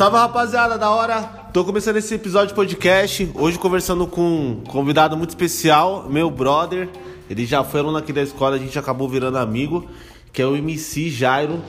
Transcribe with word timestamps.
Salve 0.00 0.16
rapaziada, 0.16 0.78
da 0.78 0.88
hora! 0.88 1.20
Tô 1.52 1.62
começando 1.62 1.98
esse 1.98 2.14
episódio 2.14 2.48
de 2.48 2.54
podcast. 2.54 3.30
Hoje 3.34 3.58
conversando 3.58 4.06
com 4.06 4.22
um 4.22 4.64
convidado 4.64 5.14
muito 5.14 5.28
especial, 5.28 6.08
meu 6.08 6.30
brother. 6.30 6.88
Ele 7.28 7.44
já 7.44 7.62
foi 7.62 7.80
aluno 7.80 7.98
aqui 7.98 8.10
da 8.10 8.22
escola, 8.22 8.56
a 8.56 8.58
gente 8.58 8.78
acabou 8.78 9.06
virando 9.06 9.36
amigo, 9.36 9.86
que 10.32 10.40
é 10.40 10.46
o 10.46 10.56
MC 10.56 11.10
Jairo. 11.10 11.62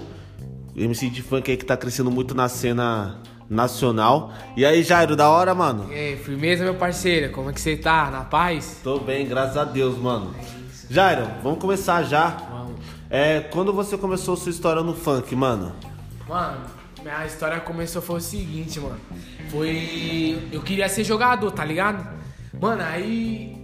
MC 0.73 1.09
de 1.09 1.21
funk 1.21 1.51
aí 1.51 1.57
que 1.57 1.65
tá 1.65 1.75
crescendo 1.75 2.09
muito 2.09 2.33
na 2.33 2.47
cena 2.47 3.19
nacional. 3.49 4.31
E 4.55 4.65
aí, 4.65 4.81
Jairo, 4.81 5.13
da 5.17 5.29
hora, 5.29 5.53
mano? 5.53 5.91
E 5.91 5.93
aí, 5.93 6.15
firmeza, 6.15 6.63
meu 6.63 6.75
parceiro? 6.75 7.33
Como 7.33 7.49
é 7.49 7.53
que 7.53 7.59
você 7.59 7.75
tá? 7.75 8.09
Na 8.09 8.21
paz? 8.21 8.77
Tô 8.81 8.97
bem, 8.97 9.27
graças 9.27 9.57
a 9.57 9.65
Deus, 9.65 9.97
mano. 9.97 10.33
Jairo, 10.89 11.27
vamos 11.43 11.59
começar 11.59 12.03
já. 12.03 12.29
Vamos. 12.49 12.79
É, 13.09 13.41
quando 13.41 13.73
você 13.73 13.97
começou 13.97 14.37
sua 14.37 14.51
história 14.51 14.81
no 14.81 14.95
funk, 14.95 15.35
mano? 15.35 15.73
Mano, 16.29 16.61
minha 17.01 17.25
história 17.25 17.59
começou 17.59 18.01
foi 18.01 18.17
o 18.17 18.21
seguinte, 18.21 18.79
mano. 18.79 18.99
Foi. 19.49 20.47
Eu 20.51 20.61
queria 20.61 20.87
ser 20.87 21.03
jogador, 21.03 21.51
tá 21.51 21.65
ligado? 21.65 22.07
Mano, 22.59 22.83
aí. 22.83 23.59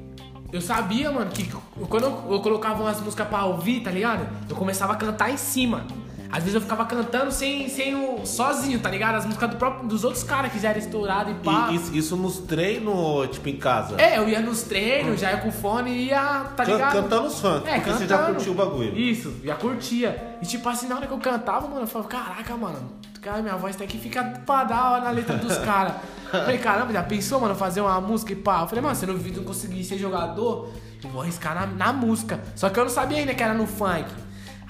Eu 0.52 0.62
sabia, 0.62 1.12
mano, 1.12 1.30
que 1.30 1.52
quando 1.90 2.06
eu, 2.06 2.40
colocava 2.40 2.82
umas 2.82 3.02
músicas 3.02 3.28
pra 3.28 3.44
ouvir, 3.44 3.82
tá 3.82 3.92
ligado? 3.92 4.26
Eu 4.50 4.56
começava 4.56 4.94
a 4.94 4.96
cantar 4.96 5.30
em 5.30 5.36
cima. 5.36 5.86
Às 6.32 6.40
vezes 6.40 6.56
eu 6.56 6.62
ficava 6.62 6.86
cantando 6.86 7.32
sem, 7.32 7.70
sem 7.70 7.96
o, 7.96 8.26
sozinho, 8.26 8.80
tá 8.80 8.90
ligado? 8.90 9.16
As 9.16 9.26
músicas 9.26 9.50
do 9.50 9.56
próprio, 9.56 9.88
dos 9.88 10.04
outros 10.04 10.24
caras 10.24 10.52
que 10.52 10.60
já 10.60 10.70
eram 10.70 10.80
estouradas 10.80 11.34
e 11.34 11.40
pá. 11.40 11.70
E 11.72 11.76
isso, 11.76 11.96
isso 11.96 12.18
nos 12.18 12.40
treinos, 12.40 13.30
tipo, 13.30 13.48
em 13.48 13.58
casa? 13.58 14.00
É, 14.00 14.18
eu 14.18 14.28
ia 14.28 14.40
nos 14.40 14.62
treinos, 14.64 15.20
já 15.20 15.32
ia 15.32 15.38
com 15.38 15.52
fone 15.52 15.92
e 15.92 16.08
ia, 16.08 16.46
tá 16.56 16.64
ligado? 16.64 16.94
cantando 16.94 17.28
os 17.28 17.40
funk, 17.40 17.64
porque 17.70 17.92
você 17.92 18.08
já 18.08 18.18
curtiu 18.26 18.52
o 18.52 18.56
bagulho. 18.56 18.98
Isso, 18.98 19.34
já 19.44 19.56
curtia. 19.56 20.38
E 20.42 20.46
tipo 20.46 20.68
assim, 20.68 20.88
na 20.88 20.98
hora 20.98 21.08
que 21.08 21.14
eu 21.14 21.18
cantava, 21.18 21.68
mano, 21.68 21.82
eu 21.82 21.88
falava, 21.88 22.10
caraca, 22.10 22.58
mano, 22.58 22.80
cara, 23.28 23.42
minha 23.42 23.58
voz 23.58 23.76
tem 23.76 23.88
que 23.88 23.98
ficar 23.98 24.24
pra 24.46 24.64
dar 24.64 25.02
na 25.02 25.12
letra 25.12 25.36
dos 25.38 25.58
caras. 25.58 25.94
Falei, 26.32 26.58
caramba, 26.58 26.94
já 26.94 27.04
pensou, 27.04 27.40
mano, 27.40 27.56
fazer 27.56 27.82
uma 27.82 28.00
música 28.00 28.32
e 28.34 28.36
pá? 28.36 28.62
Eu 28.62 28.68
falei, 28.68 28.82
mano, 28.82 28.96
se 28.96 29.06
no 29.06 29.18
vídeo 29.18 29.38
não 29.38 29.46
conseguir 29.46 29.84
ser 29.84 29.98
jogador, 29.98 30.70
eu 31.04 31.10
vou 31.10 31.22
arriscar 31.22 31.56
na, 31.56 31.66
na 31.66 31.94
música. 31.94 32.40
Só 32.56 32.70
que 32.70 32.80
eu 32.80 32.84
não 32.84 32.92
sabia 32.92 33.20
ainda 33.20 33.34
que 33.34 33.44
era 33.44 33.54
no 33.54 33.66
funk. 33.66 34.10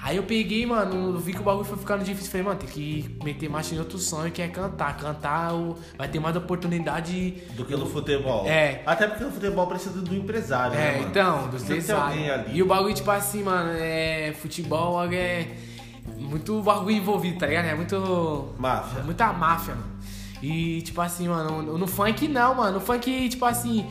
Aí 0.00 0.16
eu 0.16 0.22
peguei, 0.22 0.64
mano, 0.64 1.14
eu 1.14 1.18
vi 1.18 1.32
que 1.32 1.40
o 1.40 1.42
bagulho 1.42 1.64
foi 1.64 1.76
ficando 1.76 2.04
difícil. 2.04 2.30
Falei, 2.30 2.46
mano, 2.46 2.58
tem 2.60 2.68
que 2.68 3.18
meter 3.24 3.50
marcha 3.50 3.74
em 3.74 3.78
outro 3.78 3.98
sonho 3.98 4.30
que 4.30 4.40
é 4.40 4.46
cantar. 4.46 4.96
Cantar 4.96 5.50
vai 5.96 6.06
ter 6.06 6.20
mais 6.20 6.36
oportunidade 6.36 7.42
Do 7.54 7.64
que 7.64 7.74
no 7.74 7.86
futebol. 7.86 8.46
É. 8.46 8.82
Até 8.86 9.08
porque 9.08 9.24
no 9.24 9.32
futebol 9.32 9.66
precisa 9.66 10.00
do 10.00 10.14
empresário, 10.14 10.76
né, 10.76 10.98
É, 10.98 11.00
então, 11.00 11.48
dos 11.48 11.68
ali. 11.90 12.28
E 12.52 12.62
o 12.62 12.66
bagulho, 12.66 12.94
tipo 12.94 13.10
assim, 13.10 13.42
mano, 13.42 13.70
é. 13.74 14.32
Futebol 14.40 15.02
é. 15.12 15.48
Muito 16.16 16.60
bagulho 16.62 16.96
envolvido, 16.96 17.38
tá 17.38 17.46
ligado? 17.46 17.66
É 17.66 17.74
muito. 17.74 18.48
Máfia. 18.58 19.02
Muita 19.02 19.32
máfia, 19.32 19.74
mano. 19.74 19.98
E, 20.42 20.82
tipo 20.82 21.00
assim, 21.00 21.28
mano, 21.28 21.76
no, 21.76 21.86
funk 21.86 22.28
não, 22.28 22.54
mano. 22.54 22.78
No 22.78 22.80
funk, 22.80 23.28
tipo 23.28 23.44
assim. 23.44 23.86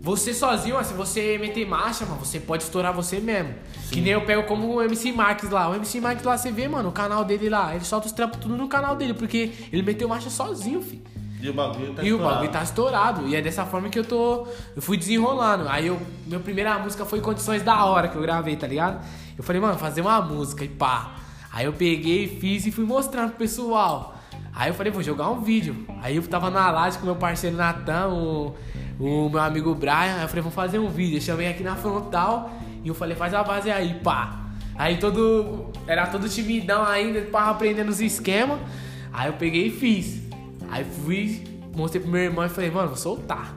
Você 0.00 0.32
sozinho, 0.32 0.76
ó, 0.76 0.82
se 0.82 0.94
você 0.94 1.36
meter 1.38 1.66
marcha, 1.66 2.06
mano, 2.06 2.18
você 2.18 2.38
pode 2.40 2.62
estourar 2.62 2.92
você 2.94 3.18
mesmo. 3.20 3.54
Que 3.90 4.00
nem 4.00 4.12
eu 4.12 4.22
pego 4.24 4.44
como 4.44 4.76
o 4.76 4.82
MC 4.82 5.12
Marques 5.12 5.50
lá. 5.50 5.68
O 5.68 5.74
MC 5.74 6.00
Marques 6.00 6.24
lá, 6.24 6.38
você 6.38 6.50
vê, 6.50 6.68
mano, 6.68 6.88
o 6.88 6.92
canal 6.92 7.24
dele 7.24 7.48
lá. 7.48 7.74
Ele 7.74 7.84
solta 7.84 8.06
os 8.06 8.12
trampos 8.12 8.38
tudo 8.40 8.56
no 8.56 8.68
canal 8.68 8.96
dele, 8.96 9.12
porque 9.12 9.52
ele 9.72 9.82
meteu 9.82 10.08
marcha 10.08 10.30
sozinho, 10.30 10.80
filho. 10.80 11.02
E 11.40 11.48
o 11.48 11.52
bagulho 11.52 11.92
tá 11.94 12.02
E 12.02 12.06
o 12.12 12.14
estourado. 12.16 12.34
bagulho 12.34 12.50
tá 12.52 12.62
estourado. 12.62 13.28
E 13.28 13.36
é 13.36 13.42
dessa 13.42 13.64
forma 13.66 13.88
que 13.88 13.98
eu 13.98 14.04
tô. 14.04 14.46
Eu 14.74 14.80
fui 14.82 14.96
desenrolando. 14.96 15.68
Aí 15.68 15.86
eu. 15.88 16.00
Minha 16.26 16.40
primeira 16.40 16.78
música 16.78 17.04
foi 17.04 17.20
Condições 17.20 17.62
da 17.62 17.84
Hora 17.84 18.08
que 18.08 18.16
eu 18.16 18.22
gravei, 18.22 18.56
tá 18.56 18.66
ligado? 18.66 19.04
Eu 19.36 19.44
falei, 19.44 19.60
mano, 19.60 19.78
fazer 19.78 20.00
uma 20.00 20.20
música 20.20 20.64
e 20.64 20.68
pá. 20.68 21.16
Aí 21.52 21.64
eu 21.64 21.72
peguei, 21.72 22.28
fiz 22.28 22.66
e 22.66 22.70
fui 22.70 22.84
mostrando 22.84 23.30
pro 23.30 23.38
pessoal. 23.38 24.14
Aí 24.54 24.70
eu 24.70 24.74
falei, 24.74 24.92
vou 24.92 25.02
jogar 25.02 25.30
um 25.30 25.40
vídeo. 25.40 25.86
Aí 26.02 26.16
eu 26.16 26.22
tava 26.26 26.50
na 26.50 26.70
laje 26.70 26.98
com 26.98 27.06
meu 27.06 27.16
parceiro 27.16 27.56
Natan, 27.56 28.08
o, 28.08 28.54
o 28.98 29.28
meu 29.28 29.40
amigo 29.40 29.74
Brian. 29.74 30.16
Aí 30.16 30.22
eu 30.22 30.28
falei, 30.28 30.42
vamos 30.42 30.54
fazer 30.54 30.78
um 30.78 30.88
vídeo. 30.88 31.18
Eu 31.18 31.20
chamei 31.20 31.48
aqui 31.48 31.62
na 31.62 31.76
frontal 31.76 32.50
e 32.84 32.88
eu 32.88 32.94
falei, 32.94 33.16
faz 33.16 33.32
a 33.34 33.42
base 33.42 33.70
aí, 33.70 33.94
pá. 34.02 34.46
Aí 34.76 34.98
todo. 34.98 35.72
Era 35.86 36.06
todo 36.06 36.28
timidão 36.28 36.84
ainda, 36.84 37.20
pá, 37.22 37.50
aprendendo 37.50 37.88
os 37.88 38.00
esquemas. 38.00 38.58
Aí 39.12 39.28
eu 39.28 39.34
peguei 39.34 39.68
e 39.68 39.70
fiz. 39.70 40.22
Aí 40.70 40.84
fui, 40.84 41.44
mostrei 41.74 42.02
pro 42.02 42.10
meu 42.10 42.22
irmão 42.22 42.44
e 42.44 42.48
falei, 42.48 42.70
mano, 42.70 42.88
vou 42.88 42.96
soltar. 42.96 43.56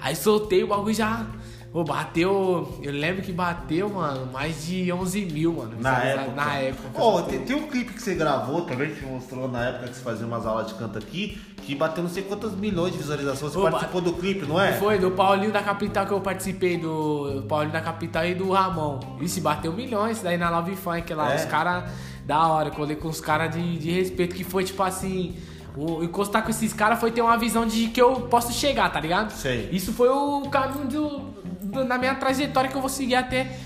Aí 0.00 0.14
soltei 0.14 0.62
o 0.62 0.66
bagulho 0.66 0.94
já. 0.94 1.26
Pô, 1.72 1.82
bateu. 1.84 2.78
Eu 2.82 2.92
lembro 2.92 3.22
que 3.22 3.32
bateu, 3.32 3.88
mano, 3.88 4.30
mais 4.30 4.66
de 4.66 4.92
11 4.92 5.24
mil, 5.24 5.54
mano. 5.54 5.72
Na 5.80 6.04
época. 6.04 6.32
Na 6.36 6.54
época. 6.58 6.88
Ó, 6.94 7.22
tem, 7.22 7.38
tem 7.40 7.56
um 7.56 7.66
clipe 7.66 7.94
que 7.94 8.02
você 8.02 8.14
gravou 8.14 8.60
também, 8.62 8.94
que 8.94 9.04
mostrou 9.06 9.48
na 9.48 9.64
época 9.68 9.88
que 9.88 9.94
você 9.96 10.02
fazia 10.02 10.26
umas 10.26 10.44
aulas 10.44 10.66
de 10.66 10.74
canto 10.74 10.98
aqui, 10.98 11.40
que 11.62 11.74
bateu 11.74 12.02
não 12.02 12.10
sei 12.10 12.24
quantas 12.24 12.52
milhões 12.54 12.92
de 12.92 12.98
visualizações. 12.98 13.54
Você 13.54 13.70
participou 13.70 14.00
do 14.02 14.12
clipe, 14.12 14.44
não 14.44 14.60
é? 14.60 14.72
Foi 14.74 14.98
do 14.98 15.10
Paulinho 15.12 15.50
da 15.50 15.62
Capital 15.62 16.04
que 16.04 16.12
eu 16.12 16.20
participei, 16.20 16.76
do 16.76 17.44
Paulinho 17.48 17.72
da 17.72 17.80
Capital 17.80 18.26
e 18.26 18.34
do 18.34 18.50
Ramon. 18.50 19.00
Isso, 19.22 19.40
bateu 19.40 19.72
milhões 19.72 20.20
daí 20.20 20.36
na 20.36 20.50
Love 20.50 20.76
Funk 20.76 21.14
lá. 21.14 21.32
É? 21.32 21.36
Os 21.36 21.44
caras 21.46 21.90
da 22.26 22.46
hora, 22.48 22.70
colei 22.70 22.96
com 22.96 23.08
os 23.08 23.20
caras 23.20 23.50
de, 23.54 23.78
de 23.78 23.90
respeito, 23.90 24.34
que 24.34 24.44
foi 24.44 24.62
tipo 24.64 24.82
assim. 24.82 25.36
O, 25.74 26.04
encostar 26.04 26.42
com 26.42 26.50
esses 26.50 26.70
caras 26.74 27.00
foi 27.00 27.10
ter 27.10 27.22
uma 27.22 27.38
visão 27.38 27.64
de 27.66 27.88
que 27.88 28.02
eu 28.02 28.12
posso 28.28 28.52
chegar, 28.52 28.92
tá 28.92 29.00
ligado? 29.00 29.30
Sei. 29.30 29.70
Isso 29.72 29.90
foi 29.94 30.10
o 30.10 30.42
caminho 30.50 30.86
do- 30.86 31.32
na 31.72 31.98
minha 31.98 32.14
trajetória 32.14 32.70
que 32.70 32.76
eu 32.76 32.80
vou 32.80 32.90
seguir 32.90 33.14
até. 33.14 33.58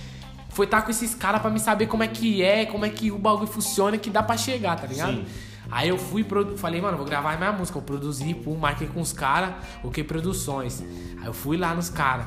Foi 0.49 0.65
estar 0.65 0.83
com 0.83 0.91
esses 0.91 1.15
caras 1.15 1.43
pra 1.43 1.51
me 1.51 1.61
saber 1.61 1.87
como 1.87 2.03
é 2.03 2.09
que 2.09 2.43
é, 2.43 2.65
como 2.65 2.85
é 2.85 2.89
que 2.89 3.11
o 3.11 3.19
bagulho 3.19 3.47
funciona, 3.47 3.99
que 3.99 4.09
dá 4.09 4.23
pra 4.23 4.37
chegar, 4.37 4.77
tá 4.81 4.87
ligado? 4.87 5.17
Sim. 5.17 5.27
Aí 5.71 5.89
eu 5.89 5.99
fui, 5.99 6.25
falei, 6.57 6.81
mano, 6.81 6.97
vou 6.97 7.07
gravar 7.07 7.37
minha 7.37 7.53
música, 7.53 7.79
vou 7.79 7.83
produzir, 7.83 8.35
pum, 8.35 8.57
marquei 8.57 8.87
com 8.87 9.01
os 9.01 9.13
caras, 9.13 9.55
o 9.83 9.91
que 9.91 10.03
produções. 10.03 10.83
Aí 11.21 11.27
eu 11.27 11.33
fui 11.33 11.57
lá 11.57 11.75
nos 11.75 11.91
caras. 11.91 12.27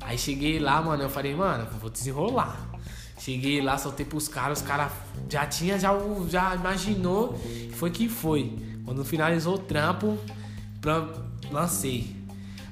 Aí 0.00 0.16
cheguei 0.16 0.58
lá, 0.58 0.80
mano, 0.80 1.02
eu 1.02 1.10
falei, 1.10 1.34
mano, 1.34 1.68
eu 1.70 1.78
vou 1.78 1.90
desenrolar. 1.90 2.56
Cheguei 3.18 3.60
lá, 3.60 3.76
soltei 3.76 4.06
pros 4.06 4.26
caras, 4.26 4.60
os 4.60 4.66
caras 4.66 4.90
já 5.28 5.44
tinha, 5.44 5.78
já, 5.78 5.92
já 6.28 6.54
imaginou, 6.54 7.38
foi 7.74 7.90
que 7.90 8.08
foi. 8.08 8.56
Quando 8.84 9.04
finalizou 9.04 9.56
o 9.56 9.58
trampo, 9.58 10.18
lancei. 11.50 12.17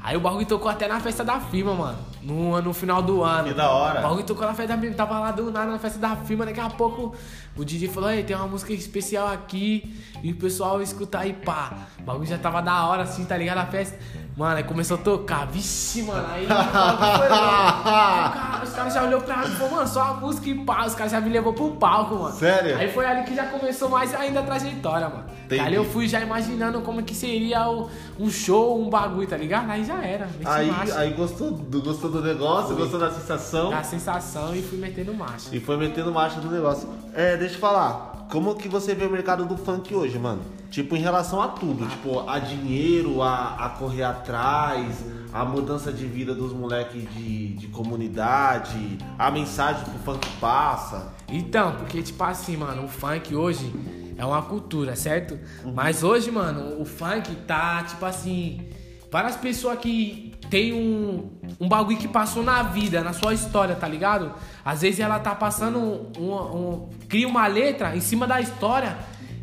Aí 0.06 0.16
o 0.16 0.20
bagulho 0.20 0.46
tocou 0.46 0.70
até 0.70 0.86
na 0.86 1.00
festa 1.00 1.24
da 1.24 1.40
firma, 1.40 1.74
mano. 1.74 1.98
No, 2.22 2.62
no 2.62 2.72
final 2.72 3.02
do 3.02 3.24
ano. 3.24 3.48
Que 3.48 3.54
da 3.54 3.68
hora. 3.72 3.98
O 3.98 4.02
bagulho 4.04 4.22
tocou 4.24 4.46
na 4.46 4.54
festa 4.54 4.76
da 4.76 4.80
firma. 4.80 4.94
Tava 4.94 5.18
lá 5.18 5.32
do 5.32 5.50
nada 5.50 5.72
na 5.72 5.80
festa 5.80 5.98
da 5.98 6.14
firma. 6.14 6.46
Daqui 6.46 6.60
a 6.60 6.70
pouco 6.70 7.12
o 7.56 7.64
DJ 7.64 7.88
falou: 7.88 8.08
Ei, 8.08 8.22
tem 8.22 8.36
uma 8.36 8.46
música 8.46 8.72
especial 8.72 9.26
aqui. 9.26 10.00
E 10.22 10.30
o 10.30 10.36
pessoal 10.36 10.80
escutar 10.80 11.22
aí, 11.22 11.32
pá. 11.32 11.88
O 11.98 12.02
bagulho 12.04 12.28
já 12.28 12.38
tava 12.38 12.62
da 12.62 12.86
hora 12.86 13.02
assim, 13.02 13.24
tá 13.24 13.36
ligado? 13.36 13.58
A 13.58 13.66
festa. 13.66 13.98
Mano, 14.36 14.56
aí 14.56 14.64
começou 14.64 14.98
a 14.98 15.00
tocar. 15.00 15.46
Vixe, 15.46 16.02
mano. 16.02 16.26
Aí 16.30 16.44
foi. 16.46 17.28
Aí 17.30 18.62
Os 18.64 18.72
caras 18.74 18.92
já 18.92 19.02
olhou 19.04 19.20
pra 19.22 19.38
mim 19.38 19.46
e 19.46 19.56
falou, 19.56 19.76
mano, 19.76 19.88
só 19.88 20.02
a 20.02 20.12
música 20.14 20.48
e 20.50 20.54
pá. 20.64 20.84
Os 20.84 20.94
caras 20.94 21.12
já 21.12 21.20
me 21.20 21.30
levou 21.30 21.54
pro 21.54 21.70
palco, 21.72 22.16
mano. 22.16 22.34
Sério? 22.36 22.76
Aí 22.76 22.92
foi 22.92 23.06
ali 23.06 23.24
que 23.24 23.34
já 23.34 23.46
começou 23.46 23.88
mais 23.88 24.14
ainda 24.14 24.40
a 24.40 24.42
trajetória, 24.42 25.08
mano. 25.08 25.24
Entendi. 25.46 25.60
Ali 25.62 25.76
eu 25.76 25.84
fui 25.86 26.06
já 26.06 26.20
imaginando 26.20 26.80
como 26.82 27.02
que 27.02 27.14
seria 27.14 27.66
o- 27.70 27.88
um 28.20 28.28
show, 28.30 28.78
um 28.78 28.90
bagulho, 28.90 29.26
tá 29.26 29.36
ligado? 29.38 29.70
Aí 29.70 29.84
já 29.84 30.02
era. 30.04 30.28
Aí, 30.44 30.70
marcha. 30.70 30.98
aí 30.98 31.14
gostou, 31.14 31.52
do, 31.52 31.80
gostou 31.80 32.10
do 32.10 32.20
negócio, 32.20 32.76
gostou 32.76 32.98
da 33.00 33.10
sensação 33.10 33.70
Da 33.70 33.82
sensação 33.84 34.54
e 34.54 34.60
fui 34.60 34.76
metendo 34.78 35.14
marcha. 35.14 35.48
e 35.52 35.60
foi 35.60 35.76
metendo 35.78 36.12
marcha 36.12 36.40
no 36.40 36.50
negócio. 36.50 36.88
É, 37.14 37.36
deixa 37.38 37.54
eu 37.54 37.60
falar, 37.60 38.15
como 38.30 38.54
que 38.54 38.68
você 38.68 38.94
vê 38.94 39.04
o 39.04 39.10
mercado 39.10 39.44
do 39.44 39.56
funk 39.56 39.94
hoje, 39.94 40.18
mano? 40.18 40.42
Tipo, 40.70 40.96
em 40.96 41.00
relação 41.00 41.40
a 41.40 41.48
tudo, 41.48 41.86
tipo, 41.86 42.28
a 42.28 42.38
dinheiro, 42.38 43.22
a, 43.22 43.66
a 43.66 43.68
correr 43.70 44.02
atrás, 44.02 45.04
a 45.32 45.44
mudança 45.44 45.92
de 45.92 46.06
vida 46.06 46.34
dos 46.34 46.52
moleques 46.52 47.02
de, 47.14 47.48
de 47.54 47.66
comunidade, 47.68 48.98
a 49.18 49.30
mensagem 49.30 49.84
que 49.84 49.96
o 49.96 49.98
funk 50.00 50.28
passa. 50.40 51.14
Então, 51.28 51.76
porque, 51.76 52.02
tipo 52.02 52.22
assim, 52.24 52.56
mano, 52.56 52.84
o 52.84 52.88
funk 52.88 53.34
hoje 53.34 53.72
é 54.16 54.24
uma 54.24 54.42
cultura, 54.42 54.96
certo? 54.96 55.38
Mas 55.74 56.02
hoje, 56.02 56.30
mano, 56.30 56.80
o 56.80 56.84
funk 56.84 57.34
tá, 57.46 57.84
tipo 57.84 58.04
assim. 58.04 58.68
Várias 59.10 59.36
pessoas 59.36 59.78
que 59.78 60.34
tem 60.50 60.72
um, 60.72 61.30
um 61.60 61.68
bagulho 61.68 61.96
que 61.96 62.08
passou 62.08 62.42
na 62.42 62.62
vida, 62.64 63.02
na 63.02 63.12
sua 63.12 63.32
história, 63.32 63.74
tá 63.74 63.86
ligado? 63.88 64.32
Às 64.64 64.82
vezes 64.82 65.00
ela 65.00 65.18
tá 65.18 65.34
passando 65.34 65.78
um, 65.78 66.12
um- 66.18 66.34
um- 66.34 66.88
cria 67.08 67.26
uma 67.26 67.46
letra 67.46 67.96
em 67.96 68.00
cima 68.00 68.26
da 68.26 68.40
história 68.40 68.96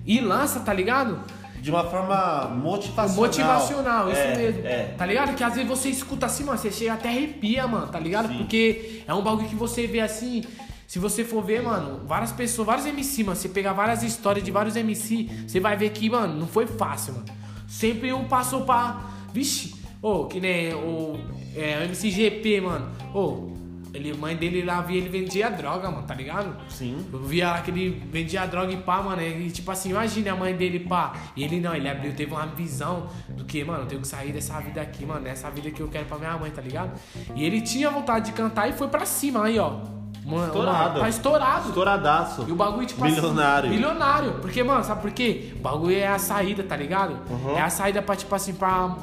e 0.05 0.19
lança, 0.19 0.59
tá 0.59 0.73
ligado? 0.73 1.19
De 1.61 1.71
uma 1.71 1.85
forma 1.85 2.49
motivacional. 2.55 3.15
Motivacional, 3.25 4.11
isso 4.11 4.19
É, 4.19 4.35
mesmo. 4.35 4.67
É. 4.67 4.83
Tá 4.97 5.05
ligado? 5.05 5.33
Que 5.33 5.43
às 5.45 5.53
vezes 5.53 5.67
você 5.69 5.89
escuta 5.89 6.25
assim, 6.25 6.43
mano, 6.43 6.57
você 6.57 6.69
chega 6.69 6.93
até 6.93 7.07
arrepia, 7.07 7.65
mano, 7.65 7.87
tá 7.87 7.97
ligado? 7.99 8.27
Sim. 8.27 8.39
Porque 8.39 9.01
é 9.07 9.13
um 9.13 9.21
bagulho 9.23 9.47
que 9.47 9.55
você 9.55 9.87
vê 9.87 10.01
assim. 10.01 10.43
Se 10.85 10.99
você 10.99 11.23
for 11.23 11.41
ver, 11.41 11.63
mano, 11.63 12.01
várias 12.05 12.33
pessoas, 12.33 12.65
vários 12.67 12.85
MC, 12.85 13.23
mano, 13.23 13.37
você 13.37 13.47
pegar 13.47 13.71
várias 13.71 14.03
histórias 14.03 14.43
de 14.43 14.51
vários 14.51 14.75
MC, 14.75 15.29
você 15.47 15.59
vai 15.61 15.77
ver 15.77 15.89
que, 15.91 16.09
mano, 16.09 16.37
não 16.37 16.47
foi 16.47 16.67
fácil, 16.67 17.13
mano. 17.13 17.25
Sempre 17.65 18.11
um 18.13 18.25
passou 18.25 18.61
pra. 18.65 19.12
Vixe, 19.33 19.75
ô, 20.01 20.25
que 20.25 20.39
nem 20.39 20.73
o, 20.73 21.17
é, 21.55 21.79
o 21.79 21.83
MC 21.85 22.09
GP, 22.11 22.61
mano. 22.61 22.87
Ô, 23.13 23.51
Ele, 23.93 24.11
a 24.11 24.15
mãe 24.15 24.35
dele 24.35 24.63
lá 24.65 24.81
via 24.81 24.97
ele 24.97 25.07
vendia 25.09 25.49
droga, 25.51 25.89
mano, 25.91 26.01
tá 26.07 26.15
ligado? 26.15 26.55
Sim. 26.67 27.05
Eu 27.13 27.19
via 27.19 27.61
que 27.63 27.69
ele 27.69 27.89
vendia 28.11 28.43
droga 28.47 28.71
e 28.73 28.77
pá, 28.77 29.01
mano. 29.03 29.21
E 29.21 29.51
tipo 29.51 29.69
assim, 29.69 29.91
imagina 29.91 30.31
a 30.31 30.35
mãe 30.35 30.55
dele, 30.55 30.79
pá. 30.79 31.13
E 31.35 31.43
ele 31.43 31.59
não, 31.59 31.75
ele 31.75 31.87
abriu, 31.87 32.11
teve 32.15 32.31
uma 32.33 32.45
visão 32.47 33.05
do 33.29 33.45
que, 33.45 33.63
mano, 33.63 33.83
eu 33.83 33.85
tenho 33.85 34.01
que 34.01 34.07
sair 34.07 34.31
dessa 34.31 34.59
vida 34.59 34.81
aqui, 34.81 35.05
mano. 35.05 35.27
Essa 35.27 35.49
vida 35.51 35.69
que 35.69 35.79
eu 35.81 35.87
quero 35.89 36.05
pra 36.05 36.17
minha 36.17 36.35
mãe, 36.37 36.49
tá 36.49 36.59
ligado? 36.61 36.91
E 37.35 37.43
ele 37.45 37.61
tinha 37.61 37.89
vontade 37.91 38.25
de 38.27 38.31
cantar 38.31 38.67
e 38.67 38.73
foi 38.73 38.87
pra 38.87 39.05
cima, 39.05 39.45
aí, 39.45 39.59
ó. 39.59 39.77
Mano, 40.25 40.45
Estourado. 40.47 40.99
Tá 41.01 41.09
estourado. 41.09 41.67
Estouradaço. 41.67 42.45
E 42.47 42.51
o 42.51 42.55
bagulho, 42.55 42.87
tipo 42.87 43.03
Milionário. 43.03 43.69
assim. 43.69 43.75
Milionário. 43.77 44.31
Porque, 44.41 44.63
mano, 44.63 44.83
sabe 44.83 45.01
por 45.01 45.11
quê? 45.11 45.53
O 45.55 45.59
bagulho 45.59 45.95
é 45.95 46.07
a 46.07 46.17
saída, 46.17 46.63
tá 46.63 46.75
ligado? 46.77 47.19
Uhum. 47.29 47.57
É 47.57 47.61
a 47.61 47.69
saída 47.69 48.01
pra, 48.01 48.15
tipo 48.15 48.33
assim, 48.33 48.53
pra. 48.53 48.95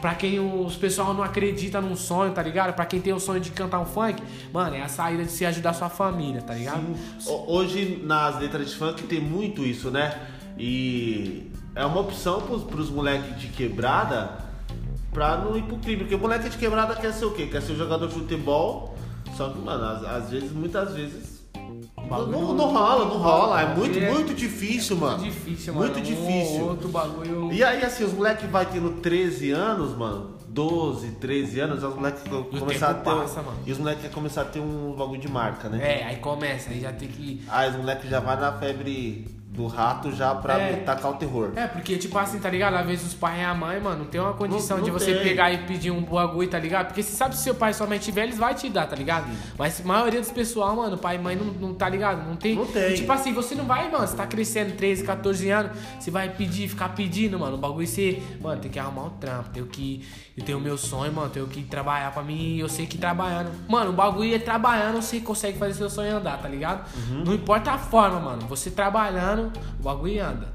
Pra 0.00 0.14
quem 0.14 0.38
os 0.38 0.76
pessoal 0.76 1.12
não 1.12 1.22
acredita 1.22 1.80
num 1.80 1.96
sonho, 1.96 2.32
tá 2.32 2.42
ligado? 2.42 2.72
Pra 2.74 2.86
quem 2.86 3.00
tem 3.00 3.12
o 3.12 3.18
sonho 3.18 3.40
de 3.40 3.50
cantar 3.50 3.80
um 3.80 3.84
funk, 3.84 4.22
mano, 4.52 4.76
é 4.76 4.82
a 4.82 4.88
saída 4.88 5.24
de 5.24 5.30
se 5.32 5.44
ajudar 5.44 5.72
sua 5.74 5.88
família, 5.88 6.40
tá 6.40 6.54
ligado? 6.54 6.84
Ho- 7.26 7.52
Hoje 7.54 8.00
nas 8.04 8.38
letras 8.38 8.70
de 8.70 8.76
funk 8.76 9.02
tem 9.04 9.20
muito 9.20 9.64
isso, 9.64 9.90
né? 9.90 10.16
E 10.56 11.50
é 11.74 11.84
uma 11.84 12.00
opção 12.00 12.40
pros, 12.42 12.62
pros 12.64 12.90
moleques 12.90 13.40
de 13.40 13.48
quebrada 13.48 14.38
pra 15.12 15.36
não 15.38 15.56
ir 15.56 15.62
pro 15.64 15.78
crime. 15.78 15.98
Porque 16.02 16.14
o 16.14 16.18
moleque 16.18 16.48
de 16.48 16.56
quebrada 16.58 16.94
quer 16.94 17.12
ser 17.12 17.24
o 17.24 17.32
quê? 17.32 17.46
Quer 17.46 17.62
ser 17.62 17.74
jogador 17.74 18.06
de 18.08 18.14
futebol. 18.14 18.96
Só 19.36 19.48
que, 19.50 19.58
mano, 19.58 19.84
às, 19.84 20.04
às 20.04 20.30
vezes, 20.30 20.52
muitas 20.52 20.94
vezes. 20.94 21.37
Não, 22.08 22.26
não, 22.26 22.40
não- 22.40 22.54
não 22.54 22.72
rola, 22.72 23.04
não 23.04 23.18
rola. 23.18 23.60
É 23.62 23.74
muito, 23.74 23.98
É 23.98 24.10
muito 24.10 24.34
difícil, 24.34 24.96
mano. 24.96 25.18
Muito 25.18 25.32
difícil, 25.32 25.74
mano. 25.74 25.86
Muito 25.86 25.98
Um 26.00 26.02
difícil. 26.02 26.62
ou 26.62 26.70
outro 26.70 26.88
bagulho. 26.88 27.52
E 27.52 27.62
aí, 27.62 27.82
assim, 27.84 28.04
os 28.04 28.12
moleques 28.12 28.48
vai 28.50 28.66
tendo 28.66 28.90
13 29.00 29.50
anos, 29.50 29.96
mano, 29.96 30.30
12, 30.48 31.12
13 31.12 31.60
anos, 31.60 31.82
os 31.84 31.94
moleques 31.94 32.22
começar 32.58 32.90
a 32.90 32.94
ter. 32.94 33.10
um- 33.10 33.20
passa, 33.20 33.42
mano. 33.42 33.58
E 33.66 33.72
os 33.72 33.78
moleques 33.78 34.10
começar 34.12 34.42
a 34.42 34.44
ter 34.46 34.60
um 34.60 34.94
bagulho 34.96 35.20
de 35.20 35.28
marca, 35.30 35.68
né? 35.68 36.00
É, 36.00 36.04
aí 36.04 36.16
começa, 36.16 36.70
aí 36.70 36.80
já 36.80 36.92
tem 36.92 37.08
que. 37.08 37.42
Aí 37.48 37.70
os 37.70 37.76
moleques 37.76 38.08
já 38.10 38.20
vai 38.20 38.38
na 38.40 38.52
febre 38.52 39.26
do 39.50 39.66
rato 39.66 40.12
já 40.12 40.34
pra 40.34 40.58
É. 40.58 40.76
tacar 40.76 41.10
o 41.10 41.14
terror. 41.14 41.52
É, 41.56 41.66
porque, 41.66 41.96
tipo 41.96 42.16
assim, 42.18 42.38
tá 42.38 42.50
ligado? 42.50 42.74
Às 42.74 42.86
vezes 42.86 43.06
os 43.06 43.14
pais 43.14 43.40
e 43.40 43.42
a 43.42 43.54
mãe, 43.54 43.80
mano, 43.80 44.00
não 44.00 44.04
tem 44.04 44.20
uma 44.20 44.34
condição 44.34 44.76
Não- 44.76 44.84
de 44.84 44.90
não 44.90 44.98
você 44.98 45.14
tem. 45.14 45.22
pegar 45.22 45.50
e 45.50 45.58
pedir 45.66 45.90
um 45.90 46.02
bagulho, 46.02 46.48
tá 46.48 46.58
ligado? 46.58 46.88
Porque 46.88 47.02
você 47.02 47.16
sabe 47.16 47.34
se 47.34 47.42
seu 47.44 47.54
pai 47.54 47.70
e 47.70 47.74
sua 47.74 47.86
mãe 47.86 47.98
tiver, 47.98 48.24
eles 48.24 48.36
vão 48.38 48.52
te 48.54 48.68
dar, 48.68 48.86
tá 48.86 48.94
ligado? 48.94 49.26
Mas 49.58 49.80
a 49.80 49.84
maioria 49.84 50.20
dos 50.20 50.30
pessoal, 50.30 50.76
mano, 50.76 50.98
pai 50.98 51.16
e 51.16 51.18
mãe 51.18 51.34
não, 51.34 51.46
não 51.46 51.74
tá 51.74 51.88
ligado? 51.88 52.28
Não 52.28 52.36
tem. 52.36 52.54
Não 52.54 52.66
tem. 52.66 52.94
Tipo 52.94 53.10
assim, 53.10 53.32
você 53.32 53.54
não 53.54 53.64
vai, 53.64 53.90
mano, 53.90 54.06
você 54.06 54.16
tá 54.16 54.26
crescendo 54.26 54.76
13, 54.76 55.02
14 55.02 55.48
anos, 55.50 55.72
você 55.98 56.10
vai 56.10 56.28
pedir, 56.28 56.68
ficar 56.68 56.90
pedindo, 56.90 57.38
mano. 57.38 57.54
O 57.56 57.58
bagulho 57.58 57.86
você, 57.86 58.22
mano, 58.40 58.60
tem 58.60 58.70
que 58.70 58.78
arrumar 58.78 59.04
um 59.04 59.10
trampo, 59.10 59.48
tenho 59.50 59.66
que. 59.66 60.06
Eu 60.36 60.44
tenho 60.44 60.58
o 60.58 60.60
meu 60.60 60.78
sonho, 60.78 61.12
mano, 61.12 61.28
tenho 61.30 61.48
que 61.48 61.62
trabalhar 61.64 62.12
pra 62.12 62.22
mim, 62.22 62.58
eu 62.58 62.68
sei 62.68 62.86
que 62.86 62.96
trabalhando. 62.96 63.50
Mano, 63.68 63.90
o 63.90 63.92
bagulho 63.92 64.32
é 64.32 64.38
trabalhando, 64.38 65.02
você 65.02 65.18
consegue 65.18 65.58
fazer 65.58 65.74
seu 65.74 65.90
sonho 65.90 66.16
andar, 66.16 66.38
tá 66.40 66.46
ligado? 66.48 66.86
Uhum. 66.96 67.24
Não 67.24 67.34
importa 67.34 67.72
a 67.72 67.78
forma, 67.78 68.20
mano. 68.20 68.42
Você 68.46 68.70
trabalhando, 68.70 69.37
o 69.46 69.82
bagulho 69.82 70.24
anda. 70.24 70.48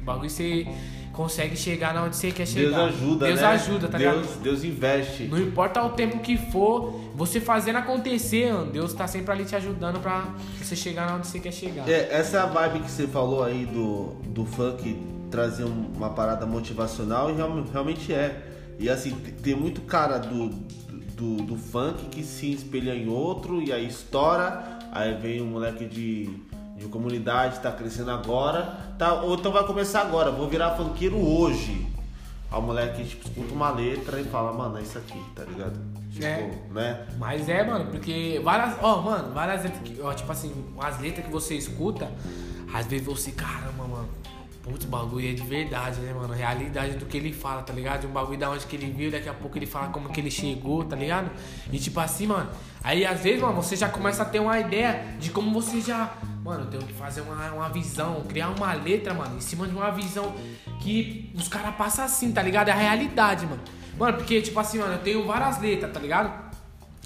O 0.00 0.04
bagulho 0.04 0.30
você 0.30 0.66
consegue 1.12 1.56
chegar 1.56 1.94
na 1.94 2.04
onde 2.04 2.14
você 2.16 2.30
quer 2.30 2.44
Deus 2.44 2.50
chegar. 2.50 2.84
ajuda, 2.84 3.26
Deus 3.26 3.40
né? 3.40 3.46
ajuda, 3.46 3.88
tá 3.88 3.98
ligado? 3.98 4.16
Deus, 4.16 4.36
Deus 4.36 4.64
investe. 4.64 5.24
Não 5.24 5.38
importa 5.38 5.82
o 5.82 5.90
tempo 5.90 6.18
que 6.20 6.36
for, 6.36 7.00
você 7.14 7.40
fazendo 7.40 7.76
acontecer, 7.76 8.52
mano, 8.52 8.70
Deus 8.70 8.92
tá 8.92 9.06
sempre 9.08 9.32
ali 9.32 9.44
te 9.44 9.56
ajudando 9.56 9.98
pra 10.00 10.28
você 10.62 10.76
chegar 10.76 11.16
onde 11.16 11.26
você 11.26 11.40
quer 11.40 11.52
chegar. 11.52 11.88
É, 11.88 12.12
essa 12.14 12.36
é 12.36 12.40
a 12.40 12.46
vibe 12.46 12.80
que 12.84 12.90
você 12.90 13.06
falou 13.06 13.42
aí 13.42 13.64
do, 13.66 14.14
do 14.28 14.44
funk 14.44 14.96
trazer 15.30 15.64
um- 15.64 15.90
uma 15.96 16.10
parada 16.10 16.44
motivacional 16.46 17.30
e 17.30 17.34
real- 17.34 17.64
realmente 17.72 18.12
é. 18.12 18.42
E 18.78 18.90
assim, 18.90 19.10
tem 19.42 19.54
muito 19.56 19.80
cara 19.80 20.18
do, 20.18 20.50
do, 21.16 21.36
do 21.38 21.56
funk 21.56 22.04
que 22.10 22.22
se 22.22 22.52
espelha 22.52 22.94
em 22.94 23.08
outro 23.08 23.62
e 23.62 23.72
aí 23.72 23.86
estoura, 23.86 24.78
aí 24.92 25.14
vem 25.14 25.40
um 25.40 25.46
moleque 25.46 25.86
de, 25.86 26.28
de 26.76 26.86
comunidade, 26.88 27.58
tá 27.60 27.72
crescendo 27.72 28.10
agora, 28.10 28.76
tá, 28.98 29.14
ou 29.22 29.34
então 29.34 29.50
vai 29.50 29.64
começar 29.64 30.02
agora, 30.02 30.30
vou 30.30 30.48
virar 30.48 30.76
funkeiro 30.76 31.16
hoje. 31.16 31.86
Aí 32.50 32.58
o 32.58 32.62
moleque 32.62 33.04
tipo, 33.04 33.26
escuta 33.28 33.52
uma 33.54 33.70
letra 33.70 34.20
e 34.20 34.24
fala, 34.24 34.52
mano, 34.52 34.78
é 34.78 34.82
isso 34.82 34.98
aqui, 34.98 35.20
tá 35.34 35.42
ligado? 35.44 35.78
Tipo, 36.12 36.24
É. 36.24 36.50
né? 36.70 37.06
Mas 37.18 37.48
é, 37.48 37.64
mano, 37.64 37.86
porque 37.90 38.40
várias. 38.42 38.76
Ó, 38.80 39.02
mano, 39.02 39.34
várias 39.34 39.64
letras 39.64 39.82
que. 39.82 40.00
Ó, 40.00 40.12
tipo 40.14 40.30
assim, 40.32 40.54
as 40.78 40.98
letras 41.00 41.26
que 41.26 41.32
você 41.32 41.54
escuta, 41.54 42.08
às 42.72 42.86
vezes 42.86 43.04
você, 43.04 43.32
caramba, 43.32 43.84
mano. 43.84 44.08
Putz, 44.66 44.84
o 44.84 44.88
bagulho 44.88 45.30
é 45.30 45.32
de 45.32 45.44
verdade, 45.44 46.00
né, 46.00 46.12
mano? 46.12 46.34
Realidade 46.34 46.96
do 46.96 47.06
que 47.06 47.16
ele 47.16 47.32
fala, 47.32 47.62
tá 47.62 47.72
ligado? 47.72 48.08
Um 48.08 48.10
bagulho 48.10 48.36
da 48.36 48.50
onde 48.50 48.66
que 48.66 48.74
ele 48.74 48.90
viu, 48.90 49.12
daqui 49.12 49.28
a 49.28 49.32
pouco 49.32 49.56
ele 49.56 49.64
fala 49.64 49.90
como 49.90 50.08
que 50.08 50.20
ele 50.20 50.30
chegou, 50.30 50.84
tá 50.84 50.96
ligado? 50.96 51.30
E 51.70 51.78
tipo 51.78 52.00
assim, 52.00 52.26
mano. 52.26 52.50
Aí 52.82 53.06
às 53.06 53.20
vezes, 53.20 53.40
mano, 53.40 53.54
você 53.54 53.76
já 53.76 53.88
começa 53.88 54.24
a 54.24 54.26
ter 54.26 54.40
uma 54.40 54.58
ideia 54.58 55.14
de 55.20 55.30
como 55.30 55.52
você 55.52 55.80
já. 55.80 56.12
Mano, 56.42 56.64
eu 56.64 56.66
tenho 56.66 56.82
que 56.82 56.94
fazer 56.94 57.20
uma, 57.20 57.52
uma 57.52 57.68
visão, 57.68 58.24
criar 58.28 58.48
uma 58.48 58.72
letra, 58.72 59.14
mano, 59.14 59.36
em 59.36 59.40
cima 59.40 59.68
de 59.68 59.74
uma 59.74 59.92
visão 59.92 60.34
que 60.80 61.30
os 61.36 61.46
caras 61.46 61.72
passam 61.76 62.04
assim, 62.04 62.32
tá 62.32 62.42
ligado? 62.42 62.68
É 62.68 62.72
a 62.72 62.76
realidade, 62.76 63.46
mano. 63.46 63.62
Mano, 63.96 64.18
porque, 64.18 64.42
tipo 64.42 64.58
assim, 64.58 64.78
mano, 64.78 64.94
eu 64.94 64.98
tenho 64.98 65.24
várias 65.24 65.60
letras, 65.60 65.92
tá 65.92 66.00
ligado? 66.00 66.32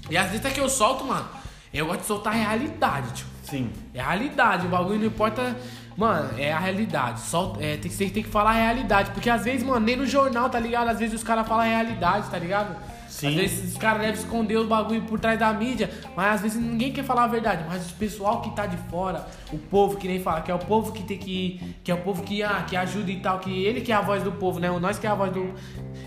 E 0.09 0.17
as 0.17 0.33
letras 0.33 0.51
que 0.55 0.61
eu 0.61 0.69
solto, 0.69 1.05
mano, 1.05 1.29
eu 1.75 1.87
gosto 1.87 2.01
de 2.01 2.07
soltar 2.07 2.33
a 2.33 2.37
realidade, 2.37 3.13
tio. 3.13 3.27
Sim. 3.45 3.71
É 3.93 4.01
a 4.01 4.09
realidade, 4.09 4.67
o 4.67 4.71
bagulho 4.71 4.99
não 4.99 5.07
importa. 5.07 5.57
Mano, 5.97 6.31
é 6.39 6.53
a 6.53 6.59
realidade. 6.59 7.21
Só, 7.21 7.57
é, 7.61 7.77
tem, 7.77 7.91
que- 7.91 7.97
você 7.97 8.09
tem 8.09 8.23
que 8.23 8.29
falar 8.29 8.51
a 8.51 8.55
realidade. 8.55 9.11
Porque 9.11 9.29
às 9.29 9.45
vezes, 9.45 9.63
mano, 9.63 9.85
nem 9.85 9.97
no 9.97 10.07
jornal, 10.07 10.49
tá 10.49 10.59
ligado? 10.59 10.89
Às 10.89 10.99
vezes 10.99 11.15
os 11.17 11.23
caras 11.25 11.47
falam 11.47 11.65
a 11.65 11.69
realidade, 11.69 12.29
tá 12.31 12.39
ligado? 12.39 12.75
Sim. 13.09 13.29
Às 13.29 13.35
vezes 13.35 13.73
os 13.73 13.77
caras 13.79 14.01
devem 14.01 14.15
esconder 14.15 14.57
os 14.57 14.67
bagulho 14.69 15.03
por 15.03 15.19
trás 15.19 15.39
da 15.39 15.53
mídia, 15.53 15.91
mas 16.17 16.37
às 16.37 16.41
vezes 16.43 16.63
ninguém 16.63 16.93
quer 16.93 17.05
falar 17.05 17.25
a 17.25 17.27
verdade. 17.27 17.65
Mas 17.69 17.91
o 17.91 17.95
pessoal 17.95 18.41
que 18.41 18.51
tá 18.55 18.67
de 18.67 18.77
fora, 18.89 19.27
o 19.53 19.59
povo 19.59 19.97
que 19.99 20.07
nem 20.09 20.21
fala, 20.23 20.41
que 20.41 20.51
é 20.51 20.55
o 20.55 20.59
povo 20.61 20.93
que 20.93 21.03
tem 21.03 21.19
que. 21.19 21.75
Que 21.85 21.91
é 21.91 21.95
o 21.95 21.99
povo 21.99 22.23
que, 22.23 22.43
ah, 22.43 22.65
que 22.67 22.77
ajuda 22.77 23.11
e 23.11 23.17
tal, 23.21 23.39
que 23.41 23.65
ele 23.65 23.81
que 23.83 23.93
é 23.93 23.95
a 23.97 24.01
voz 24.01 24.23
do 24.23 24.33
povo, 24.33 24.59
né? 24.61 24.71
O 24.71 24.79
Nós 24.81 24.99
que 24.99 25.07
é 25.07 25.11
a 25.11 25.15
voz 25.15 25.33
do. 25.33 25.53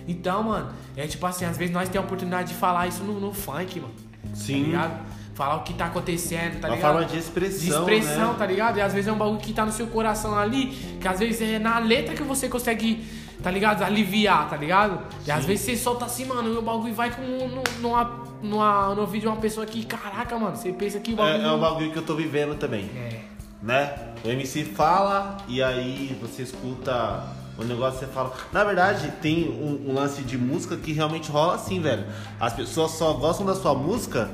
Então, 0.08 0.44
mano, 0.44 0.72
é 0.98 1.06
tipo 1.06 1.26
assim, 1.26 1.46
às 1.46 1.58
vezes 1.58 1.74
nós 1.74 1.88
temos 1.90 2.06
a 2.06 2.08
oportunidade 2.08 2.50
de 2.50 2.56
falar 2.56 2.88
isso 2.88 3.04
no, 3.04 3.20
no 3.20 3.34
funk, 3.34 3.80
mano. 3.80 3.94
Tá 4.24 4.30
Sim. 4.36 4.64
ligado? 4.64 4.94
Falar 5.34 5.56
o 5.56 5.64
que 5.64 5.74
tá 5.74 5.86
acontecendo, 5.86 6.60
tá 6.62 6.68
Uma 6.68 6.76
ligado? 6.76 6.92
forma 6.92 7.08
de 7.08 7.18
expressão, 7.18 7.60
De 7.60 7.70
expressão, 7.70 8.34
né? 8.34 8.36
tá 8.38 8.46
ligado? 8.46 8.78
E 8.78 8.82
às 8.82 8.94
vezes 8.94 9.08
é 9.08 9.12
um 9.12 9.18
bagulho 9.18 9.40
que 9.40 9.52
tá 9.52 9.66
no 9.66 9.72
seu 9.72 9.88
coração 9.88 10.38
ali, 10.38 10.68
que 11.02 11.08
às 11.08 11.20
vezes 11.20 11.42
é 11.42 11.58
na 11.58 11.80
letra 11.80 12.14
que 12.14 12.22
você 12.22 12.48
consegue, 12.48 13.04
tá 13.42 13.50
ligado? 13.50 13.82
Aliviar, 13.84 14.48
tá 14.48 14.56
ligado? 14.56 15.00
E 15.26 15.32
às 15.32 15.44
vezes 15.44 15.66
você 15.66 15.76
solta 15.76 16.06
assim, 16.06 16.26
mano, 16.26 16.54
e 16.54 16.58
o 16.58 16.62
bagulho 16.62 16.94
vai 16.94 17.10
com 17.10 17.24
no, 17.24 17.64
numa, 17.82 18.12
numa, 18.44 18.94
no 18.94 19.08
vídeo 19.08 19.22
de 19.22 19.28
uma 19.28 19.38
pessoa 19.42 19.66
que, 19.66 19.84
caraca, 19.86 20.38
mano, 20.38 20.56
você 20.56 20.72
pensa 20.72 21.00
que 21.00 21.14
o 21.14 21.16
bagulho. 21.16 21.44
É, 21.44 21.48
é 21.48 21.52
um 21.52 21.60
bagulho 21.60 21.92
que 21.92 21.98
eu 21.98 22.06
tô 22.06 22.14
vivendo 22.14 22.56
também. 22.56 22.92
É. 22.96 23.22
Né? 23.60 23.92
O 24.24 24.30
MC 24.30 24.66
fala 24.66 25.38
e 25.48 25.64
aí 25.64 26.16
você 26.22 26.44
escuta 26.44 27.24
o 27.58 27.64
negócio 27.64 28.00
você 28.00 28.08
fala. 28.08 28.34
Na 28.52 28.64
verdade, 28.64 29.12
tem 29.22 29.50
um, 29.50 29.90
um 29.90 29.94
lance 29.96 30.22
de 30.22 30.38
música 30.38 30.76
que 30.76 30.92
realmente 30.92 31.32
rola 31.32 31.56
assim, 31.56 31.80
velho. 31.82 32.06
As 32.40 32.54
pessoas 32.54 32.92
só 32.92 33.14
gostam 33.14 33.46
da 33.46 33.56
sua 33.56 33.74
música 33.74 34.30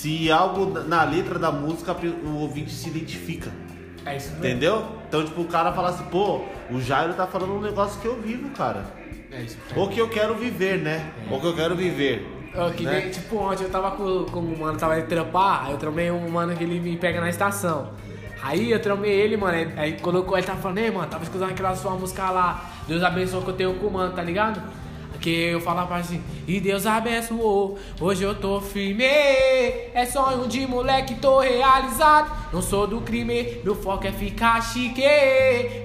se 0.00 0.32
algo 0.32 0.66
na 0.88 1.04
letra 1.04 1.38
da 1.38 1.52
música 1.52 1.94
o 2.24 2.36
ouvinte 2.38 2.72
se 2.72 2.88
identifica. 2.88 3.50
É 4.06 4.16
isso 4.16 4.30
mesmo. 4.30 4.46
Entendeu? 4.46 4.84
Então, 5.06 5.22
tipo, 5.22 5.42
o 5.42 5.44
cara 5.44 5.72
fala 5.74 5.90
assim, 5.90 6.04
pô, 6.04 6.40
o 6.70 6.80
Jairo 6.80 7.12
tá 7.12 7.26
falando 7.26 7.52
um 7.56 7.60
negócio 7.60 8.00
que 8.00 8.06
eu 8.06 8.18
vivo, 8.18 8.48
cara. 8.50 8.82
É 9.30 9.42
isso. 9.42 9.58
Ou 9.76 9.88
que 9.88 9.98
eu 10.00 10.08
quero 10.08 10.34
viver, 10.34 10.78
né? 10.78 11.04
Ou 11.30 11.38
que 11.38 11.46
eu 11.46 11.54
quero 11.54 11.76
viver. 11.76 12.26
Ó, 12.56 12.70
que 12.70 12.82
né? 12.84 13.00
nem, 13.00 13.10
tipo, 13.10 13.36
ontem 13.36 13.64
eu 13.64 13.70
tava 13.70 13.90
com, 13.90 14.24
com 14.24 14.40
um 14.40 14.58
mano, 14.58 14.78
tava 14.78 14.98
indo 14.98 15.06
trampar, 15.06 15.66
aí 15.66 15.72
eu 15.72 15.78
tramei 15.78 16.10
um 16.10 16.28
mano 16.30 16.56
que 16.56 16.64
ele 16.64 16.80
me 16.80 16.96
pega 16.96 17.20
na 17.20 17.28
estação. 17.28 17.90
Aí 18.42 18.72
eu 18.72 18.80
tramei 18.80 19.12
ele, 19.12 19.36
mano, 19.36 19.52
aí- 19.54 19.72
aí 19.76 19.92
colocou, 20.00 20.36
ele 20.38 20.46
tava 20.46 20.60
falando, 20.62 20.78
ei, 20.78 20.90
mano, 20.90 21.06
tava 21.08 21.24
escutando 21.24 21.50
aquela 21.50 21.76
sua 21.76 21.92
música 21.92 22.30
lá, 22.30 22.70
Deus 22.88 23.02
abençoe 23.02 23.42
que 23.42 23.50
eu 23.50 23.54
tenho 23.54 23.74
com 23.74 23.86
o 23.88 23.92
mano, 23.92 24.14
tá 24.14 24.22
ligado? 24.22 24.62
Que 25.20 25.50
eu 25.50 25.60
falava 25.60 25.96
assim, 25.96 26.22
e 26.46 26.58
Deus 26.60 26.86
abençoou, 26.86 27.78
hoje 28.00 28.22
eu 28.22 28.34
tô 28.34 28.58
firme, 28.60 29.04
é 29.04 30.08
sonho 30.10 30.48
de 30.48 30.66
moleque, 30.66 31.14
tô 31.16 31.40
realizado, 31.40 32.50
não 32.50 32.62
sou 32.62 32.86
do 32.86 33.02
crime, 33.02 33.58
meu 33.62 33.74
foco 33.74 34.06
é 34.06 34.12
ficar 34.12 34.62
chique, 34.62 35.02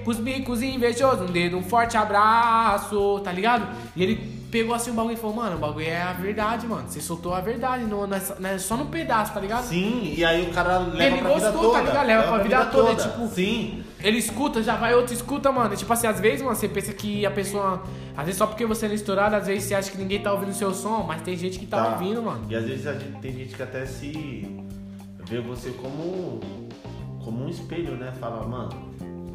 pros 0.04 0.18
bicos 0.18 0.62
invejosos, 0.62 1.28
um 1.28 1.32
dedo, 1.32 1.58
um 1.58 1.62
forte 1.62 1.98
abraço, 1.98 3.20
tá 3.22 3.30
ligado? 3.30 3.68
E 3.94 4.02
ele 4.02 4.35
pegou 4.56 4.74
assim 4.74 4.90
o 4.90 4.94
bagulho 4.94 5.14
e 5.14 5.16
falou, 5.16 5.36
mano, 5.36 5.56
o 5.56 5.58
bagulho 5.58 5.86
é 5.86 6.00
a 6.02 6.12
verdade, 6.12 6.66
mano. 6.66 6.88
Você 6.88 7.00
soltou 7.00 7.34
a 7.34 7.40
verdade, 7.40 7.84
não, 7.84 8.06
não 8.06 8.16
é 8.16 8.20
só- 8.58 8.74
é 8.74 8.78
no 8.78 8.86
pedaço, 8.86 9.32
tá 9.34 9.40
ligado? 9.40 9.64
Sim, 9.64 10.14
e 10.16 10.24
aí 10.24 10.48
o 10.48 10.52
cara 10.52 10.78
leva 10.78 11.02
Ele 11.02 11.18
pra 11.18 11.34
vida 11.34 11.50
gostou, 11.50 11.72
tá 11.72 11.78
toda. 11.78 11.90
ligado? 11.90 12.06
Leva 12.06 12.22
pra 12.22 12.38
vida 12.42 12.64
toda, 12.66 12.94
tipo- 12.94 13.26
Sim. 13.28 13.82
Ele 14.02 14.18
escuta, 14.18 14.62
já 14.62 14.76
vai 14.76 14.94
outro 14.94 15.12
escuta, 15.14 15.50
mano. 15.50 15.74
E, 15.74 15.76
tipo 15.76 15.92
assim, 15.92 16.06
às 16.06 16.20
vezes, 16.20 16.42
mano, 16.42 16.54
você 16.54 16.68
pensa 16.68 16.92
que 16.92 17.24
a 17.26 17.30
pessoa. 17.30 17.82
Às 18.16 18.24
vezes 18.26 18.38
só 18.38 18.46
porque 18.46 18.64
você 18.64 18.86
não 18.86 18.92
é 18.92 18.94
estourado, 18.96 19.34
às 19.36 19.46
vezes 19.46 19.64
você 19.64 19.74
acha 19.74 19.90
que 19.90 19.98
ninguém 19.98 20.20
tá 20.22 20.32
ouvindo 20.32 20.50
o 20.50 20.54
seu 20.54 20.72
som, 20.72 21.02
mas 21.06 21.22
tem 21.22 21.36
gente 21.36 21.58
que 21.58 21.66
tá, 21.66 21.92
ouvindo, 21.92 22.22
mano. 22.22 22.44
E 22.48 22.54
às 22.54 22.64
vezes 22.64 22.84
gente- 22.84 23.20
tem 23.20 23.32
gente 23.32 23.54
que 23.54 23.62
até 23.62 23.84
se 23.84 24.46
vê 25.28 25.40
você 25.40 25.70
como 25.70 26.40
como 27.24 27.44
um 27.44 27.48
espelho, 27.48 27.96
né? 27.96 28.12
Fala, 28.20 28.46
mano, 28.46 28.70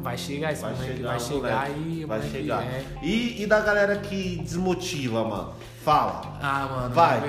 Vai 0.02 0.18
chegar, 0.18 0.52
esse 0.52 0.62
Vai 0.62 0.72
moleque 0.72 0.96
chegar, 0.96 1.08
vai 1.10 1.20
chegar 1.20 1.68
moleque. 1.70 2.00
e. 2.00 2.04
Vai 2.04 2.22
chegar. 2.22 2.62
é- 2.62 2.84
E, 3.02 3.42
e 3.42 3.46
da 3.46 3.60
galera 3.60 3.96
que 3.96 4.36
desmotiva, 4.42 5.24
mano? 5.24 5.54
Fala. 5.84 6.38
Ah, 6.40 6.68
mano. 6.70 6.94
Vai. 6.94 7.20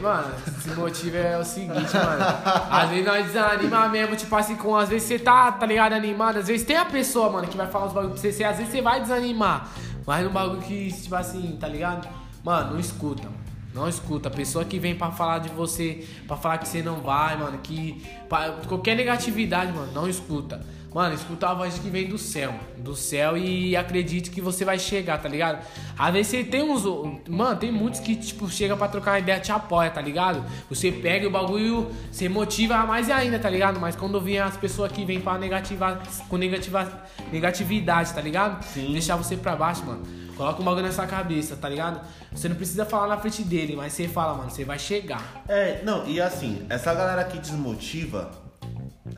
Mano, 0.00 0.34
esse 0.46 0.70
motivo 0.70 1.16
é 1.16 1.36
o 1.38 1.44
seguinte, 1.44 1.94
mano. 1.94 2.24
Às 2.70 2.88
vezes 2.90 3.04
nós 3.04 3.26
desanima 3.26 3.88
mesmo, 3.88 4.16
tipo 4.16 4.34
assim, 4.34 4.56
com. 4.56 4.74
Às 4.76 4.88
vezes 4.88 5.08
você 5.08 5.18
tá, 5.18 5.52
tá 5.52 5.66
ligado, 5.66 5.92
animado. 5.92 6.38
Às 6.38 6.46
vezes 6.48 6.66
tem 6.66 6.76
a 6.76 6.84
pessoa, 6.86 7.30
mano, 7.30 7.46
que 7.48 7.56
vai 7.56 7.66
falar 7.66 7.86
uns 7.86 7.92
bagulho 7.92 8.12
pra 8.14 8.20
você. 8.20 8.44
Às 8.44 8.56
vezes 8.58 8.72
você 8.72 8.80
vai 8.80 9.00
desanimar. 9.00 9.68
Mas 10.06 10.24
no 10.24 10.30
bagulho 10.30 10.60
que, 10.62 10.90
tipo 10.92 11.14
assim, 11.14 11.56
tá 11.60 11.68
ligado? 11.68 12.08
Mano, 12.42 12.72
não 12.72 12.80
escuta, 12.80 13.24
mano. 13.24 13.36
Não 13.74 13.88
escuta. 13.88 14.28
A 14.28 14.32
pessoa 14.32 14.64
que 14.64 14.78
vem 14.78 14.94
pra 14.94 15.10
falar 15.10 15.38
de 15.38 15.48
você, 15.50 16.06
pra 16.26 16.36
falar 16.36 16.58
que 16.58 16.68
você 16.68 16.82
não 16.82 16.96
vai, 16.96 17.36
mano, 17.36 17.58
que. 17.62 18.02
pra- 18.28 18.52
qualquer 18.66 18.96
negatividade, 18.96 19.70
mano, 19.72 19.92
não 19.92 20.08
escuta. 20.08 20.64
Mano, 20.94 21.14
escuta 21.14 21.48
a 21.48 21.54
voz 21.54 21.78
que 21.78 21.88
vem 21.88 22.06
do 22.06 22.18
céu. 22.18 22.54
Do 22.76 22.94
céu 22.94 23.36
e 23.36 23.74
acredite 23.76 24.30
que 24.30 24.40
você 24.40 24.64
vai 24.64 24.78
chegar, 24.78 25.18
tá 25.18 25.28
ligado? 25.28 25.64
Às 25.98 26.12
vezes 26.12 26.26
você 26.28 26.44
tem 26.44 26.62
uns. 26.62 26.84
Mano, 27.28 27.58
tem 27.58 27.72
muitos 27.72 28.00
que, 28.00 28.14
tipo, 28.14 28.48
chega 28.50 28.76
pra 28.76 28.88
trocar 28.88 29.12
uma 29.12 29.18
ideia, 29.18 29.40
te 29.40 29.50
apoia, 29.50 29.90
tá 29.90 30.00
ligado? 30.00 30.44
Você 30.68 30.92
pega 30.92 31.26
o 31.26 31.30
bagulho, 31.30 31.90
você 32.10 32.28
motiva 32.28 32.76
mais 32.86 33.08
ainda, 33.10 33.38
tá 33.38 33.48
ligado? 33.48 33.80
Mas 33.80 33.96
quando 33.96 34.20
vem 34.20 34.38
as 34.38 34.56
pessoas 34.56 34.92
que 34.92 35.04
vêm 35.04 35.20
pra 35.20 35.38
negativar, 35.38 36.02
com 36.28 36.36
negativa, 36.36 37.02
negatividade, 37.32 38.12
tá 38.12 38.20
ligado? 38.20 38.62
Sim. 38.64 38.92
Deixar 38.92 39.16
você 39.16 39.36
pra 39.36 39.56
baixo, 39.56 39.84
mano. 39.84 40.02
Coloca 40.36 40.60
um 40.60 40.64
bagulho 40.64 40.86
na 40.86 40.92
sua 40.92 41.06
cabeça, 41.06 41.56
tá 41.56 41.68
ligado? 41.68 42.00
Você 42.32 42.48
não 42.48 42.56
precisa 42.56 42.84
falar 42.84 43.06
na 43.06 43.18
frente 43.18 43.42
dele, 43.42 43.76
mas 43.76 43.92
você 43.92 44.08
fala, 44.08 44.34
mano, 44.34 44.50
você 44.50 44.64
vai 44.64 44.78
chegar. 44.78 45.42
É, 45.48 45.82
não, 45.84 46.06
e 46.06 46.20
assim, 46.20 46.66
essa 46.68 46.92
galera 46.94 47.22
que 47.24 47.38
desmotiva, 47.38 48.30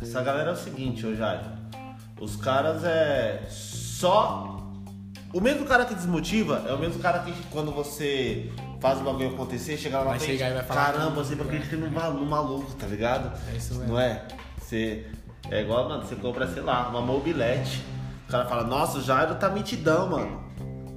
essa 0.02 0.22
galera 0.22 0.50
é 0.50 0.52
o 0.52 0.56
seguinte, 0.56 1.06
ô 1.06 1.14
Jair. 1.14 1.40
Os 2.24 2.36
caras 2.36 2.82
é 2.84 3.42
só. 3.50 4.50
O 5.32 5.40
mesmo 5.40 5.66
cara 5.66 5.84
que 5.84 5.94
desmotiva 5.94 6.64
é 6.68 6.72
o 6.72 6.78
mesmo 6.78 7.00
cara 7.00 7.18
que 7.20 7.32
quando 7.50 7.72
você 7.72 8.50
faz 8.80 9.00
o 9.00 9.04
bagulho 9.04 9.30
acontecer, 9.30 9.76
chega 9.76 9.98
lá 9.98 10.04
na 10.04 10.10
Vai 10.10 10.18
frente. 10.20 10.32
chegar 10.38 10.50
e 10.50 10.54
vai 10.54 10.62
falar 10.62 10.84
Caramba, 10.92 11.22
você 11.24 11.34
acredita 11.34 11.76
no, 11.76 11.90
ma- 11.90 12.10
no 12.10 12.24
maluco, 12.24 12.72
tá 12.74 12.86
ligado? 12.86 13.32
É 13.52 13.56
isso 13.56 13.74
mesmo. 13.74 13.92
Não 13.92 14.00
é? 14.00 14.22
Você. 14.58 15.06
É 15.50 15.60
igual, 15.60 15.88
mano, 15.88 16.02
você 16.06 16.14
compra, 16.16 16.46
sei 16.52 16.62
lá, 16.62 16.88
uma 16.88 17.00
mobilete. 17.02 17.84
O 18.26 18.30
cara 18.30 18.46
fala, 18.46 18.64
nossa, 18.64 18.98
o 18.98 19.02
Jairo 19.02 19.34
tá 19.34 19.50
mentidão, 19.50 20.08
mano. 20.08 20.43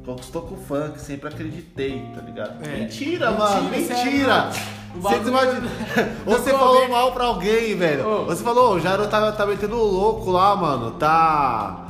Conquistou 0.08 0.44
com 0.44 0.56
o 0.56 0.58
funk, 0.58 1.02
sempre 1.02 1.28
acreditei, 1.28 2.02
tá 2.16 2.22
ligado? 2.22 2.66
É. 2.66 2.80
Mentira, 2.80 3.30
Mentira, 3.30 3.32
mano, 3.32 3.70
mentira! 3.70 4.50
Você 4.96 5.20
Do 5.20 5.32
Você 6.26 6.52
falou 6.52 6.88
mal 6.88 7.12
pra 7.12 7.26
alguém, 7.26 7.76
velho. 7.76 8.08
Ô. 8.08 8.26
Você 8.26 8.42
falou, 8.42 8.76
o 8.76 8.80
Jairo 8.80 9.06
tá, 9.10 9.34
tá 9.34 9.46
metendo 9.46 9.76
louco 9.76 10.32
lá, 10.32 10.56
mano. 10.56 10.92
Tá. 10.92 11.88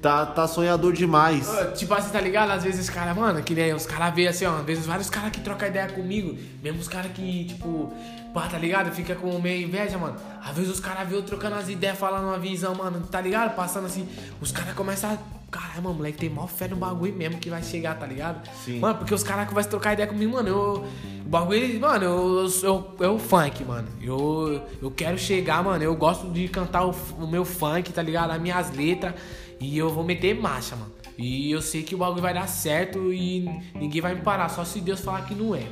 Tá, 0.00 0.24
tá 0.24 0.46
sonhador 0.46 0.92
demais. 0.92 1.50
Tipo 1.74 1.92
assim, 1.92 2.10
tá 2.10 2.20
ligado? 2.20 2.52
Às 2.52 2.62
vezes 2.62 2.82
os 2.82 2.88
caras, 2.88 3.16
mano, 3.16 3.42
que 3.42 3.52
nem 3.52 3.74
os 3.74 3.84
caras 3.84 4.14
veem 4.14 4.28
assim, 4.28 4.46
ó. 4.46 4.56
Às 4.56 4.64
vezes 4.64 4.86
vários 4.86 5.10
caras 5.10 5.32
que 5.32 5.40
trocam 5.40 5.68
ideia 5.68 5.88
comigo, 5.88 6.38
mesmo 6.62 6.80
os 6.80 6.88
caras 6.88 7.10
que, 7.12 7.46
tipo, 7.46 7.92
pá, 8.32 8.46
tá 8.46 8.58
ligado? 8.58 8.92
Fica 8.92 9.16
com 9.16 9.38
meio 9.40 9.66
inveja, 9.66 9.98
mano. 9.98 10.16
Às 10.42 10.56
vezes 10.56 10.70
os 10.70 10.80
caras 10.80 11.06
veem 11.08 11.20
eu 11.20 11.26
trocando 11.26 11.56
as 11.56 11.68
ideias, 11.68 11.98
falando 11.98 12.28
uma 12.28 12.38
visão, 12.38 12.74
mano, 12.76 13.06
tá 13.10 13.20
ligado? 13.20 13.56
Passando 13.56 13.86
assim, 13.86 14.08
os 14.40 14.52
caras 14.52 14.72
começam 14.74 15.10
a. 15.10 15.39
Caralho, 15.50 15.82
mano, 15.82 15.96
moleque 15.96 16.18
tem 16.18 16.30
maior 16.30 16.46
fé 16.46 16.68
no 16.68 16.76
bagulho 16.76 17.12
mesmo 17.12 17.38
que 17.38 17.50
vai 17.50 17.62
chegar, 17.62 17.98
tá 17.98 18.06
ligado? 18.06 18.48
Sim. 18.64 18.78
Mano, 18.78 18.98
porque 18.98 19.12
os 19.12 19.22
caras 19.24 19.48
começam 19.48 19.68
a 19.68 19.70
trocar 19.70 19.92
ideia 19.94 20.06
comigo, 20.08 20.32
mano, 20.32 20.48
eu. 20.48 20.84
O 21.26 21.28
bagulho, 21.28 21.80
mano, 21.80 22.04
eu, 22.04 22.46
eu, 22.46 22.50
eu, 22.62 22.96
eu 23.00 23.18
funk, 23.18 23.64
mano. 23.64 23.88
Eu, 24.00 24.62
eu 24.80 24.90
quero 24.92 25.18
chegar, 25.18 25.62
mano. 25.64 25.82
Eu 25.82 25.96
gosto 25.96 26.30
de 26.30 26.46
cantar 26.48 26.86
o, 26.86 26.94
o 27.18 27.26
meu 27.26 27.44
funk, 27.44 27.92
tá 27.92 28.00
ligado? 28.02 28.30
As 28.30 28.40
minhas 28.40 28.70
letras. 28.74 29.14
E 29.60 29.76
eu 29.76 29.90
vou 29.90 30.04
meter 30.04 30.34
marcha, 30.40 30.76
mano. 30.76 30.92
E 31.18 31.50
eu 31.50 31.60
sei 31.60 31.82
que 31.82 31.94
o 31.94 31.98
bagulho 31.98 32.22
vai 32.22 32.32
dar 32.32 32.46
certo 32.48 33.12
e 33.12 33.40
ninguém 33.74 34.00
vai 34.00 34.14
me 34.14 34.22
parar, 34.22 34.48
só 34.48 34.64
se 34.64 34.80
Deus 34.80 35.00
falar 35.00 35.22
que 35.26 35.34
não 35.34 35.54
é. 35.54 35.64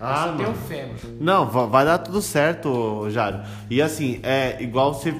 Ah, 0.00 0.24
eu 0.28 0.32
só 0.32 0.36
tenho 0.38 0.54
fé, 0.66 0.86
mano. 0.86 1.18
Não, 1.20 1.46
va- 1.46 1.66
vai 1.66 1.84
dar 1.84 1.98
tudo 1.98 2.22
certo, 2.22 3.08
Jário. 3.10 3.42
E 3.68 3.82
assim, 3.82 4.18
é 4.22 4.56
igual 4.62 4.94
você. 4.94 5.14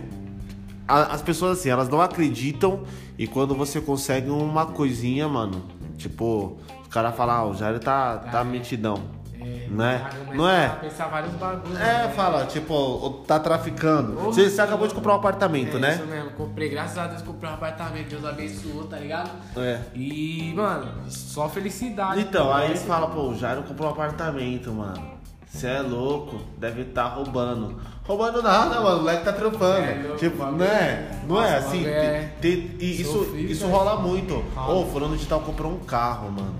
A- 0.90 1.14
As 1.14 1.22
pessoas 1.22 1.58
assim, 1.58 1.68
elas 1.70 1.88
não 1.88 2.00
acreditam 2.00 2.82
e 3.18 3.26
quando 3.26 3.54
você 3.54 3.80
consegue 3.80 4.30
uma 4.30 4.66
coisinha, 4.66 5.28
mano, 5.28 5.62
tipo, 5.96 6.56
os 6.82 6.88
caras 6.88 7.14
falam, 7.14 7.34
ah, 7.34 7.44
o 7.46 7.54
Jário 7.54 7.78
tá, 7.80 8.18
tá 8.18 8.44
metidão. 8.44 9.20
É, 9.42 9.68
Né? 9.70 10.02
aí 10.04 10.18
começa 10.18 10.34
Não 10.36 10.48
é? 10.50 10.68
Pensar 10.68 11.06
vários 11.08 11.32
bagulhos. 11.32 11.78
É, 11.80 12.06
né? 12.06 12.12
fala, 12.14 12.44
tipo, 12.44 12.74
o- 12.74 13.24
tá 13.26 13.38
traficando. 13.40 14.18
Ô, 14.18 14.24
Você, 14.24 14.50
você 14.50 14.60
acabou 14.60 14.86
de 14.86 14.92
comprar 14.92 15.14
um 15.14 15.16
apartamento, 15.16 15.78
É 15.78 15.80
né? 15.80 15.94
Isso 15.94 16.04
mesmo, 16.04 16.30
comprei, 16.32 16.68
graças 16.68 16.98
a 16.98 17.06
Deus 17.06 17.22
comprei 17.22 17.50
um 17.50 17.54
apartamento, 17.54 18.08
Deus 18.10 18.24
abençoou, 18.26 18.84
tá 18.84 18.98
ligado? 18.98 19.30
É. 19.56 19.80
E, 19.94 20.52
mano, 20.54 20.86
só 21.08 21.48
felicidade. 21.48 22.20
Então, 22.20 22.52
aí 22.52 22.66
ele 22.66 22.74
Esse- 22.74 22.84
fala, 22.86 23.06
pô, 23.08 23.28
o 23.30 23.34
Jairo 23.34 23.62
comprou 23.62 23.88
um 23.88 23.92
apartamento, 23.92 24.70
mano. 24.72 25.19
Você 25.50 25.66
é 25.66 25.82
louco, 25.82 26.36
deve 26.58 26.82
estar 26.82 27.08
roubando. 27.08 27.74
Roubando 28.06 28.40
nada, 28.40 28.80
mano, 28.80 28.98
o 28.98 29.00
moleque 29.00 29.24
tá 29.24 29.32
trampando. 29.32 29.84
É 29.84 30.02
louco, 30.02 30.18
tipo, 30.18 30.36
bagulho. 30.36 30.58
não 30.58 30.64
é? 30.64 31.20
Não 31.26 31.42
é 31.42 31.56
assim? 31.56 31.84
é 31.86 32.32
e 32.42 33.00
isso, 33.00 33.12
sofrido, 33.12 33.50
isso 33.50 33.64
velho. 33.66 33.76
rola 33.76 33.96
muito. 33.96 34.34
Rola. 34.54 34.74
Ô, 34.74 34.86
fulano 34.86 35.16
de 35.16 35.26
tal 35.26 35.40
comprou 35.40 35.72
um 35.72 35.80
carro, 35.80 36.30
mano. 36.30 36.54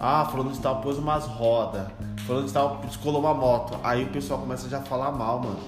Ah, 0.00 0.26
fulano 0.30 0.50
de 0.50 0.58
tal 0.58 0.80
pôs 0.80 0.98
umas 0.98 1.24
rodas. 1.24 1.86
Fulano 2.26 2.46
de 2.48 2.52
tal 2.52 2.80
descolou 2.84 3.20
uma 3.20 3.32
moto. 3.32 3.78
Aí 3.82 4.02
o 4.04 4.08
pessoal 4.08 4.40
começa 4.40 4.68
já 4.68 4.78
a 4.78 4.82
falar 4.82 5.12
mal, 5.12 5.38
mano. 5.38 5.58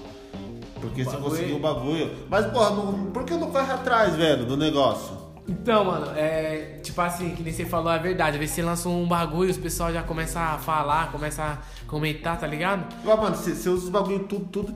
Porque 0.81 1.03
você 1.03 1.17
conseguiu 1.17 1.55
o 1.55 1.59
bagulho. 1.59 2.11
Mas, 2.29 2.45
porra, 2.47 2.71
não- 2.71 3.05
por 3.11 3.23
que 3.23 3.33
não 3.35 3.51
corre 3.51 3.71
atrás, 3.71 4.15
velho, 4.15 4.45
do 4.45 4.55
negócio? 4.57 5.17
Então, 5.47 5.83
mano, 5.85 6.11
é. 6.15 6.78
Tipo 6.89 7.01
assim, 7.01 7.35
que 7.35 7.43
nem 7.43 7.53
você 7.53 7.65
falou, 7.65 7.91
é 7.91 7.99
verdade. 7.99 8.31
Às 8.31 8.39
vezes 8.39 8.55
você 8.55 8.63
lança 8.63 8.89
um 8.89 9.07
bagulho, 9.07 9.51
os 9.51 9.57
pessoal 9.57 9.93
já 9.93 10.01
começa 10.01 10.39
a 10.39 10.57
falar, 10.57 11.11
começa 11.11 11.43
a 11.43 11.57
comentar, 11.85 12.39
tá 12.39 12.47
ligado? 12.47 12.83
Igual, 13.03 13.17
mano, 13.17 13.35
você, 13.35 13.53
você 13.53 13.69
usa 13.69 13.83
os 13.85 13.89
bagulho 13.89 14.23
tudo, 14.23 14.45
tudo 14.45 14.75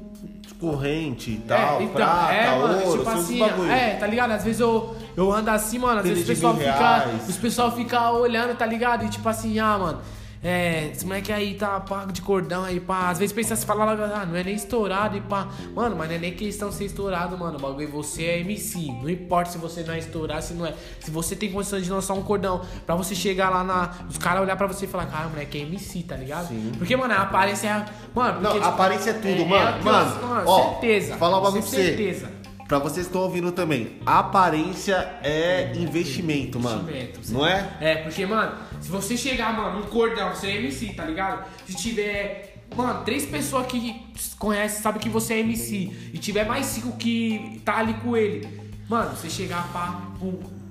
corrente 0.59 1.31
e 1.31 1.37
tal, 1.39 1.79
é, 1.79 1.83
então, 1.83 1.95
prata, 1.95 2.33
é, 2.33 2.57
mano, 2.57 2.85
ouro, 2.85 2.99
tipo 2.99 3.09
assim, 3.09 3.41
é, 3.67 3.95
tá 3.95 4.05
ligado? 4.05 4.31
Às 4.31 4.43
vezes 4.43 4.61
eu, 4.61 4.95
eu 5.17 5.33
ando 5.33 5.49
assim, 5.49 5.79
mano, 5.79 5.97
às 5.97 6.03
Tênis 6.03 6.19
vezes 6.19 6.29
o 6.29 6.35
pessoal 6.35 6.55
fica. 6.55 7.09
Os 7.27 7.37
pessoal 7.37 7.71
fica 7.75 8.11
olhando, 8.11 8.55
tá 8.55 8.65
ligado? 8.65 9.05
E 9.05 9.09
tipo 9.09 9.27
assim, 9.27 9.57
ah, 9.57 9.77
mano. 9.77 10.01
É, 10.43 10.89
esse 10.91 11.05
moleque 11.05 11.31
aí 11.31 11.55
tá 11.55 11.79
pago 11.79 12.11
de 12.11 12.21
cordão 12.21 12.65
aí, 12.65 12.79
pá. 12.79 13.09
Às 13.09 13.17
vezes 13.19 13.33
pensa 13.33 13.55
se 13.55 13.65
falar, 13.65 13.93
ah, 13.93 14.25
não 14.25 14.35
é 14.35 14.43
nem 14.43 14.53
estourado 14.55 15.15
e 15.15 15.21
pá. 15.21 15.47
Mano, 15.73 15.95
mas 15.95 16.09
não 16.09 16.15
é 16.15 16.19
nem 16.19 16.33
questão 16.33 16.67
de 16.67 16.75
ser 16.75 16.85
estourado, 16.85 17.37
mano. 17.37 17.57
O 17.57 17.61
bagulho, 17.61 17.87
você 17.89 18.25
é 18.25 18.39
MC. 18.39 18.91
Não 19.01 19.09
importa 19.09 19.51
se 19.51 19.57
você 19.57 19.83
não 19.83 19.93
é 19.93 19.99
estourado, 19.99 20.43
se 20.43 20.53
não 20.53 20.65
é. 20.65 20.73
Se 20.99 21.09
você 21.09 21.33
tem 21.33 21.49
condições 21.49 21.85
de 21.85 21.91
lançar 21.91 22.13
um 22.13 22.21
cordão 22.23 22.61
pra 22.85 22.93
você 22.95 23.15
chegar 23.15 23.49
lá 23.49 23.63
na. 23.63 23.91
Os 24.09 24.17
caras 24.17 24.41
olhar 24.41 24.57
pra 24.57 24.67
você 24.67 24.83
e 24.83 24.87
falar, 24.87 25.05
cara, 25.05 25.29
moleque, 25.29 25.57
é 25.57 25.61
MC, 25.61 26.03
tá 26.03 26.17
ligado? 26.17 26.49
Sim. 26.49 26.73
Porque, 26.77 26.95
mano, 26.97 27.13
a 27.13 27.21
aparência 27.21 27.67
é. 27.69 27.85
Mano, 28.13 28.41
Não, 28.41 28.51
porque, 28.51 28.65
a 28.65 28.69
aparência 28.69 29.11
é 29.11 29.13
tudo, 29.13 29.41
é, 29.41 29.45
mano. 29.45 29.77
é 29.77 29.81
mano, 29.81 30.27
mano, 30.27 30.43
ó, 30.45 30.71
certeza. 30.71 31.15
Fala 31.15 31.39
um 31.39 31.41
bagulho 31.41 31.61
pra 31.61 31.71
você. 31.71 31.83
certeza. 31.85 32.42
Pra 32.73 32.79
vocês 32.79 33.05
que 33.05 33.11
estão 33.11 33.21
ouvindo 33.21 33.51
também, 33.51 33.99
aparência 34.03 34.95
é 35.21 35.73
investimento, 35.75 36.59
mano. 36.59 36.89
Investimento, 36.89 37.31
Não 37.31 37.45
é? 37.45 37.69
É, 37.79 37.95
porque, 37.97 38.25
mano, 38.25 38.57
se 38.81 38.89
você 38.89 39.15
chegar, 39.15 39.55
mano, 39.55 39.79
num 39.79 39.85
cordão, 39.85 40.33
você 40.33 40.47
é 40.47 40.55
MC, 40.55 40.87
tá 40.93 41.05
ligado? 41.05 41.45
Se 41.67 41.75
tiver, 41.75 42.63
mano, 42.75 43.05
três 43.05 43.27
pessoas 43.27 43.67
que 43.67 44.01
conhecem, 44.39 44.81
sabem 44.81 44.99
que 44.99 45.07
você 45.07 45.35
é 45.35 45.39
MC, 45.41 45.91
e 46.15 46.17
tiver 46.17 46.47
mais 46.47 46.65
cinco 46.65 46.97
que 46.97 47.61
tá 47.63 47.77
ali 47.77 47.93
com 47.93 48.17
ele, 48.17 48.47
mano, 48.89 49.15
você 49.15 49.29
chegar 49.29 49.71
pra 49.71 50.01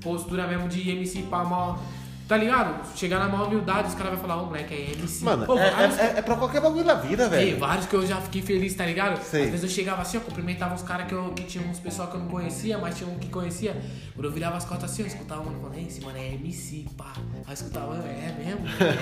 postura 0.01 0.49
mesmo 0.49 0.69
de 0.69 0.91
MC 0.91 1.23
pra 1.23 1.45
mal. 1.45 1.81
Tá 2.29 2.37
ligado? 2.37 2.75
Chegar 2.97 3.19
na 3.19 3.29
maior 3.29 3.49
humildade, 3.49 3.89
os 3.89 3.95
caras 3.95 4.13
vão 4.13 4.21
falar, 4.23 4.41
ô 4.43 4.47
moleque, 4.47 4.73
é 4.73 4.93
MC. 4.99 5.23
Mano, 5.25 5.45
Pô, 5.45 5.59
é, 5.59 5.71
vários- 5.71 5.99
é, 5.99 6.15
é 6.19 6.23
pra 6.23 6.37
qualquer 6.37 6.63
bagulho 6.63 6.85
da 6.85 6.95
vida, 6.95 7.29
velho. 7.29 7.59
vários 7.59 7.85
que 7.87 7.95
eu 7.95 8.07
já 8.07 8.17
fiquei 8.17 8.41
feliz, 8.41 8.75
tá 8.75 8.87
ligado? 8.87 9.23
Sei. 9.23 9.45
Às 9.45 9.51
vezes 9.51 9.65
eu 9.65 9.69
chegava 9.69 10.01
assim, 10.01 10.17
eu 10.17 10.23
cumprimentava 10.23 10.73
uns 10.75 10.83
caras 10.83 11.07
que, 11.07 11.13
eu- 11.15 11.31
que 11.37 11.43
tinha 11.45 11.63
uns 11.67 11.79
pessoal 11.79 12.09
que 12.09 12.15
eu 12.17 12.21
não 12.21 12.29
conhecia, 12.29 12.79
mas 12.79 12.97
tinha 12.97 13.11
um 13.11 13.19
que 13.19 13.29
conhecia. 13.29 13.77
Quando 14.15 14.25
eu 14.27 14.33
virava 14.33 14.57
as 14.57 14.65
costas 14.65 14.91
assim, 14.91 15.03
eu 15.03 15.09
escutava 15.09 15.43
mano 15.43 15.59
falando, 15.61 15.77
"Ei, 15.77 15.87
esse 15.87 16.01
mano 16.01 16.17
é 16.17 16.27
MC, 16.29 16.87
pá. 16.97 17.13
Aí 17.17 17.43
eu 17.49 17.53
escutava, 17.53 17.97
é 17.97 18.35
mesmo? 18.39 18.67
É. 18.81 18.93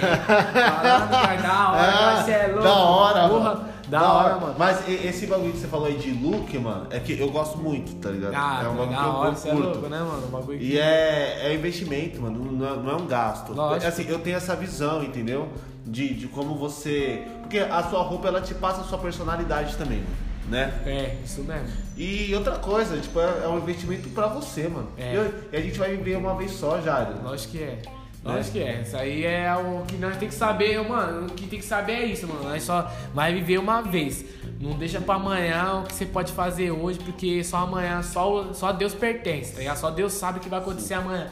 Falando, 0.70 1.10
cara, 1.10 1.36
da 1.36 1.70
hora, 1.70 2.24
Ah, 2.24 2.30
é 2.30 2.46
louco. 2.48 2.62
da 2.62 2.74
hora, 2.74 3.28
Porra, 3.28 3.68
mano. 3.90 4.04
Da, 4.04 4.12
hora, 4.12 4.36
mano. 4.38 4.54
Mas 4.58 4.88
esse 4.88 5.26
bagulho 5.26 5.52
que 5.52 5.58
você 5.58 5.66
falou 5.66 5.86
aí 5.86 5.96
de 5.98 6.10
look, 6.12 6.58
mano, 6.58 6.86
é 6.90 6.98
que 7.00 7.18
eu 7.18 7.30
gosto 7.30 7.58
muito, 7.58 7.94
tá 7.96 8.10
ligado? 8.10 8.34
Ah, 8.34 8.62
é 8.64 8.68
um 8.68 8.76
bagulho 8.76 8.90
da 8.90 9.02
que 9.02 9.04
eu, 9.08 9.12
hora, 9.12 9.30
eu 9.30 9.36
cê 9.36 9.48
é 9.48 9.52
louco, 9.54 9.88
né, 9.88 9.98
mano? 9.98 10.26
Um 10.26 10.30
bagulho 10.30 10.56
E 10.62 10.70
que- 10.70 10.78
é, 10.78 11.40
é 11.46 11.54
investimento, 11.54 12.20
mano, 12.20 12.52
não 12.52 12.66
é, 12.66 12.76
não 12.76 12.90
é 12.90 12.94
um 12.96 13.06
gasto. 13.06 13.52
Lógico. 13.52 13.86
Assim, 13.86 14.06
eu 14.08 14.18
tenho 14.18 14.36
essa 14.36 14.54
visão, 14.56 15.02
entendeu? 15.02 15.48
De, 15.86 16.14
de 16.14 16.28
como 16.28 16.54
você. 16.56 17.22
Porque 17.40 17.58
a 17.58 17.82
sua 17.84 18.02
roupa 18.02 18.28
ela 18.28 18.40
te 18.40 18.54
passa 18.54 18.82
a 18.82 18.84
sua 18.84 18.98
personalidade 18.98 19.76
também, 19.76 20.02
né? 20.48 20.72
É, 20.86 21.16
isso 21.24 21.42
mesmo. 21.42 21.68
E 21.96 22.32
outra 22.34 22.56
coisa, 22.58 22.96
tipo, 22.98 23.18
é, 23.18 23.42
é 23.44 23.48
um 23.48 23.58
investimento 23.58 24.08
pra 24.10 24.26
você, 24.28 24.68
mano. 24.68 24.88
É. 24.96 25.12
E, 25.12 25.16
eu- 25.16 25.34
e 25.52 25.56
a 25.56 25.60
gente 25.60 25.78
vai 25.78 25.96
viver 25.96 26.16
uma 26.16 26.34
vez 26.36 26.52
só, 26.52 26.80
Jário. 26.80 27.16
Lógico 27.24 27.52
que 27.52 27.62
é. 27.62 27.78
Lógico 28.22 28.52
que 28.52 28.62
é. 28.62 28.82
Isso 28.82 28.96
aí 28.96 29.24
é 29.24 29.54
o 29.54 29.82
que 29.86 29.96
nós 29.96 30.16
tem 30.16 30.28
que 30.28 30.34
saber, 30.34 30.86
mano. 30.86 31.26
O 31.26 31.30
que 31.30 31.46
tem 31.46 31.58
que 31.58 31.64
saber 31.64 31.92
é 31.92 32.04
isso, 32.04 32.26
mano. 32.28 32.44
Nós 32.44 32.62
só 32.62 32.90
vai 33.14 33.32
viver 33.32 33.58
uma 33.58 33.80
vez. 33.80 34.24
Não 34.60 34.76
deixa 34.76 35.00
pra 35.00 35.14
amanhã 35.14 35.80
o 35.80 35.84
que 35.84 35.94
você 35.94 36.04
pode 36.04 36.32
fazer 36.32 36.70
hoje, 36.70 36.98
porque 36.98 37.42
só 37.42 37.58
amanhã, 37.58 38.02
só, 38.02 38.52
só 38.52 38.72
Deus 38.72 38.94
pertence, 38.94 39.52
tá 39.52 39.58
ligado? 39.60 39.78
Só 39.78 39.90
Deus 39.90 40.12
sabe 40.12 40.38
o 40.38 40.40
que 40.40 40.50
vai 40.50 40.60
acontecer 40.60 40.94
amanhã. 40.94 41.28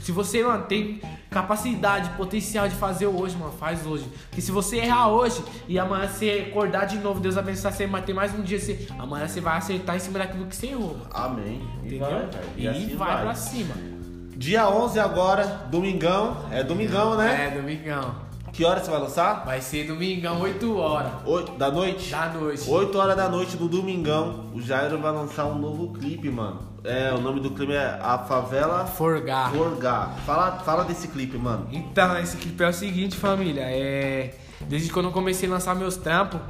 Se 0.00 0.12
você, 0.12 0.42
mano, 0.42 0.64
tem 0.64 1.00
capacidade, 1.28 2.08
potencial 2.10 2.68
de 2.68 2.74
fazer 2.76 3.06
hoje, 3.06 3.36
mano, 3.36 3.52
faz 3.52 3.84
hoje. 3.84 4.08
Porque 4.30 4.40
se 4.40 4.50
você 4.52 4.76
errar 4.76 5.08
hoje 5.08 5.42
e 5.66 5.78
amanhã 5.78 6.08
você 6.08 6.46
acordar 6.48 6.86
de 6.86 6.98
novo, 6.98 7.20
Deus 7.20 7.36
abençoe 7.36 7.72
você, 7.72 7.86
mas 7.86 8.04
tem 8.04 8.14
mais 8.14 8.32
um 8.32 8.42
dia, 8.42 8.58
você, 8.58 8.86
amanhã 8.98 9.26
você 9.26 9.40
vai 9.40 9.58
acertar 9.58 9.96
em 9.96 9.98
cima 9.98 10.20
daquilo 10.20 10.46
que 10.46 10.56
você 10.56 10.68
errou, 10.68 10.96
mano. 10.96 11.10
Amém. 11.12 11.60
E 11.82 11.86
Entendeu? 11.88 12.08
vai, 12.08 12.26
velho. 12.26 12.48
E, 12.56 12.68
assim 12.68 12.96
vai, 12.96 13.22
pra 13.22 13.34
cima. 13.34 13.97
Dia 14.38 14.68
11 14.68 15.00
agora, 15.00 15.66
domingão. 15.68 16.36
É 16.52 16.62
domingão, 16.62 17.16
né? 17.16 17.48
É, 17.48 17.60
domingão. 17.60 18.14
Que 18.52 18.64
hora 18.64 18.78
você 18.78 18.88
vai 18.88 19.00
lançar? 19.00 19.44
Vai 19.44 19.60
ser 19.60 19.88
domingão, 19.88 20.40
8 20.40 20.78
horas 20.78 21.10
Oito 21.26 21.52
da 21.58 21.72
noite? 21.72 22.08
da 22.12 22.28
noite. 22.28 22.70
8 22.70 22.96
horas 22.96 23.16
da 23.16 23.28
noite 23.28 23.56
do 23.56 23.68
domingão, 23.68 24.44
o 24.54 24.62
Jairo 24.62 24.96
vai 25.00 25.10
lançar 25.10 25.44
um 25.46 25.58
novo 25.58 25.92
clipe, 25.92 26.30
mano. 26.30 26.60
É, 26.84 27.12
o 27.12 27.20
nome 27.20 27.40
do 27.40 27.50
clipe 27.50 27.72
é 27.72 27.98
A 28.00 28.16
Favela 28.18 28.86
Forgar. 28.86 29.50
Forgar. 29.50 30.14
Fala, 30.24 30.52
fala 30.60 30.84
desse 30.84 31.08
clipe, 31.08 31.36
mano. 31.36 31.66
Então, 31.72 32.16
esse 32.20 32.36
clipe 32.36 32.62
é 32.62 32.68
o 32.68 32.72
seguinte, 32.72 33.16
família. 33.16 33.62
É. 33.64 34.34
Desde 34.60 34.92
quando 34.92 35.06
eu 35.06 35.12
comecei 35.12 35.48
a 35.48 35.52
lançar 35.52 35.74
meus 35.74 35.96
trampos, 35.96 36.40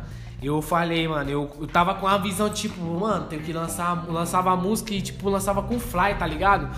eu 0.43 0.61
falei, 0.61 1.09
mano, 1.09 1.31
eu, 1.31 1.51
eu 1.59 1.67
tava 1.67 1.95
com 1.95 2.07
a 2.07 2.19
visão, 2.19 2.51
tipo, 2.51 2.79
mano, 2.83 3.25
tenho 3.29 3.41
que 3.43 3.53
lançar. 3.53 4.05
Eu 4.07 4.13
lançava 4.13 4.51
a 4.53 4.57
música 4.57 4.93
e, 4.93 5.01
tipo, 5.01 5.31
lançava 5.31 5.63
com 5.63 5.81
fly, 5.81 6.15
tá 6.19 6.27
ligado? 6.27 6.69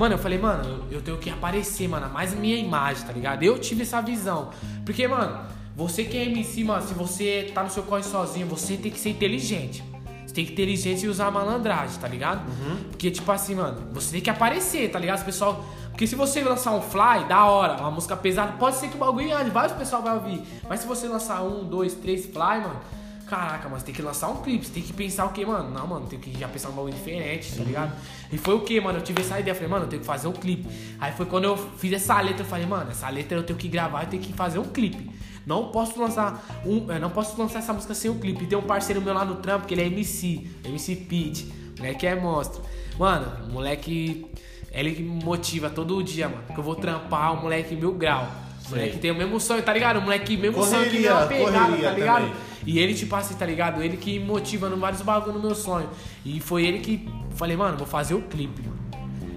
Mano, 0.00 0.14
eu 0.14 0.18
falei, 0.18 0.38
mano, 0.38 0.86
eu, 0.90 0.96
eu 0.96 1.02
tenho 1.02 1.18
que 1.18 1.28
aparecer, 1.28 1.86
mano, 1.86 2.08
mais 2.08 2.32
minha 2.32 2.56
imagem, 2.56 3.06
tá 3.06 3.12
ligado? 3.12 3.42
Eu 3.42 3.58
tive 3.58 3.82
essa 3.82 4.00
visão. 4.00 4.48
Porque, 4.82 5.06
mano, 5.06 5.40
você 5.76 6.04
que 6.04 6.16
é 6.16 6.24
MC, 6.24 6.64
mano, 6.64 6.80
se 6.80 6.94
você 6.94 7.50
tá 7.54 7.62
no 7.62 7.68
seu 7.68 7.82
corre 7.82 8.02
sozinho, 8.02 8.46
você 8.46 8.78
tem 8.78 8.90
que 8.90 8.98
ser 8.98 9.10
inteligente. 9.10 9.84
Você 10.26 10.32
tem 10.32 10.46
que 10.46 10.52
ter 10.52 10.62
inteligência 10.62 11.04
e 11.04 11.08
usar 11.10 11.26
a 11.26 11.30
malandragem, 11.30 12.00
tá 12.00 12.08
ligado? 12.08 12.40
Porque, 12.88 13.10
tipo 13.10 13.30
assim, 13.30 13.54
mano, 13.54 13.92
você 13.92 14.12
tem 14.12 14.20
que 14.22 14.30
aparecer, 14.30 14.90
tá 14.90 14.98
ligado? 14.98 15.18
Os 15.18 15.24
pessoal. 15.24 15.66
Porque 15.90 16.06
se 16.06 16.14
você 16.14 16.42
lançar 16.42 16.72
um 16.72 16.80
fly, 16.80 17.26
da 17.28 17.44
hora, 17.44 17.74
uma 17.78 17.90
música 17.90 18.16
pesada, 18.16 18.52
pode 18.52 18.76
ser 18.76 18.88
que 18.88 18.96
o 18.96 18.98
bagulho 18.98 19.36
ande, 19.36 19.50
vários 19.50 19.76
pessoal 19.76 20.00
vai 20.00 20.14
ouvir. 20.14 20.42
Mas 20.66 20.80
se 20.80 20.86
você 20.86 21.08
lançar 21.08 21.42
um, 21.42 21.62
dois, 21.62 21.92
três 21.92 22.24
fly, 22.24 22.62
mano, 22.62 22.80
caraca, 23.30 23.68
mas 23.68 23.84
tem 23.84 23.94
que 23.94 24.02
lançar 24.02 24.28
um 24.28 24.42
clipe, 24.42 24.66
você 24.66 24.72
tem 24.72 24.82
que 24.82 24.92
pensar 24.92 25.24
o 25.24 25.28
que, 25.30 25.46
mano? 25.46 25.70
Não, 25.70 25.86
mano, 25.86 26.06
tem 26.06 26.18
que 26.18 26.36
já 26.36 26.48
pensar 26.48 26.70
um 26.70 26.72
bagulho 26.72 26.92
diferente, 26.92 27.56
tá 27.56 27.62
ligado? 27.62 27.92
E 28.32 28.36
foi 28.36 28.54
o 28.56 28.60
que, 28.60 28.80
mano? 28.80 28.98
Eu 28.98 29.02
tive 29.02 29.20
essa 29.20 29.38
ideia, 29.38 29.54
falei, 29.54 29.70
mano, 29.70 29.84
eu 29.84 29.88
tenho 29.88 30.00
que 30.00 30.06
fazer 30.06 30.26
um 30.26 30.32
clipe. 30.32 30.68
Aí 30.98 31.12
foi 31.12 31.26
quando 31.26 31.44
eu 31.44 31.56
fiz 31.56 31.92
essa 31.92 32.20
letra, 32.20 32.42
eu 32.42 32.46
falei, 32.46 32.66
mano, 32.66 32.90
essa 32.90 33.08
letra 33.08 33.38
eu 33.38 33.44
tenho 33.44 33.56
que 33.56 33.68
gravar, 33.68 34.02
eu 34.02 34.08
tenho 34.08 34.22
que 34.22 34.32
fazer 34.32 34.58
um 34.58 34.64
clipe. 34.64 35.08
Não 35.46 35.68
posso 35.68 35.98
lançar 36.00 36.44
um, 36.66 36.90
é, 36.90 36.98
não 36.98 37.08
posso 37.08 37.40
lançar 37.40 37.60
essa 37.60 37.72
música 37.72 37.94
sem 37.94 38.10
um 38.10 38.18
clipe. 38.18 38.46
Tem 38.46 38.58
um 38.58 38.62
parceiro 38.62 39.00
meu 39.00 39.14
lá 39.14 39.24
no 39.24 39.36
trampo 39.36 39.66
que 39.66 39.74
ele 39.74 39.82
é 39.82 39.86
MC, 39.86 40.48
MC 40.64 40.96
Pete, 40.96 41.52
moleque 41.78 42.06
é 42.06 42.16
monstro. 42.16 42.62
Mano, 42.98 43.48
o 43.48 43.52
moleque, 43.52 44.26
ele 44.72 44.92
que 44.92 45.02
me 45.02 45.24
motiva 45.24 45.70
todo 45.70 46.02
dia, 46.02 46.28
mano, 46.28 46.42
que 46.52 46.58
eu 46.58 46.64
vou 46.64 46.74
trampar, 46.74 47.34
o 47.34 47.42
moleque 47.42 47.76
mil 47.76 47.92
grau. 47.92 48.28
O 48.66 48.70
moleque 48.70 48.98
tem 48.98 49.10
o 49.10 49.14
mesmo 49.14 49.40
sonho, 49.40 49.62
tá 49.62 49.72
ligado? 49.72 49.98
O 49.98 50.02
moleque 50.02 50.36
mesmo 50.36 50.62
sonho 50.64 50.90
que 50.90 51.02
Correria, 51.02 51.14
uma 51.14 51.26
pegada, 51.26 51.66
correria 51.66 51.88
tá 51.88 51.94
ligado? 51.94 52.22
também. 52.22 52.49
E 52.66 52.78
ele, 52.78 52.94
tipo 52.94 53.14
assim, 53.16 53.34
tá 53.34 53.46
ligado? 53.46 53.82
Ele 53.82 53.96
que 53.96 54.18
motiva 54.18 54.68
no 54.68 54.76
vários 54.76 55.02
bagulho 55.02 55.34
no 55.34 55.40
meu 55.40 55.54
sonho. 55.54 55.88
E 56.24 56.40
foi 56.40 56.66
ele 56.66 56.78
que 56.78 57.08
falei, 57.34 57.56
mano, 57.56 57.76
vou 57.76 57.86
fazer 57.86 58.14
o 58.14 58.22
clipe, 58.22 58.62
mano. 58.62 58.78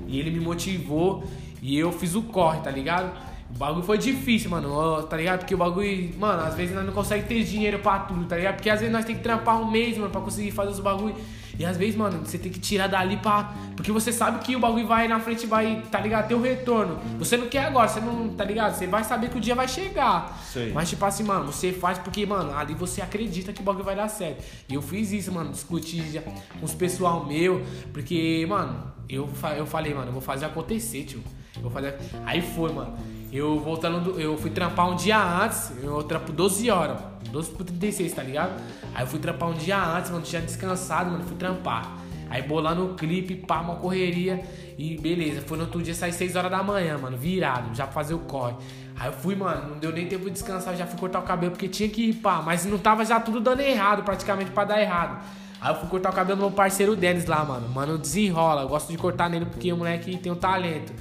E 0.08 0.20
ele 0.20 0.30
me 0.30 0.40
motivou 0.40 1.24
e 1.62 1.78
eu 1.78 1.92
fiz 1.92 2.16
o 2.16 2.22
corre, 2.22 2.60
tá 2.60 2.70
ligado? 2.70 3.12
O 3.50 3.58
bagulho 3.58 3.84
foi 3.84 3.98
difícil, 3.98 4.50
mano, 4.50 5.04
tá 5.04 5.16
ligado? 5.16 5.40
Porque 5.40 5.56
o 5.56 5.58
bagulho, 5.58 6.14
mano, 6.18 6.44
às 6.44 6.56
vezes 6.56 6.76
nós 6.76 6.86
não 6.86 6.92
conseguimos 6.92 7.28
ter 7.30 7.44
dinheiro 7.44 7.80
pra 7.80 8.00
tudo, 8.00 8.26
tá 8.26 8.36
ligado? 8.36 8.56
Porque 8.56 8.70
às 8.70 8.80
vezes 8.80 8.92
nós 8.92 9.06
tem 9.06 9.16
que 9.16 9.22
trampar 9.22 9.62
um 9.62 9.70
mês, 9.70 9.98
mano, 9.98 10.10
pra 10.10 10.22
conseguir 10.22 10.52
fazer 10.52 10.72
os 10.72 10.80
bagulho. 10.80 11.16
E 11.58 11.66
às 11.66 11.78
vezes, 11.78 11.96
mano, 11.96 12.26
você 12.26 12.38
tem 12.38 12.52
que 12.52 12.60
tirar 12.60 12.88
dali 12.88 13.18
pra. 13.18 13.54
Porque 13.76 13.92
você 13.92 14.12
sabe 14.12 14.40
que 14.40 14.56
o 14.56 14.60
bagulho 14.60 14.88
vai 14.88 15.08
na 15.08 15.20
frente, 15.20 15.46
vai, 15.46 15.84
tá 15.92 16.00
ligado? 16.00 16.28
Ter 16.28 16.36
o 16.36 16.42
retorno. 16.42 17.00
Você 17.20 17.38
não 17.38 17.48
quer 17.48 17.66
agora, 17.66 17.88
você 17.88 18.00
não, 18.00 18.30
tá 18.30 18.44
ligado? 18.44 18.76
Você 18.76 18.88
vai 18.88 19.04
saber 19.04 19.30
que 19.30 19.38
o 19.38 19.42
dia 19.42 19.56
vai 19.56 19.68
chegar. 19.68 20.40
Sei. 20.52 20.72
Mas, 20.74 20.90
tipo 20.90 21.04
assim, 21.06 21.24
mano, 21.24 21.52
você 21.52 21.72
faz 21.72 21.98
porque, 22.00 22.26
mano, 22.26 22.56
ali 22.56 22.74
você 22.74 23.02
acredita 23.02 23.54
que 23.54 23.62
o 23.62 23.64
bagulho 23.64 23.86
vai 23.86 23.96
dar 23.96 24.08
certo. 24.08 24.44
E 24.68 24.74
eu 24.74 24.82
fiz 24.82 25.12
isso, 25.12 25.32
mano, 25.32 25.52
discuti 25.52 26.12
já 26.12 26.22
com 26.22 26.34
os 26.62 26.74
pessoal 26.74 27.26
meu, 27.26 27.64
porque, 27.92 28.46
mano, 28.48 28.92
eu, 29.08 29.30
eu 29.58 29.66
falei, 29.66 29.94
mano, 29.94 30.08
eu 30.08 30.14
vou 30.14 30.22
fazer 30.22 30.46
acontecer, 30.46 31.04
tio. 31.04 31.24
Eu 31.56 31.62
vou 31.64 31.72
fazer. 31.72 31.96
Aí 32.26 32.42
foi, 32.42 32.72
mano. 32.72 32.98
Eu 33.34 33.60
voltando, 33.60 34.00
do- 34.14 34.22
eu 34.22 34.38
fui 34.38 34.52
trampar 34.52 34.90
um 34.92 34.96
dia 34.96 35.18
antes, 35.20 35.72
eu 35.82 36.04
trampo 36.04 36.32
12 36.32 36.70
horas, 36.70 36.98
12 37.32 37.50
por 37.52 37.64
36, 37.66 38.14
tá 38.14 38.22
ligado? 38.22 38.62
Aí 38.94 39.04
eu 39.04 39.08
fui 39.08 39.20
trampar 39.20 39.50
um 39.50 39.54
dia 39.54 39.78
antes, 39.84 40.12
mano, 40.12 40.24
tinha 40.24 40.40
descansado, 40.42 41.10
mano, 41.10 41.24
fui 41.24 41.36
trampar. 41.36 41.98
Aí 42.30 42.44
bolando 42.44 42.86
o 42.86 42.94
clipe, 42.96 43.36
pá, 43.36 43.60
uma 43.62 43.76
correria 43.78 44.44
e 44.78 44.98
beleza. 44.98 45.42
Foi 45.42 45.58
no 45.58 45.64
outro 45.66 45.82
dia 45.82 45.96
sair 45.96 46.14
6 46.14 46.36
horas 46.36 46.52
da 46.52 46.62
manhã, 46.62 46.98
mano, 46.98 47.18
virado, 47.18 47.74
já 47.76 47.86
pra 47.86 47.94
fazer 47.94 48.14
o 48.14 48.20
corre. 48.20 48.54
Aí 49.00 49.08
eu 49.08 49.14
fui, 49.14 49.36
mano, 49.36 49.72
não 49.72 49.80
deu 49.80 49.92
nem 49.92 50.08
tempo 50.08 50.26
de 50.26 50.32
descansar, 50.32 50.76
já 50.76 50.86
fui 50.86 51.00
cortar 51.00 51.20
o 51.20 51.24
cabelo 51.24 51.52
porque 51.52 51.68
tinha 51.68 51.90
que 51.90 52.10
ir, 52.10 52.14
pá, 52.14 52.40
mas 52.46 52.66
não 52.66 52.78
tava 52.78 53.04
já 53.04 53.20
tudo 53.20 53.40
dando 53.40 53.62
errado, 53.62 54.04
praticamente 54.04 54.52
pra 54.52 54.64
dar 54.64 54.80
errado. 54.80 55.24
Aí 55.64 55.72
eu 55.72 55.76
fui 55.80 55.88
cortar 55.88 56.10
o 56.10 56.14
cabelo 56.14 56.36
do 56.38 56.42
meu 56.42 56.52
parceiro 56.52 56.94
Denis 56.94 57.26
lá, 57.26 57.46
mano. 57.46 57.70
Mano, 57.70 57.98
desenrola. 57.98 58.64
Eu 58.64 58.68
gosto 58.68 58.92
de 58.92 58.98
cortar 58.98 59.30
nele 59.30 59.46
porque 59.46 59.72
o 59.72 59.78
moleque 59.78 60.18
tem 60.18 60.30
um 60.30 60.36
talento. 60.36 60.92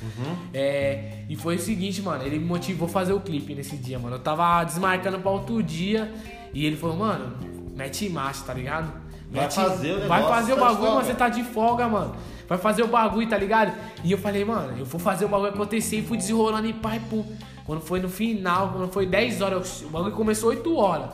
É, 0.55 1.25
e 1.29 1.35
foi 1.37 1.57
o 1.57 1.59
seguinte, 1.59 2.01
mano. 2.01 2.23
Ele 2.25 2.39
me 2.39 2.45
motivou 2.45 2.87
a 2.87 2.91
fazer 2.91 3.13
o 3.13 3.21
clipe 3.21 3.55
nesse 3.55 3.77
dia, 3.77 3.99
mano. 3.99 4.17
Eu 4.17 4.21
tava 4.21 4.63
desmarcando 4.65 5.19
pra 5.19 5.31
outro 5.31 5.63
dia. 5.63 6.13
E 6.55 6.65
ele 6.65 6.77
falou, 6.77 6.97
mano, 6.97 7.35
mete 7.75 8.09
marcha, 8.09 8.45
tá 8.45 8.55
ligado? 8.55 8.93
Vai 9.31 9.43
Mete- 9.45 9.55
fazer 9.55 9.93
o 9.95 10.07
Vai 10.07 10.21
negócio, 10.21 10.29
fazer 10.29 10.53
o 10.53 10.57
tá 10.57 10.61
bagulho, 10.63 10.79
folga. 10.83 10.97
mas 10.99 11.07
você 11.07 11.15
tá 11.15 11.29
de 11.29 11.43
folga, 11.43 11.89
mano. 11.89 12.15
Vai 12.49 12.59
fazer 12.59 12.83
o 12.83 12.87
bagulho, 12.89 13.29
tá 13.29 13.39
ligado? 13.39 13.73
E 14.05 14.13
eu 14.13 14.19
falei, 14.19 14.45
mano, 14.45 14.79
eu 14.79 14.85
vou 14.85 15.01
fazer 15.01 15.25
o 15.25 15.29
bagulho 15.29 15.51
acontecer 15.51 15.97
e 15.97 16.03
fui 16.03 16.19
desenrolando 16.19 16.67
e 16.69 16.73
pai, 16.73 17.01
pum. 17.09 17.25
Quando 17.65 17.81
foi 17.81 17.99
no 18.01 18.09
final, 18.09 18.69
quando 18.77 18.93
foi 18.93 19.07
10 19.07 19.41
horas, 19.41 19.83
o 19.83 19.89
bagulho 19.89 20.13
começou 20.15 20.51
8 20.51 20.77
horas. 20.77 21.07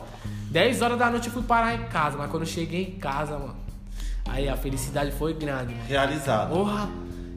10 0.51 0.83
horas 0.83 0.99
da 0.99 1.11
noite 1.11 1.27
eu 1.29 1.33
fui 1.33 1.43
parar 1.43 1.75
em 1.75 1.85
casa, 1.85 2.17
mas 2.17 2.31
quando 2.31 2.43
eu 2.45 2.49
cheguei 2.49 2.83
em 2.83 2.99
casa, 2.99 3.39
mano. 3.39 3.57
Aí 4.29 4.49
a 4.49 4.57
felicidade 4.57 5.11
foi 5.13 5.33
grande, 5.35 5.75
mano. 5.75 5.87
Realizado. 5.89 6.51
Porra, 6.51 6.89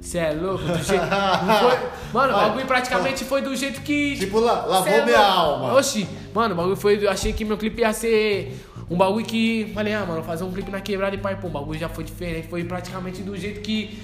cê 0.02 0.18
é 0.20 0.32
louco, 0.34 0.64
do 0.64 0.84
jeito. 0.84 1.06
foi- 1.06 1.92
Mano, 2.14 2.34
o 2.34 2.36
bagulho 2.36 2.66
praticamente 2.66 3.24
foi 3.24 3.42
do 3.42 3.56
jeito 3.56 3.80
que. 3.82 4.18
Tipo, 4.18 4.40
la- 4.40 4.66
lavou 4.66 4.88
é 4.90 5.06
minha 5.06 5.18
louco. 5.18 5.40
alma. 5.66 5.74
Oxi, 5.80 6.06
mano, 6.34 6.54
o 6.54 6.58
bagulho 6.58 6.76
foi. 6.76 7.06
Eu 7.06 7.10
achei 7.10 7.32
que 7.32 7.46
meu 7.46 7.58
clipe 7.58 7.80
ia 7.82 7.94
ser 7.94 8.66
um 8.90 8.98
bagulho 8.98 9.26
que. 9.26 9.72
Falei, 9.74 9.94
ah, 9.94 10.06
mano, 10.06 10.22
fazer 10.24 10.44
um 10.44 10.52
clipe 10.52 10.70
na 10.70 10.82
quebrada 10.82 11.16
e 11.16 11.20
pai, 11.20 11.38
pô, 11.40 11.48
o 11.48 11.50
bagulho 11.50 11.80
já 11.80 11.88
foi 11.88 12.04
diferente. 12.04 12.50
Foi 12.50 12.64
praticamente 12.66 13.22
do 13.22 13.38
jeito 13.38 13.62
que. 13.62 13.98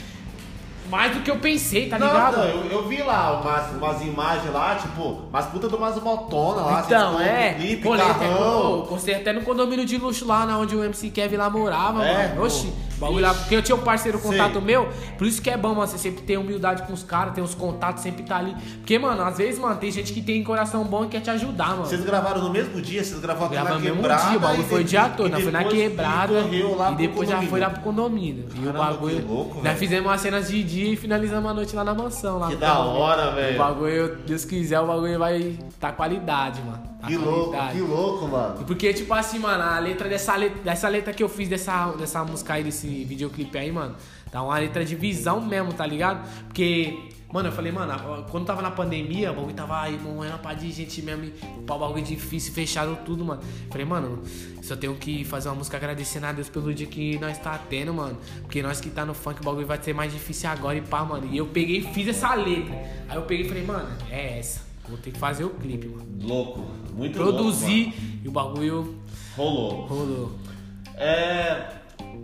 Mais 0.90 1.14
do 1.16 1.22
que 1.22 1.30
eu 1.30 1.38
pensei, 1.38 1.90
tá 1.90 2.00
Não, 2.00 2.08
ligado? 2.08 2.38
não, 2.38 2.44
eu, 2.46 2.66
eu 2.72 2.88
vi 2.88 3.02
lá 3.04 3.42
umas, 3.42 3.72
umas 3.72 4.02
imagens 4.02 4.54
lá, 4.54 4.76
tipo, 4.76 5.22
umas 5.30 5.46
puta 5.48 5.68
de 5.68 5.76
umas 5.76 6.02
motonas 6.02 6.66
lá, 6.66 6.84
Então, 6.86 7.14
vocês 7.18 7.28
é. 7.28 7.54
clipe, 7.56 7.90
carrão. 7.98 8.82
pô, 8.82 8.88
postei 8.88 9.16
até 9.16 9.34
no 9.34 9.42
condomínio 9.42 9.86
de 9.86 9.98
luxo 9.98 10.26
lá, 10.26 10.46
na 10.46 10.58
onde 10.58 10.76
o 10.76 10.84
MC 10.84 11.10
Kevin 11.10 11.36
lá 11.38 11.50
morava, 11.50 12.06
É, 12.06 12.30
mano. 12.30 12.44
Oxi, 12.46 12.72
bagulho 13.00 13.22
lá. 13.22 13.34
Porque 13.34 13.56
eu 13.56 13.62
tinha 13.62 13.76
um 13.76 13.82
parceiro 13.82 14.20
Sei. 14.20 14.30
contato 14.32 14.62
meu, 14.62 14.88
por 15.18 15.26
isso 15.28 15.42
que 15.42 15.50
é 15.50 15.58
bom, 15.58 15.70
mano. 15.76 15.88
Você 15.88 15.98
sempre 15.98 16.24
ter 16.24 16.38
humildade 16.38 16.84
com 16.84 16.94
os 16.94 17.04
caras, 17.04 17.34
ter 17.34 17.42
os 17.42 17.54
contatos, 17.56 18.04
sempre 18.04 18.24
tá 18.24 18.38
ali. 18.38 18.56
Porque, 18.78 18.98
mano, 19.00 19.22
às 19.24 19.38
vezes, 19.38 19.60
mano, 19.60 19.76
tem 19.78 19.92
gente 19.92 20.12
que 20.14 20.22
tem 20.22 20.44
coração 20.44 20.84
bom 20.84 21.06
e 21.06 21.08
quer 21.08 21.22
te 21.22 21.30
ajudar, 21.30 21.70
mano. 21.70 21.86
Vocês 21.86 22.04
gravaram 22.04 22.42
no 22.44 22.50
mesmo 22.50 22.82
dia? 22.82 23.04
Vocês 23.04 23.20
gravaram 23.20 23.50
Grava 23.52 23.70
na 23.70 23.76
no 23.76 23.82
mesmo 23.82 23.98
quebrada? 23.98 24.30
dia, 24.30 24.38
o 24.38 24.42
bagulho 24.42 24.64
foi 24.68 24.82
o 24.82 24.84
de- 24.84 24.90
dia 24.90 25.10
todo. 25.10 25.40
Foi 25.42 25.52
na 25.52 25.64
quebrada 25.64 26.40
e 26.92 26.96
depois 26.96 27.30
já 27.30 27.42
foi 27.44 27.60
lá 27.60 27.70
pro 27.70 27.82
condomínio. 27.82 28.48
e 28.56 28.68
o 28.68 28.74
bagulho. 28.74 29.16
que 29.18 29.22
louco, 29.22 29.62
nós 29.64 29.78
fizemos 29.78 30.06
umas 30.10 30.22
cenas 30.22 30.48
de 30.50 30.64
dia 30.64 30.94
e 30.94 30.96
finalizamos 30.96 31.50
a 31.50 31.54
noite 31.54 31.76
lá 31.76 31.84
na 31.84 31.94
mansão. 31.94 32.40
Lá 32.40 32.48
Que 32.50 32.56
da 32.56 32.80
hora, 32.80 33.32
O 33.32 33.36
velho. 33.36 33.58
bagulho, 33.58 34.18
Deus 34.26 34.46
quiser, 34.46 34.80
o 34.80 34.88
bagulho 34.88 35.20
vai 35.20 35.58
tá 35.80 35.92
qualidade, 35.92 36.62
mano. 36.62 36.80
Que 37.08 37.18
louco, 37.18 37.56
que 37.72 37.80
louco, 37.82 38.28
mano. 38.28 38.66
Porque, 38.66 38.94
tipo 38.94 39.14
assim, 39.14 39.40
mano, 39.40 39.64
a 39.64 39.80
letra 39.80 40.08
dessa 40.08 40.36
letra, 40.36 40.62
dessa 40.62 40.90
letra 40.90 41.14
que 41.14 41.24
eu 41.24 41.30
fiz 41.30 41.48
dessa, 41.50 41.92
dessa 41.94 42.24
música 42.24 42.54
aí, 42.54 42.64
desse 42.64 43.06
videoclipe 43.06 43.58
aí, 43.58 43.72
mano, 43.72 43.96
tá 44.32 44.42
uma 44.44 44.58
letra 44.60 44.84
de 44.86 44.96
visão 44.96 45.42
mesmo, 45.42 45.74
tá 45.74 45.86
ligado? 45.86 46.28
Porque, 46.48 47.10
mano, 47.32 47.50
eu 47.50 47.52
falei, 47.52 47.72
mano, 47.72 48.26
quando 48.30 48.46
tava 48.46 48.62
na 48.62 48.72
pandemia, 48.72 49.32
o 49.32 49.36
bagulho 49.36 49.54
tava 49.54 49.82
aí 49.82 49.98
morrendo 49.98 50.38
pá 50.40 50.54
de 50.54 50.72
gente 50.72 51.02
mesmo, 51.02 51.26
e 51.26 51.32
pau, 51.66 51.80
bagulho 51.80 52.04
difícil, 52.04 52.54
fechado 52.54 52.98
tudo, 53.06 53.24
mano. 53.24 53.42
Falei, 53.72 53.86
mano, 53.86 54.22
só 54.62 54.76
tenho 54.76 54.96
que 54.96 55.24
fazer 55.24 55.48
uma 55.50 55.56
música 55.56 55.78
agradecendo 55.78 56.26
a 56.26 56.34
Deus 56.34 56.50
pelo 56.50 56.74
dia 56.74 56.88
que 56.88 57.18
nós 57.20 57.38
tá 57.38 57.58
tendo, 57.70 57.94
mano. 57.94 58.18
Porque 58.42 58.62
nós 58.62 58.82
que 58.82 58.90
tá 58.90 59.06
no 59.06 59.14
funk, 59.14 59.40
o 59.42 59.44
bagulho 59.44 59.66
vai 59.66 59.82
ser 59.82 59.94
mais 59.94 60.12
difícil 60.12 60.50
agora 60.50 60.78
e 60.78 60.82
pá, 60.82 61.06
mano. 61.06 61.28
E 61.32 61.38
eu 61.38 61.46
peguei 61.46 61.78
e 61.78 61.94
fiz 61.94 62.10
essa 62.10 62.34
letra. 62.34 62.76
Aí 63.08 63.16
eu 63.16 63.22
peguei 63.22 63.46
e 63.46 63.48
falei, 63.48 63.64
mano, 63.64 63.90
é 64.12 64.40
essa. 64.40 64.67
Vou 64.88 64.98
ter 64.98 65.12
que 65.12 65.20
fazer 65.20 65.44
o 65.44 65.50
clipe, 65.50 65.88
mano. 65.88 66.06
Louco, 66.22 66.62
muito 66.96 67.18
Produzi 67.18 67.84
louco. 67.86 67.98
e 68.24 68.28
o 68.28 68.32
bagulho. 68.32 68.96
Rolou. 69.36 69.86
rolou. 69.86 70.32
É. 70.96 71.74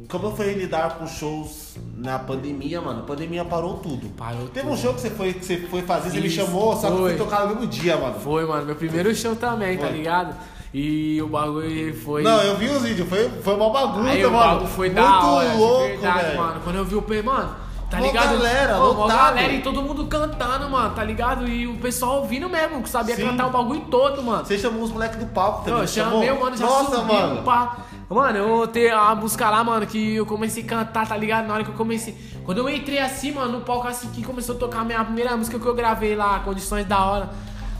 Como 0.09 0.35
foi 0.35 0.53
lidar 0.53 0.97
com 0.97 1.07
shows 1.07 1.75
na 1.97 2.19
pandemia, 2.19 2.79
mano? 2.81 2.99
A 2.99 3.03
pandemia 3.03 3.43
parou 3.45 3.75
tudo. 3.77 4.09
Parou 4.15 4.47
Teve 4.47 4.67
tudo. 4.67 4.73
um 4.73 4.77
show 4.77 4.93
que 4.93 5.01
você 5.01 5.09
foi, 5.09 5.33
que 5.33 5.43
você 5.45 5.57
foi 5.57 5.81
fazer, 5.81 6.11
você 6.11 6.19
me 6.19 6.27
Isso, 6.27 6.35
chamou, 6.35 6.75
só 6.75 6.87
que 6.87 6.93
eu 6.93 6.97
foi. 6.99 7.09
fui 7.15 7.17
tocar 7.25 7.41
no 7.47 7.55
mesmo 7.55 7.67
dia, 7.67 7.97
mano. 7.97 8.19
Foi, 8.19 8.45
mano, 8.45 8.65
meu 8.65 8.75
primeiro 8.75 9.13
show 9.15 9.35
também, 9.35 9.77
tá 9.77 9.87
Foi. 9.87 9.97
ligado? 9.97 10.35
E 10.73 11.21
o 11.21 11.27
bagulho 11.27 11.95
foi. 12.01 12.23
Não, 12.23 12.41
eu 12.41 12.57
vi 12.57 12.67
os 12.67 12.81
vídeos, 12.83 13.07
foi, 13.07 13.29
foi 13.29 13.55
uma 13.55 13.69
bagunça, 13.69 14.09
Aí 14.09 14.25
o 14.25 14.31
mano. 14.31 14.43
bagulho 14.51 14.67
foi 14.69 14.87
Muito 14.89 15.01
da 15.01 15.25
hora, 15.27 15.53
louco, 15.53 15.83
de 15.83 15.89
verdade, 15.91 16.23
velho. 16.25 16.37
mano. 16.39 16.61
Quando 16.63 16.75
eu 16.77 16.85
vi 16.85 16.95
o 16.95 17.01
P, 17.01 17.21
mano, 17.21 17.55
tá 17.93 17.99
Mó 17.99 18.05
ligado? 18.07 18.29
galera, 18.37 18.73
Pô, 18.75 18.93
mó 18.93 19.01
lotado. 19.03 19.17
galera 19.17 19.53
e 19.53 19.61
todo 19.61 19.81
mundo 19.81 20.05
cantando, 20.07 20.69
mano, 20.69 20.95
tá 20.95 21.03
ligado? 21.03 21.47
E 21.47 21.67
o 21.67 21.75
pessoal 21.77 22.17
ouvindo 22.21 22.49
mesmo, 22.49 22.81
que 22.81 22.89
sabia 22.89 23.15
Sim. 23.15 23.27
cantar 23.27 23.47
o 23.47 23.51
bagulho 23.51 23.81
todo, 23.81 24.21
mano. 24.23 24.43
Você 24.45 24.57
chamou 24.57 24.81
os 24.83 24.91
moleques 24.91 25.17
do 25.19 25.27
palco 25.27 25.63
também. 25.63 25.81
Eu 25.81 25.87
chamou? 25.87 26.23
chamei, 26.23 26.39
mano, 26.39 26.57
já 26.57 26.65
Nossa, 26.65 26.95
subiu, 26.95 27.13
mano. 27.13 27.43
pá. 27.43 27.77
Mano, 28.09 28.37
eu 28.37 28.67
tenho 28.67 28.97
a 28.97 29.15
música 29.15 29.49
lá, 29.49 29.63
mano, 29.63 29.85
que 29.87 30.15
eu 30.15 30.25
comecei 30.25 30.63
a 30.63 30.67
cantar, 30.67 31.07
tá 31.07 31.15
ligado? 31.17 31.47
Na 31.47 31.53
hora 31.55 31.63
que 31.63 31.69
eu 31.71 31.75
comecei. 31.75 32.15
Quando 32.45 32.57
eu 32.59 32.69
entrei 32.69 32.99
assim, 32.99 33.31
mano, 33.31 33.53
no 33.59 33.61
palco 33.61 33.87
assim, 33.87 34.09
que 34.09 34.23
começou 34.23 34.55
a 34.55 34.59
tocar 34.59 34.81
a 34.81 34.83
minha 34.83 35.03
primeira 35.03 35.35
música 35.37 35.57
que 35.59 35.65
eu 35.65 35.73
gravei 35.73 36.15
lá, 36.15 36.39
Condições 36.39 36.85
da 36.85 37.03
Hora. 37.03 37.29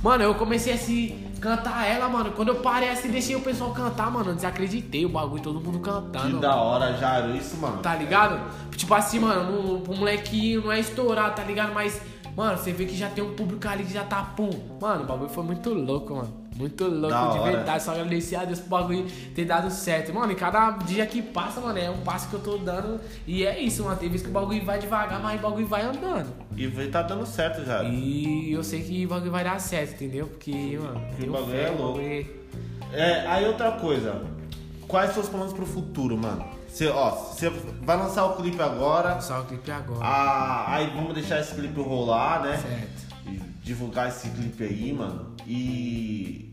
Mano, 0.04 0.22
eu 0.22 0.36
comecei 0.36 0.74
assim, 0.74 1.18
cantar 1.39 1.88
ela, 1.88 2.10
mano. 2.10 2.34
Quando 2.34 2.50
eu 2.50 2.56
parei 2.56 2.89
assim, 2.89 3.10
deixei 3.10 3.38
o 3.38 3.42
pessoal 3.42 3.72
cantar, 3.72 4.12
mano. 4.12 4.32
Eu 4.32 4.36
desacreditei 4.36 5.06
o 5.06 5.10
bagulho, 5.10 5.42
todo 5.42 5.62
mundo 5.62 5.80
cantando. 5.80 6.36
Que 6.36 6.42
da 6.42 6.58
hora, 6.58 6.98
Jairo, 6.98 7.34
isso, 7.38 7.56
mano. 7.56 7.78
Tá 7.78 7.96
ligado? 7.96 8.38
Tipo 8.76 8.94
assim, 8.96 9.20
mano, 9.20 9.50
o, 9.50 9.92
o 9.92 9.98
molequinho 9.98 10.63
não 10.66 10.74
é 10.74 10.80
estourar, 10.82 11.34
tá 11.34 11.42
ligado? 11.42 11.74
Mas, 11.74 12.02
mano, 12.36 12.58
você 12.58 12.74
vê 12.74 12.86
que 12.86 12.98
já 12.98 13.10
tem 13.10 13.24
um 13.24 13.34
público 13.34 13.66
ali 13.66 13.86
que 13.86 13.94
já 13.94 14.04
tá 14.04 14.22
pum. 14.22 14.50
Mano, 14.82 15.04
o 15.04 15.08
bagulho 15.08 15.30
foi 15.30 15.44
muito 15.46 15.74
louco, 15.74 16.13
mano. 16.16 16.43
Muito 16.56 16.84
louco, 16.86 17.10
Da 17.10 17.32
de 17.32 17.39
hora. 17.39 17.52
verdade. 17.52 17.84
Só 17.84 17.92
agradecer 17.92 18.36
a 18.36 18.46
Deus 18.46 18.60
pro 18.60 18.70
bagulho 18.70 19.06
ter 19.34 19.46
dado 19.46 19.72
certo. 19.72 20.13
Mano, 20.13 20.32
e 20.32 20.36
cada 20.36 20.72
dia 20.72 21.06
que 21.06 21.22
passa, 21.22 21.60
mano, 21.60 21.80
é 21.80 21.89
um 21.89 21.98
passo 22.02 22.30
que 22.30 22.36
eu 22.36 22.39
tô 22.39 22.58
dando. 22.58 23.00
E 23.26 23.44
é 23.46 23.60
isso, 23.60 23.84
mano. 23.84 23.98
Tem 23.98 24.08
vezes 24.08 24.24
que 24.24 24.30
o 24.30 24.34
bagulho 24.34 24.63
vai 24.63 24.78
devagar, 24.80 25.20
mas 25.22 25.39
o 25.39 25.44
bagulho 25.44 25.66
vai 25.68 25.82
andando. 25.82 26.28
E 26.56 26.68
vai- 26.68 26.88
tá 26.88 27.02
dando 27.02 27.26
certo, 27.26 27.66
Jairo. 27.66 27.89
E 27.89 28.52
eu 28.52 28.63
sei 28.63 28.84
que 28.84 29.06
o 29.06 29.10
bagulho 29.10 29.32
vai 29.32 29.44
dar 29.44 29.60
certo, 29.60 29.94
entendeu? 29.96 30.28
Porque, 30.28 30.78
mano, 30.80 31.02
Que 31.10 31.16
tenho 31.22 31.32
bagulho 31.32 31.52
fé, 31.52 31.68
é 31.68 31.72
o 31.72 31.78
louco. 31.78 31.98
bagulho- 32.00 32.44
É, 32.94 33.28
aí 33.28 33.46
outra 33.48 33.72
coisa. 33.72 34.22
Quais 34.88 35.12
seus 35.13 35.28
planos 35.28 35.54
pro 35.54 35.66
futuro, 35.66 36.16
mano? 36.16 36.46
Você, 36.68 36.88
ó, 36.88 37.10
você 37.12 37.50
vai 37.82 37.98
lançar 37.98 38.26
o 38.26 38.36
clipe 38.36 38.62
agora. 38.62 39.20
Só 39.22 39.42
o 39.42 39.46
clipe 39.46 39.72
agora. 39.72 40.00
Ah, 40.04 40.66
aí 40.76 40.88
vamos 40.96 41.13
deixar 41.16 41.39
esse 41.39 41.56
clipe 41.56 41.80
rolar, 41.82 42.42
né? 42.44 42.58
Certo. 42.58 43.04
E 43.28 43.39
divulgar 43.63 44.08
esse 44.10 44.30
clipe 44.30 44.63
aí, 44.63 44.94
mano. 44.94 45.33
E. 45.48 46.50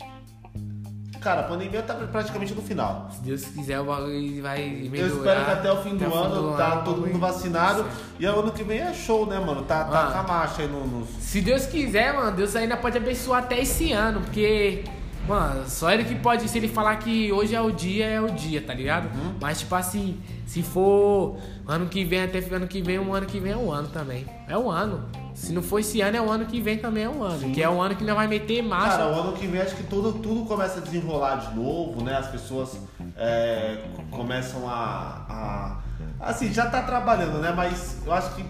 Cara, 1.21 1.43
a 1.43 1.45
pandemia 1.45 1.83
tá 1.83 1.93
praticamente 1.95 2.55
no 2.55 2.63
final. 2.63 3.11
Se 3.13 3.21
Deus 3.21 3.45
quiser, 3.45 3.79
o 3.79 3.85
bagulho 3.85 4.41
vai 4.43 4.67
melhorar. 4.91 5.11
Eu 5.11 5.17
espero 5.19 5.45
que 5.45 5.51
até 5.51 5.71
o 5.73 5.83
fim 5.83 5.95
do 5.97 6.09
o 6.09 6.15
ano 6.15 6.57
tá 6.57 6.73
ano, 6.73 6.85
todo 6.85 7.07
mundo 7.07 7.19
vacinado. 7.19 7.85
E 8.19 8.25
ano 8.25 8.51
que 8.53 8.65
vem 8.65 8.79
é 8.79 8.95
show, 8.95 9.27
né, 9.27 9.39
mano? 9.39 9.63
Tá, 9.63 9.85
tá 9.85 10.09
Ah. 10.09 10.13
com 10.13 10.19
a 10.19 10.23
marcha 10.23 10.63
aí 10.63 10.69
no, 10.69 10.87
nos. 10.87 11.09
Se 11.21 11.43
Deus 11.43 11.67
quiser, 11.67 12.15
mano, 12.15 12.35
Deus 12.35 12.57
ainda 12.57 12.75
pode 12.75 12.97
abençoar 12.97 13.41
até 13.43 13.61
esse 13.61 13.93
ano, 13.93 14.23
porque, 14.23 14.83
mano, 15.29 15.69
só 15.69 15.91
ele 15.93 16.05
que 16.05 16.15
pode, 16.15 16.49
se 16.49 16.57
ele 16.57 16.69
falar 16.69 16.97
que 16.97 17.31
hoje 17.31 17.55
é 17.55 17.61
o 17.61 17.71
dia, 17.71 18.07
é 18.07 18.19
o 18.21 18.31
dia, 18.31 18.63
tá 18.63 18.73
ligado? 18.73 19.15
Uhum. 19.15 19.35
Mas, 19.39 19.61
tipo 19.61 19.75
assim, 19.75 20.19
se 20.47 20.63
for 20.63 21.37
ano 21.69 21.85
que 21.87 22.03
vem, 22.03 22.23
até 22.23 22.39
ano 22.39 22.67
que 22.67 22.81
vem, 22.81 22.99
um 22.99 23.13
ano 23.13 23.27
que 23.27 23.39
vem 23.39 23.53
é 23.53 23.57
um 23.59 23.71
ano 23.71 23.89
também. 23.89 24.25
É 24.49 24.57
um 24.57 24.71
ano. 24.71 25.05
Se 25.41 25.55
não 25.55 25.63
for 25.63 25.79
esse 25.79 26.03
ano, 26.03 26.19
é 26.19 26.21
o 26.21 26.31
ano 26.31 26.45
que 26.45 26.61
vem 26.61 26.77
também 26.77 27.05
é 27.05 27.09
um 27.09 27.23
ano. 27.23 27.41
Sim. 27.41 27.53
Que 27.53 27.63
é 27.63 27.69
um 27.69 27.81
ano 27.81 27.97
que 27.97 28.05
nós 28.05 28.15
vai 28.15 28.29
meter 28.29 28.63
marcha. 28.63 28.99
Cara, 28.99 29.09
o 29.09 29.21
ano 29.21 29.33
que 29.33 29.47
vem 29.47 29.59
acho 29.59 29.75
que 29.75 29.85
tudo, 29.85 30.13
tudo 30.13 30.45
começa 30.45 30.81
a 30.81 30.83
desenrolar 30.83 31.37
de 31.37 31.57
novo, 31.57 32.05
né? 32.05 32.15
As 32.19 32.27
pessoas 32.27 32.79
é, 33.17 33.85
começam 34.11 34.69
a, 34.69 35.25
a. 35.31 36.29
Assim, 36.29 36.53
já 36.53 36.69
tá 36.69 36.83
trabalhando, 36.83 37.39
né? 37.39 37.55
Mas 37.57 37.97
eu 38.05 38.13
acho 38.13 38.35
que 38.35 38.45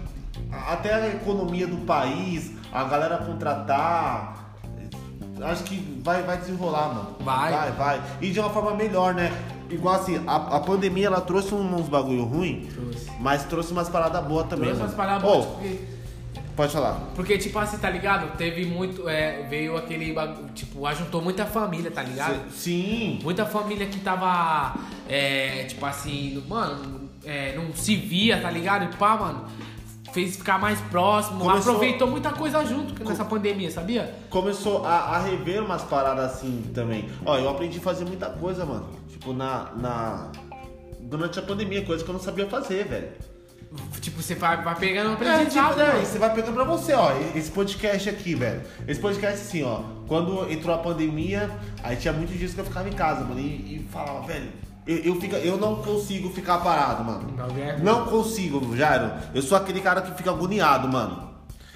até 0.66 0.92
a 0.92 1.08
economia 1.10 1.68
do 1.68 1.76
país, 1.86 2.50
a 2.72 2.82
galera 2.82 3.18
contratar. 3.18 4.50
Acho 5.42 5.62
que 5.62 6.00
vai, 6.02 6.22
vai 6.24 6.38
desenrolar, 6.38 6.88
mano. 6.88 7.16
Vai. 7.20 7.52
Vai, 7.52 7.70
vai. 7.70 8.02
E 8.20 8.32
de 8.32 8.40
uma 8.40 8.50
forma 8.50 8.74
melhor, 8.74 9.14
né? 9.14 9.32
Igual 9.70 9.94
assim, 9.94 10.20
a, 10.26 10.56
a 10.56 10.60
pandemia 10.60 11.06
ela 11.06 11.20
trouxe 11.20 11.54
uns 11.54 11.88
bagulho 11.88 12.24
ruim, 12.24 12.68
Trouxe. 12.74 13.10
mas 13.20 13.44
trouxe 13.44 13.70
umas 13.70 13.88
paradas 13.88 14.24
boas 14.24 14.48
também. 14.48 14.74
Trouxe 14.74 14.82
umas 14.82 14.96
mano. 14.96 14.96
paradas 14.96 15.22
Ô, 15.30 15.32
boas, 15.32 15.46
porque... 15.46 15.99
Pode 16.56 16.72
falar. 16.72 17.00
Porque, 17.14 17.38
tipo 17.38 17.58
assim, 17.58 17.78
tá 17.78 17.88
ligado? 17.88 18.36
Teve 18.36 18.66
muito. 18.66 19.08
É, 19.08 19.46
veio 19.48 19.76
aquele. 19.76 20.14
Tipo, 20.54 20.84
ajuntou 20.86 21.22
muita 21.22 21.46
família, 21.46 21.90
tá 21.90 22.02
ligado? 22.02 22.50
Sim. 22.50 23.18
Muita 23.22 23.46
família 23.46 23.86
que 23.86 23.98
tava, 24.00 24.74
é, 25.08 25.64
tipo 25.64 25.84
assim, 25.86 26.42
mano, 26.48 27.08
é, 27.24 27.54
não 27.56 27.72
se 27.74 27.96
via, 27.96 28.40
tá 28.40 28.50
ligado? 28.50 28.92
E 28.92 28.96
pá, 28.96 29.16
mano, 29.16 29.44
fez 30.12 30.36
ficar 30.36 30.58
mais 30.58 30.80
próximo, 30.82 31.40
Começou- 31.40 31.74
aproveitou 31.74 32.08
muita 32.08 32.30
coisa 32.32 32.64
junto 32.66 33.02
nessa 33.04 33.24
pandemia, 33.24 33.70
sabia? 33.70 34.12
começou 34.28 34.84
a, 34.84 35.16
a 35.16 35.18
rever 35.22 35.62
umas 35.64 35.82
paradas 35.82 36.32
assim 36.32 36.64
também. 36.74 37.08
Ó, 37.24 37.38
eu 37.38 37.48
aprendi 37.48 37.78
a 37.78 37.80
fazer 37.80 38.04
muita 38.04 38.26
coisa, 38.30 38.64
mano. 38.66 38.88
Tipo, 39.08 39.32
na. 39.32 39.70
na... 39.76 40.32
Durante 41.00 41.38
a 41.38 41.42
pandemia, 41.42 41.84
coisa 41.84 42.04
que 42.04 42.10
eu 42.10 42.12
não 42.14 42.20
sabia 42.20 42.46
fazer, 42.46 42.86
velho. 42.86 43.08
Tipo, 44.00 44.20
você 44.20 44.34
vai, 44.34 44.62
vai 44.62 44.74
pegando 44.74 45.10
um 45.10 45.12
É, 45.12 45.14
aprendizado, 45.14 45.74
tipo, 45.74 45.78
né, 45.78 46.00
você 46.04 46.18
vai 46.18 46.34
pegando 46.34 46.54
pra 46.54 46.64
você, 46.64 46.92
ó. 46.92 47.12
Esse 47.36 47.50
podcast 47.50 48.08
aqui, 48.08 48.34
velho. 48.34 48.62
Esse 48.88 49.00
podcast, 49.00 49.40
assim, 49.40 49.62
ó. 49.62 49.82
Quando 50.08 50.50
entrou 50.50 50.74
a 50.74 50.78
pandemia, 50.78 51.48
aí 51.82 51.94
tinha 51.96 52.12
muitos 52.12 52.36
dias 52.36 52.52
que 52.52 52.60
eu 52.60 52.64
ficava 52.64 52.88
em 52.88 52.92
casa, 52.92 53.20
mano. 53.24 53.38
E, 53.38 53.76
e 53.76 53.88
falava, 53.92 54.26
velho, 54.26 54.48
eu, 54.86 54.96
eu, 54.98 55.20
fica, 55.20 55.36
eu 55.36 55.56
não 55.56 55.76
consigo 55.76 56.30
ficar 56.30 56.58
parado, 56.58 57.04
mano. 57.04 57.32
Alguém- 57.40 57.78
Não 57.80 58.06
consigo, 58.06 58.76
Jairo. 58.76 59.12
Eu 59.32 59.42
sou 59.42 59.56
aquele 59.56 59.80
cara 59.80 60.02
que 60.02 60.16
fica 60.16 60.30
agoniado, 60.30 60.88
mano. 60.88 61.30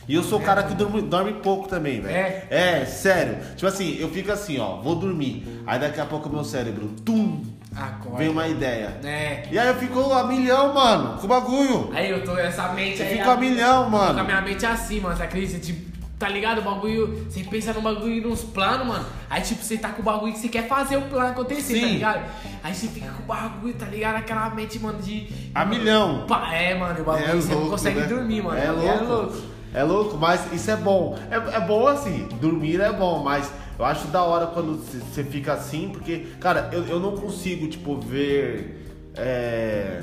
E 0.07 0.15
eu 0.17 0.23
sou 0.23 0.39
o 0.39 0.43
cara 0.43 0.63
que 0.65 0.75
dorme, 0.75 1.01
dorme 1.01 1.33
pouco 1.35 1.67
também, 1.69 2.01
velho. 2.01 2.15
É? 2.15 2.47
É, 2.51 2.85
sério. 2.85 3.39
Tipo 3.55 3.67
assim, 3.67 3.97
eu 3.99 4.11
fico 4.11 4.31
assim, 4.33 4.59
ó, 4.59 4.77
vou 4.83 4.97
dormir. 4.97 5.63
Aí 5.67 5.79
daqui 5.79 5.99
a 6.01 6.05
pouco 6.05 6.29
o 6.29 6.33
meu 6.33 6.45
cérebro, 6.45 6.89
tum, 7.05 7.43
Acorda. 7.77 8.19
vem 8.19 8.29
uma 8.29 8.47
ideia. 8.49 8.99
É. 9.05 9.49
E 9.51 9.59
aí 9.59 9.69
eu 9.69 9.75
fico 9.77 10.13
a 10.13 10.25
milhão, 10.25 10.73
mano, 10.75 11.19
com 11.19 11.25
o 11.25 11.29
bagulho. 11.29 11.91
Aí 11.95 12.11
eu 12.11 12.25
tô 12.25 12.37
essa 12.37 12.69
mente 12.69 12.97
Você 12.99 13.03
aí. 13.05 13.19
fica 13.19 13.33
a 13.33 13.37
milhão, 13.37 13.85
Tô 13.85 13.91
com 13.91 13.97
a 13.97 14.01
mano. 14.13 14.25
minha 14.25 14.41
mente 14.41 14.65
assim, 14.67 15.01
mano, 15.01 15.17
você 15.17 15.23
acredita? 15.25 15.59
Tipo, 15.59 15.93
tá 16.19 16.29
ligado? 16.29 16.59
O 16.59 16.63
bagulho. 16.63 17.27
Você 17.29 17.43
pensa 17.45 17.73
no 17.73 17.81
bagulho 17.83 18.29
nos 18.29 18.43
planos, 18.43 18.87
mano. 18.87 19.05
Aí, 19.29 19.43
tipo, 19.43 19.63
você 19.63 19.77
tá 19.77 19.89
com 19.91 20.01
o 20.03 20.05
bagulho 20.05 20.33
que 20.33 20.39
você 20.39 20.49
quer 20.49 20.69
fazer 20.69 20.97
o 20.97 21.03
plano 21.03 21.31
acontecer, 21.31 21.75
tá 21.81 21.87
Sim. 21.87 21.93
ligado? 21.95 22.23
Aí 22.63 22.75
você 22.75 22.87
fica 22.89 23.09
com 23.11 23.23
o 23.25 23.27
bagulho, 23.27 23.75
tá 23.75 23.87
ligado? 23.87 24.17
Aquela 24.17 24.49
mente, 24.51 24.79
mano, 24.79 25.03
de. 25.03 25.29
A 25.55 25.65
milhão. 25.65 26.25
Pá, 26.29 26.55
É, 26.55 26.75
mano, 26.75 27.01
o 27.01 27.05
bagulho 27.05 27.43
você 27.43 27.55
não 27.55 27.69
consegue 27.69 28.01
né? 28.01 28.07
dormir, 28.07 28.43
mano. 28.43 28.59
É 28.59 28.71
louco. 28.71 29.33
É 29.75 29.83
louco, 29.83 30.17
mas 30.17 30.53
isso 30.53 30.71
é 30.71 30.77
bom. 30.77 31.19
É, 31.29 31.57
é 31.57 31.61
bom 31.61 31.89
assim, 31.89 32.29
dormir 32.41 32.81
é 32.81 32.93
bom, 32.93 33.25
mas 33.25 33.51
eu 33.79 33.85
acho 33.85 34.07
da 34.09 34.23
hora 34.23 34.47
quando 34.47 34.77
você- 34.77 35.25
fica 35.25 35.53
assim, 35.55 35.89
porque, 35.91 36.27
cara, 36.41 36.71
eu, 36.73 36.85
eu 36.87 37.01
não 37.01 37.13
consigo, 37.17 37.67
tipo, 37.69 37.97
ver. 38.01 38.81
É. 39.17 40.03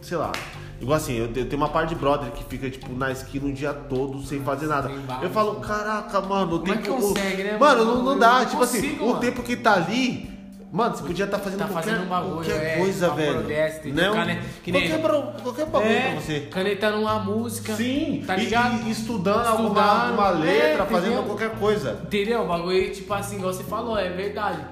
Sei 0.00 0.16
lá. 0.16 0.32
Igual 0.80 0.96
assim, 0.96 1.14
eu 1.14 1.28
tenho 1.28 1.44
eu 1.46 1.48
tenho 1.48 1.62
uma 1.62 1.68
par 1.68 1.86
de 1.86 1.94
brother 1.94 2.32
que 2.32 2.42
fica, 2.44 2.68
tipo, 2.68 2.92
na 2.92 3.12
esquina 3.12 3.46
o 3.46 3.52
dia 3.52 3.72
todo 3.72 4.20
sem 4.24 4.40
fazer 4.42 4.66
nada. 4.66 4.90
Eu 5.22 5.30
falo, 5.30 5.56
caraca, 5.60 6.20
mano, 6.20 6.56
o 6.56 6.60
Como 6.60 6.72
é 6.72 6.76
tempo. 6.76 6.96
que 6.96 7.02
consegue, 7.02 7.44
né, 7.44 7.56
Mano, 7.56 7.84
mano? 7.84 7.96
não, 7.98 8.04
não 8.12 8.18
dá. 8.18 8.40
não 8.40 8.46
tipo 8.46 8.62
assim, 8.64 8.80
consigo, 8.82 9.04
o 9.04 9.08
mano. 9.10 9.20
tempo 9.20 9.42
que 9.44 9.56
tá 9.56 9.74
ali. 9.74 10.31
Mano, 10.72 10.96
você 10.96 11.02
podia 11.02 11.26
estar 11.26 11.38
fazendo 11.38 11.58
Tá 11.58 11.66
qualquer, 11.66 11.90
fazendo 11.90 12.06
um 12.06 12.08
bagulho, 12.08 12.34
qualquer 12.36 12.64
é, 12.64 12.78
coisa, 12.78 13.10
velho. 13.10 13.94
Não, 13.94 14.14
Cane- 14.14 14.40
que 14.64 14.72
nem- 14.72 14.88
qualquer, 14.98 15.42
qualquer 15.42 15.66
bagulho 15.66 15.92
É, 15.92 16.10
pra 16.12 16.20
você. 16.20 16.40
canetando 16.50 16.98
uma 16.98 17.18
música. 17.18 17.76
Sim, 17.76 18.24
tá 18.26 18.38
e- 18.38 18.40
ligado? 18.44 18.88
E, 18.88 18.90
estudando, 18.90 19.46
alguma, 19.46 19.68
Estudando, 19.68 20.06
alguma 20.08 20.30
letra, 20.30 20.82
é, 20.84 20.86
fazendo 20.86 21.06
entendeu? 21.12 21.22
qualquer 21.24 21.50
coisa. 21.58 22.00
Entendeu? 22.04 22.40
O 22.42 22.48
bagulho, 22.48 22.90
tipo 22.90 23.12
assim, 23.12 23.36
igual 23.36 23.52
você 23.52 23.64
falou, 23.64 23.98
é 23.98 24.08
verdade. 24.08 24.64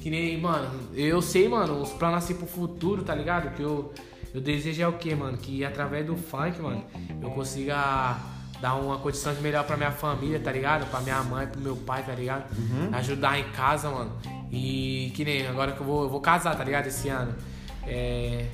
Que 0.00 0.08
nem, 0.10 0.40
mano, 0.40 0.70
eu 0.94 1.20
sei, 1.20 1.48
mano, 1.48 1.82
os 1.82 1.90
planos 1.90 2.18
assim 2.18 2.34
pro 2.34 2.46
futuro, 2.46 3.02
tá 3.02 3.12
ligado? 3.16 3.52
Que 3.56 3.62
eu, 3.64 3.92
eu 4.32 4.40
desejo 4.40 4.80
é 4.80 4.86
o 4.86 4.92
quê, 4.92 5.12
mano? 5.16 5.36
Que 5.36 5.64
através 5.64 6.06
do 6.06 6.14
funk, 6.16 6.62
mano, 6.62 6.84
eu 7.20 7.30
consiga 7.30 8.16
dar 8.60 8.74
uma 8.76 8.96
condição 8.98 9.34
de 9.34 9.40
melhor 9.40 9.64
pra 9.64 9.76
minha 9.76 9.90
família, 9.90 10.38
tá 10.38 10.52
ligado? 10.52 10.88
Pra 10.88 11.00
minha 11.00 11.20
mãe, 11.24 11.48
pro 11.48 11.60
meu 11.60 11.74
pai, 11.74 12.04
tá 12.04 12.12
ligado? 12.12 12.44
Ajudar 12.92 13.40
em 13.40 13.44
casa, 13.50 13.90
mano. 13.90 14.12
E 14.50 15.12
que 15.14 15.24
nem 15.24 15.46
agora 15.46 15.72
que 15.72 15.80
eu 15.80 15.86
vou, 15.86 16.02
eu 16.04 16.08
vou 16.08 16.20
casar, 16.20 16.56
tá 16.56 16.64
ligado? 16.64 16.86
Esse 16.86 17.08
ano. 17.08 17.34
É. 17.86 18.46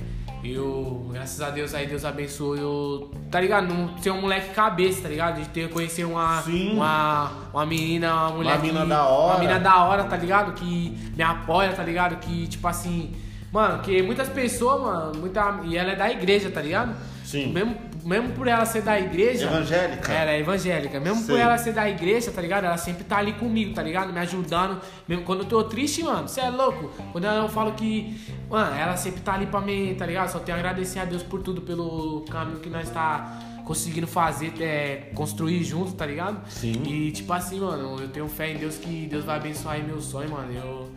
Eu, 0.42 1.08
graças 1.10 1.40
a 1.40 1.48
Deus 1.48 1.72
aí, 1.72 1.86
Deus 1.86 2.04
abençoe 2.04 2.60
eu, 2.60 3.10
tá 3.30 3.40
ligado? 3.40 3.66
Não 3.72 3.96
ser 3.96 4.10
um 4.10 4.20
moleque 4.20 4.52
cabeça, 4.52 5.00
tá 5.02 5.08
ligado? 5.08 5.40
De 5.40 5.48
ter 5.48 5.70
conhecer 5.70 6.04
uma, 6.04 6.42
Sim. 6.42 6.74
uma, 6.74 7.30
uma 7.50 7.64
menina, 7.64 8.14
uma 8.26 8.30
mulher 8.36 8.58
Uma 8.58 8.82
que- 8.82 8.88
da 8.90 9.04
hora. 9.08 9.32
Uma 9.36 9.40
mina 9.40 9.58
da 9.58 9.84
hora, 9.84 10.04
tá 10.04 10.16
ligado? 10.18 10.52
Que 10.52 10.90
me 11.16 11.22
apoia, 11.22 11.72
tá 11.72 11.82
ligado? 11.82 12.16
Que, 12.16 12.46
tipo 12.46 12.68
assim. 12.68 13.14
Mano, 13.50 13.82
que 13.82 14.02
muitas 14.02 14.28
pessoas, 14.28 14.82
mano, 14.82 15.18
muita. 15.18 15.60
E 15.64 15.78
ela 15.78 15.92
é 15.92 15.96
da 15.96 16.10
igreja, 16.10 16.50
tá 16.50 16.60
ligado? 16.60 16.94
Sim. 17.24 17.50
Mesmo, 17.50 17.74
mesmo 18.04 18.30
por 18.30 18.46
ela 18.46 18.64
ser 18.66 18.82
da 18.82 18.98
igreja. 18.98 19.46
Evangélica? 19.46 20.12
Ela 20.12 20.30
é 20.32 20.40
evangélica. 20.40 21.00
Mesmo 21.00 21.22
Sei. 21.22 21.34
por 21.34 21.40
ela 21.40 21.56
ser 21.58 21.72
da 21.72 21.88
igreja, 21.88 22.30
tá 22.30 22.40
ligado? 22.40 22.64
Ela 22.64 22.76
sempre 22.76 23.04
tá 23.04 23.18
ali 23.18 23.32
comigo, 23.32 23.74
tá 23.74 23.82
ligado? 23.82 24.12
Me 24.12 24.20
ajudando. 24.20 24.80
Mesmo 25.08 25.24
quando 25.24 25.40
eu 25.40 25.46
tô 25.46 25.64
triste, 25.64 26.02
mano, 26.02 26.28
você 26.28 26.40
é 26.40 26.50
louco. 26.50 26.90
Quando 27.12 27.24
eu 27.24 27.48
falo 27.48 27.72
que. 27.72 28.20
Mano, 28.48 28.76
ela 28.76 28.96
sempre 28.96 29.20
tá 29.22 29.34
ali 29.34 29.46
pra 29.46 29.60
mim, 29.60 29.94
tá 29.98 30.06
ligado? 30.06 30.30
Só 30.30 30.38
tenho 30.38 30.56
a 30.56 30.60
agradecer 30.60 30.98
a 30.98 31.04
Deus 31.04 31.22
por 31.22 31.42
tudo, 31.42 31.62
pelo 31.62 32.24
caminho 32.30 32.60
que 32.60 32.68
nós 32.68 32.90
tá 32.90 33.40
conseguindo 33.64 34.06
fazer, 34.06 34.52
é, 34.60 35.10
construir 35.14 35.64
junto, 35.64 35.92
tá 35.92 36.04
ligado? 36.04 36.46
Sim. 36.50 36.82
E 36.86 37.10
tipo 37.10 37.32
assim, 37.32 37.60
mano, 37.60 37.98
eu 37.98 38.08
tenho 38.08 38.28
fé 38.28 38.52
em 38.52 38.58
Deus 38.58 38.76
que 38.76 39.06
Deus 39.06 39.24
vai 39.24 39.36
abençoar 39.36 39.76
aí 39.76 39.82
meu 39.82 40.00
sonho, 40.00 40.30
mano. 40.30 40.52
Eu. 40.52 40.88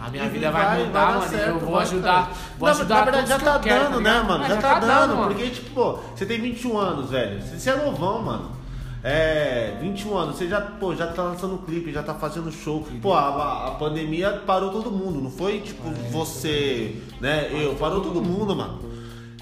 A 0.00 0.08
minha 0.10 0.24
E 0.24 0.28
vida 0.28 0.50
vai, 0.50 0.64
vai 0.64 0.84
mudar, 0.84 1.06
dar 1.06 1.18
mano. 1.18 1.30
certo, 1.30 1.48
eu 1.48 1.58
vou 1.60 1.78
ajudar. 1.78 2.32
Vou 2.58 2.68
ajudar 2.68 2.94
Na 2.96 3.02
verdade, 3.04 3.28
já 3.28 3.38
tá 3.38 3.58
dando, 3.58 3.62
tá 3.62 4.00
né, 4.00 4.10
ligado? 4.10 4.26
mano? 4.28 4.44
É, 4.44 4.48
Já, 4.48 4.56
tá, 4.56 4.78
dando. 4.80 5.16
mano. 5.16 5.34
Porque, 5.34 5.50
tipo, 5.50 5.70
pô, 5.74 5.98
você 6.14 6.24
tem 6.26 6.40
21 6.40 6.78
anos, 6.78 7.10
velho. 7.10 7.40
Você 7.42 7.70
é 7.70 7.76
novão, 7.76 8.22
mano. 8.22 8.58
É, 9.02 9.76
21 9.80 10.16
anos, 10.16 10.36
você 10.36 10.48
já, 10.48 10.60
pô, 10.60 10.94
já 10.94 11.06
tá 11.06 11.22
lançando 11.22 11.58
clipe, 11.58 11.92
já 11.92 12.02
tá 12.02 12.14
fazendo 12.14 12.50
show. 12.50 12.86
Pô, 13.00 13.14
a, 13.14 13.68
a 13.68 13.70
pandemia 13.72 14.42
parou 14.46 14.70
todo 14.70 14.90
mundo, 14.90 15.20
não 15.20 15.30
foi 15.30 15.60
tipo 15.60 15.88
você, 16.10 16.96
né? 17.20 17.48
Eu, 17.52 17.74
parou 17.76 18.00
todo 18.00 18.20
mundo, 18.20 18.56
mano. 18.56 18.80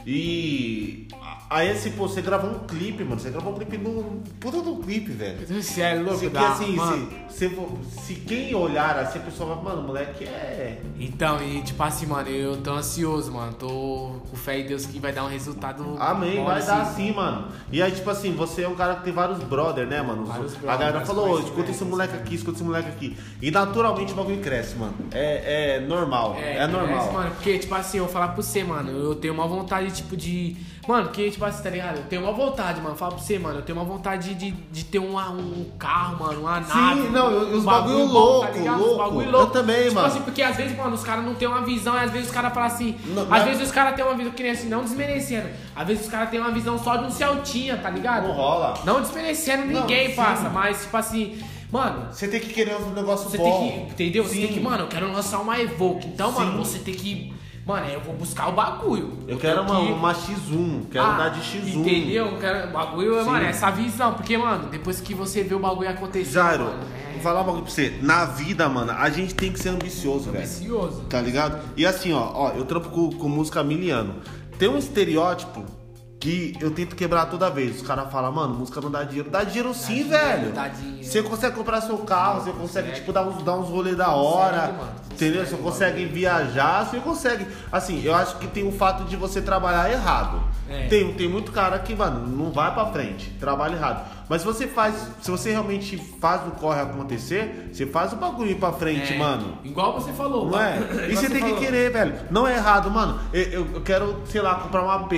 E 0.07 1.09
aí 1.49 1.71
assim, 1.71 1.91
pô, 1.93 2.09
você 2.09 2.21
gravou 2.23 2.51
um 2.51 2.59
clipe, 2.67 3.05
mano. 3.05 3.21
Você 3.21 3.31
gravou 3.31 3.53
um 3.53 3.57
clipe 3.57 3.79
no. 3.79 4.23
Puta 4.41 4.61
do 4.63 4.77
clipe, 4.77 5.13
velho. 5.13 5.39
Você 5.63 5.81
é 5.83 5.95
louco, 5.95 6.19
Se, 6.19 6.27
que, 6.27 6.31
dá, 6.33 6.49
assim, 6.53 6.77
mano. 6.77 7.09
se, 7.29 7.49
se, 7.49 7.57
se 8.03 8.15
quem 8.17 8.55
olhar 8.55 8.99
assim, 8.99 9.19
a 9.19 9.23
pessoa 9.23 9.55
vai, 9.55 9.65
mano, 9.65 9.83
o 9.83 9.87
moleque 9.89 10.25
é. 10.25 10.79
Então, 10.99 11.43
e 11.43 11.63
tipo 11.63 11.83
assim, 11.83 12.07
mano, 12.07 12.29
eu 12.29 12.57
tô 12.59 12.73
ansioso, 12.73 13.33
mano. 13.33 13.53
Tô 13.55 13.67
com 14.31 14.37
fé 14.37 14.61
em 14.61 14.67
Deus 14.67 14.87
que 14.87 14.99
vai 14.99 15.13
dar 15.13 15.25
um 15.25 15.29
resultado. 15.29 15.97
Amém, 15.99 16.43
vai 16.45 16.57
nesse- 16.57 16.67
dar 16.69 16.85
sim, 16.87 17.13
mano. 17.13 17.49
E 17.71 17.83
aí, 17.83 17.91
tipo 17.93 18.09
assim, 18.11 18.33
você 18.35 18.63
é 18.63 18.69
um 18.69 18.75
cara 18.75 18.97
que 18.97 19.05
tem 19.05 19.13
vários 19.13 19.39
brother, 19.41 19.87
né, 19.87 20.01
mano? 20.03 20.25
Vários 20.25 20.55
a 20.55 20.59
brother, 20.59 20.79
galera 20.79 21.07
falou, 21.07 21.39
escuta 21.41 21.71
esse 21.71 21.85
né? 21.85 21.91
moleque 21.91 22.17
aqui, 22.17 22.35
escuta 22.35 22.57
esse 22.57 22.65
moleque 22.65 22.89
aqui. 22.89 23.17
E 23.41 23.51
naturalmente 23.51 24.13
o 24.13 24.17
bagulho 24.17 24.41
cresce, 24.41 24.77
mano. 24.77 24.95
É, 25.13 25.77
é 25.77 25.81
normal, 25.81 26.37
é, 26.39 26.67
normal. 26.67 26.97
parece, 26.97 27.13
mano, 27.13 27.31
porque, 27.33 27.59
tipo 27.59 27.75
assim, 27.75 27.99
eu 27.99 28.05
vou 28.05 28.13
falar 28.13 28.29
pra 28.29 28.37
você, 28.43 28.65
mano, 28.65 28.91
eu 28.91 29.15
tenho 29.15 29.35
uma 29.35 29.47
vontade, 29.47 29.91
tipo, 29.93 30.17
de. 30.17 30.57
Mano, 30.87 31.09
que, 31.11 31.31
tipo 31.31 31.45
assim, 31.45 31.63
tá 31.63 31.71
ligado? 31.71 31.97
Eu 31.97 32.03
tenho 32.05 32.23
uma 32.23 32.33
vontade, 32.33 32.81
mano. 32.81 32.95
Fala 32.95 33.13
pra 33.13 33.21
você, 33.21 33.39
mano. 33.39 33.59
Eu 33.59 33.63
tenho 33.63 33.77
uma 33.79 33.85
vontade 33.85 34.35
de, 34.35 34.53
de 34.53 34.85
ter 34.85 34.99
um, 35.01 35.17
um 35.19 35.67
carro, 35.79 36.25
mano, 36.25 36.41
uma 36.43 36.63
Sim, 36.63 36.75
nave. 36.79 37.09
não, 37.09 37.31
eu- 37.31 37.49
um 37.55 37.59
os 37.59 37.65
bagulho 37.65 38.07
bom, 38.07 38.13
louco, 38.13 38.53
ligado? 38.59 38.79
louco. 38.79 38.93
Os 38.93 38.99
bagulho 38.99 39.27
Eu 39.27 39.33
louco. 39.33 39.53
também, 39.53 39.83
tipo 39.85 39.95
mano. 39.97 40.07
assim, 40.07 40.21
porque 40.23 40.43
às 40.43 40.57
vezes, 40.57 40.77
mano, 40.77 40.95
os 40.95 41.03
caras 41.03 41.25
não 41.25 41.35
têm 41.35 41.49
uma 41.49 41.61
visão, 41.63 41.95
e 41.97 41.99
às 41.99 42.11
vezes 42.11 42.29
os 42.29 42.35
caras 42.35 42.53
falam 42.55 42.69
assim. 42.69 42.97
Não, 43.07 43.23
às 43.23 43.29
mas- 43.29 43.45
vezes 43.45 43.63
os 43.63 43.73
caras 43.73 43.95
têm 43.97 44.05
uma 44.05 44.15
visão, 44.15 44.33
que 44.33 44.43
nem 44.43 44.53
assim, 44.53 44.69
não 44.69 44.83
desmerecendo. 44.83 45.49
Às 45.75 45.87
vezes 45.89 46.05
os 46.05 46.11
caras 46.11 46.31
têm 46.31 46.39
uma 46.41 46.51
visão 46.53 46.79
só 46.79 46.97
de 46.97 47.05
um 47.07 47.11
Celtinha, 47.11 47.77
tá 47.79 47.91
ligado? 47.91 48.29
Não 48.29 48.35
rola. 48.35 48.75
Não 48.85 49.01
desmerecendo 49.01 49.65
Não, 49.67 49.81
ninguém, 49.81 50.11
sim. 50.11 50.15
passa, 50.15 50.49
mas, 50.49 50.83
tipo 50.83 50.97
assim, 50.97 51.39
mano. 51.73 52.13
Você 52.13 52.29
tem 52.29 52.39
que 52.41 52.53
querer 52.53 52.77
um 52.77 52.91
negócio 52.91 53.29
Você 53.29 53.39
bom. 53.39 53.45
tem 53.45 53.71
que, 53.87 53.91
entendeu? 53.93 54.23
Você 54.25 54.35
Sim. 54.35 54.41
tem 54.43 54.53
que, 54.53 54.61
mano, 54.61 54.85
eu 54.85 54.89
quero 54.89 55.13
lançar 55.13 55.39
uma 55.41 55.59
Evoque. 55.61 56.07
Então, 56.07 56.33
Sim. 56.33 56.39
mano, 56.45 56.65
você 56.65 56.79
tem 56.79 56.95
que. 56.95 57.35
Mano, 57.67 57.87
eu 57.89 58.01
vou 58.01 58.15
buscar 58.15 58.49
o 58.49 58.53
bagulho. 58.53 59.13
Eu 59.27 59.39
quero 59.39 59.63
uma, 59.63 59.81
que- 59.81 59.93
uma 59.93 60.15
X1, 60.15 60.83
quero 60.89 61.05
Ah, 61.05 61.17
dar 61.19 61.29
de 61.31 61.41
X1. 61.41 61.75
Entendeu? 61.81 62.27
Eu 62.27 62.39
quero. 62.39 62.69
O 62.69 62.73
bagulho, 62.73 63.19
Sim. 63.25 63.29
mano, 63.31 63.45
é 63.45 63.49
essa 63.49 63.71
visão. 63.71 64.15
Porque, 64.15 64.39
mano, 64.39 64.69
depois 64.71 65.01
que 65.01 65.13
você 65.15 65.43
vê 65.43 65.53
o 65.55 65.59
bagulho 65.59 65.91
acontecer. 65.91 66.31
Jairo, 66.31 66.63
mano, 66.65 66.79
vou 66.79 67.17
é 67.19 67.21
falar 67.21 67.41
um 67.41 67.45
bagulho 67.45 67.65
pra 67.65 67.73
você. 67.73 67.99
Na 68.01 68.25
vida, 68.25 68.69
mano, 68.69 68.93
a 68.93 69.11
gente 69.11 69.35
tem 69.35 69.53
que 69.53 69.59
ser 69.59 69.71
ambicioso, 69.71 70.27
velho. 70.31 70.37
precioso. 70.37 71.01
Tá 71.11 71.21
ligado? 71.21 71.59
E 71.77 71.85
assim, 71.85 72.13
ó, 72.13 72.31
ó, 72.33 72.51
eu 72.51 72.65
trampo 72.65 72.89
com, 72.91 73.11
com 73.11 73.29
música 73.29 73.59
há 73.59 73.65
mil 73.65 73.93
anos. 73.93 74.15
Tem 74.61 74.69
um 74.69 74.79
estereótipo 74.79 75.65
que 76.27 76.57
eu 76.61 76.73
tento 76.73 76.97
quebrar 76.97 77.27
toda 77.27 77.49
vez. 77.49 77.77
Os 77.81 77.87
caras 77.87 78.11
falam, 78.11 78.33
mano, 78.33 78.55
música 78.55 78.81
não 78.81 78.91
dá 78.91 79.05
dinheiro. 79.05 79.31
Dá 79.31 79.45
dinheiro 79.45 79.73
sim, 79.73 80.09
velho. 80.09 80.51
dá 80.53 80.67
dinheiro. 80.67 81.05
Você 81.05 81.23
consegue 81.23 81.55
comprar 81.55 81.81
seu 81.83 81.97
carro, 81.99 82.41
você 82.41 82.51
consegue, 82.51 82.67
Consegue. 82.89 82.93
tipo, 82.95 83.13
dar 83.13 83.23
uns, 83.23 83.43
dar 83.45 83.55
uns 83.55 83.69
rolês 83.69 83.97
da 83.97 84.11
hora. 84.11 84.59
Consegue, 84.59 84.79
mano. 84.79 84.91
Entendeu? 85.13 85.41
Consegue, 85.45 85.57
Você 85.63 85.63
consegue 85.63 86.05
viajar, 86.07 86.85
você 86.85 86.99
consegue. 86.99 87.47
Assim, 87.71 88.03
eu 88.05 88.13
acho 88.15 88.37
que 88.39 88.47
tem 88.49 88.67
o 88.67 88.73
fato 88.73 89.05
de 89.05 89.15
você 89.17 89.41
trabalhar 89.41 89.91
errado. 89.91 90.41
É. 90.69 90.89
Tem, 90.89 91.13
tem 91.15 91.29
muito 91.29 91.53
cara 91.53 91.79
que, 91.79 91.95
mano, 91.95 92.27
não 92.27 92.51
vai 92.51 92.75
pra 92.75 92.87
frente, 92.87 93.31
trabalha 93.39 93.75
errado. 93.77 94.05
Mas 94.29 94.41
se 94.41 94.47
você 94.49 94.67
faz, 94.67 94.97
se 95.23 95.31
você 95.31 95.53
realmente 95.53 95.97
faz 96.21 96.45
o 96.49 96.51
corre 96.51 96.81
acontecer, 96.81 97.71
você 97.73 97.87
faz 97.87 98.13
o 98.13 98.17
bagulho 98.17 98.51
ir 98.51 98.57
pra 98.57 98.73
frente, 98.73 99.13
É, 99.15 99.17
mano. 99.17 99.59
Igual 99.63 99.93
você 100.01 100.13
falou, 100.13 100.51
Não 100.51 100.61
é? 100.61 100.81
mano. 100.81 100.87
E 101.07 101.11
Igual 101.13 101.23
você 101.23 101.29
tem 101.31 101.37
que 101.41 101.49
falou. 101.51 101.59
querer, 101.61 101.93
velho. 101.93 102.15
Não 102.33 102.49
é 102.49 102.57
errado, 102.57 102.91
mano. 102.91 103.21
Eu, 103.33 103.43
eu- 103.43 103.69
eu 103.75 103.81
quero, 103.83 104.23
sei 104.27 104.43
lá, 104.43 104.57
comprar 104.57 104.83
uma 104.83 104.97
AP. 104.97 105.13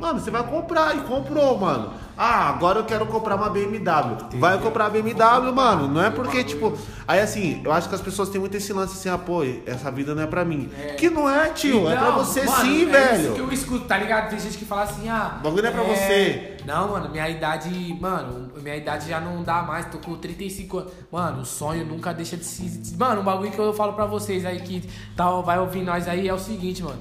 Mano, 0.00 0.18
você 0.18 0.30
vai 0.30 0.42
comprar 0.42 0.96
e 0.96 1.00
comprou, 1.02 1.58
mano. 1.58 1.92
Ah, 2.16 2.48
agora 2.48 2.78
eu 2.78 2.84
quero 2.84 3.04
comprar 3.06 3.36
uma 3.36 3.50
BMW. 3.50 4.16
Vai 4.38 4.58
comprar 4.58 4.86
a 4.86 4.90
BMW, 4.90 5.52
mano. 5.54 5.88
Não 5.88 6.02
é 6.02 6.10
porque, 6.10 6.42
tipo. 6.42 6.76
Aí 7.06 7.20
assim, 7.20 7.60
eu 7.62 7.70
acho 7.70 7.88
que 7.88 7.94
as 7.94 8.00
pessoas 8.00 8.28
têm 8.30 8.40
muito 8.40 8.56
esse 8.56 8.72
lance 8.72 8.94
assim, 8.94 9.08
ah, 9.08 9.18
pô, 9.18 9.42
essa 9.66 9.90
vida 9.90 10.14
não 10.14 10.22
é 10.22 10.26
pra 10.26 10.44
mim. 10.44 10.70
Que 10.96 11.10
não 11.10 11.28
é, 11.28 11.50
tio. 11.50 11.88
é 11.88 11.96
pra 11.96 12.10
Não, 12.12 12.18
você 12.18 12.44
mano, 12.44 12.64
sim, 12.64 12.82
é 12.82 12.86
velho. 12.86 13.22
Isso 13.22 13.32
que 13.34 13.40
eu 13.40 13.52
escuto, 13.52 13.84
tá 13.84 13.98
ligado? 13.98 14.30
Tem 14.30 14.38
gente 14.38 14.56
que 14.56 14.64
fala 14.64 14.82
assim, 14.82 15.08
ah. 15.08 15.36
O 15.40 15.42
bagulho 15.44 15.66
é 15.66 15.70
pra 15.70 15.82
você. 15.82 16.56
Não, 16.64 16.88
mano, 16.88 17.10
minha 17.10 17.28
idade. 17.28 17.96
Mano, 18.00 18.50
minha 18.56 18.76
idade 18.76 19.08
já 19.08 19.20
não 19.20 19.42
dá 19.42 19.62
mais, 19.62 19.86
tô 19.86 19.98
com 19.98 20.16
35 20.16 20.78
anos. 20.78 20.92
Mano, 21.12 21.42
o 21.42 21.44
sonho 21.44 21.84
nunca 21.84 22.12
deixa 22.14 22.36
de 22.36 22.44
se. 22.44 22.94
Mano, 22.96 23.20
um 23.20 23.24
bagulho 23.24 23.50
que 23.50 23.58
eu 23.58 23.72
falo 23.74 23.92
pra 23.92 24.06
vocês 24.06 24.46
aí 24.46 24.60
que 24.60 24.88
tá, 25.14 25.28
vai 25.40 25.58
ouvir 25.58 25.82
nós 25.82 26.08
aí 26.08 26.28
é 26.28 26.32
o 26.32 26.38
seguinte, 26.38 26.82
mano. 26.82 26.98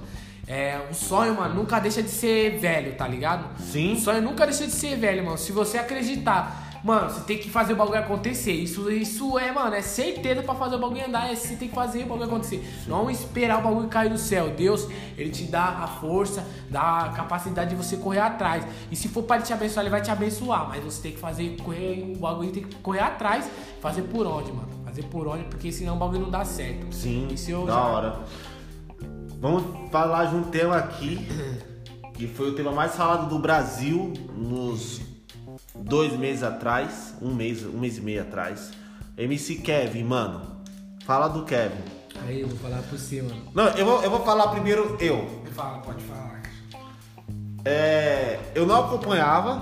É, 0.49 0.81
o 0.89 0.93
sonho, 0.95 1.35
mano, 1.35 1.53
nunca 1.53 1.79
deixa 1.79 2.01
de 2.01 2.09
ser 2.09 2.57
velho, 2.57 2.95
tá 2.95 3.07
ligado? 3.07 3.45
Sim. 3.59 3.93
O 3.93 3.99
sonho 3.99 4.19
nunca 4.21 4.45
deixa 4.47 4.65
de 4.65 4.71
ser 4.71 4.97
velho, 4.97 5.23
mano. 5.23 5.37
Se 5.37 5.51
você 5.51 5.77
acreditar, 5.77 6.79
mano, 6.83 7.07
você 7.07 7.21
tem 7.21 7.37
que 7.37 7.51
fazer 7.51 7.73
o 7.73 7.75
bagulho 7.75 7.99
acontecer. 7.99 8.53
Isso, 8.53 8.89
isso 8.91 9.37
é, 9.37 9.51
mano, 9.51 9.75
é 9.75 9.81
certeza 9.83 10.41
pra 10.41 10.55
fazer 10.55 10.77
o 10.77 10.79
bagulho 10.79 11.05
andar. 11.05 11.31
É, 11.31 11.35
você 11.35 11.55
tem 11.55 11.67
que 11.67 11.75
fazer 11.75 12.01
o 12.03 12.07
bagulho 12.07 12.25
acontecer. 12.25 12.67
Não 12.87 13.11
esperar 13.11 13.59
o 13.59 13.61
bagulho 13.61 13.87
cair 13.89 14.09
do 14.09 14.17
céu. 14.17 14.49
Deus, 14.49 14.87
ele 15.15 15.29
te 15.29 15.43
dá 15.43 15.65
a 15.83 15.87
força, 15.87 16.43
dá 16.67 17.01
a 17.05 17.09
capacidade 17.09 17.69
de 17.69 17.75
você 17.75 17.97
correr 17.97 18.21
atrás. 18.21 18.65
E 18.91 18.95
se 18.95 19.07
for 19.07 19.21
pra 19.21 19.35
ele 19.35 19.45
te 19.45 19.53
abençoar, 19.53 19.83
ele 19.85 19.91
vai 19.91 20.01
te 20.01 20.09
abençoar. 20.09 20.67
Mas 20.67 20.83
você 20.83 20.99
tem 21.03 21.11
que 21.11 21.19
fazer, 21.19 21.57
correr, 21.63 22.11
o 22.15 22.17
bagulho 22.17 22.51
tem 22.51 22.63
que 22.63 22.75
correr 22.77 23.01
atrás. 23.01 23.47
Fazer 23.79 24.01
por 24.01 24.25
onde, 24.25 24.51
mano? 24.51 24.67
Fazer 24.83 25.03
por 25.03 25.27
onde, 25.27 25.43
porque 25.43 25.71
senão 25.71 25.95
o 25.95 25.99
bagulho 25.99 26.21
não 26.21 26.31
dá 26.31 26.43
certo. 26.43 26.87
Sim, 26.91 27.27
Isso 27.31 27.51
eu 27.51 27.67
da 27.67 27.73
já- 27.73 27.79
hora. 27.81 28.19
Vamos 29.39 29.89
falar 29.89 30.25
de 30.25 30.35
um 30.35 30.43
tema 30.43 30.75
aqui 30.75 31.25
que 32.13 32.27
foi 32.27 32.49
o 32.49 32.55
tema 32.55 32.73
mais 32.73 32.93
falado 32.93 33.29
do 33.29 33.39
Brasil 33.39 34.11
nos 34.35 34.99
dois 35.73 36.11
meses 36.11 36.43
atrás, 36.43 37.15
um 37.21 37.33
mês, 37.33 37.65
um 37.65 37.79
mês 37.79 37.97
e 37.97 38.01
meio 38.01 38.21
atrás. 38.21 38.71
MC 39.17 39.55
Kevin, 39.55 40.03
mano. 40.03 40.61
Fala 41.05 41.29
do 41.29 41.45
Kevin. 41.45 41.81
Aí, 42.27 42.41
eu 42.41 42.49
vou 42.49 42.57
falar 42.57 42.81
por 42.81 42.99
mano. 42.99 43.51
Não, 43.55 43.67
eu 43.69 43.85
vou, 43.85 44.03
eu 44.03 44.09
vou 44.09 44.25
falar 44.25 44.49
primeiro 44.49 44.97
eu. 44.99 45.41
Fala, 45.55 45.77
pode 45.77 46.03
falar. 46.03 46.41
É, 47.63 48.39
eu 48.53 48.67
não 48.67 48.83
acompanhava. 48.83 49.61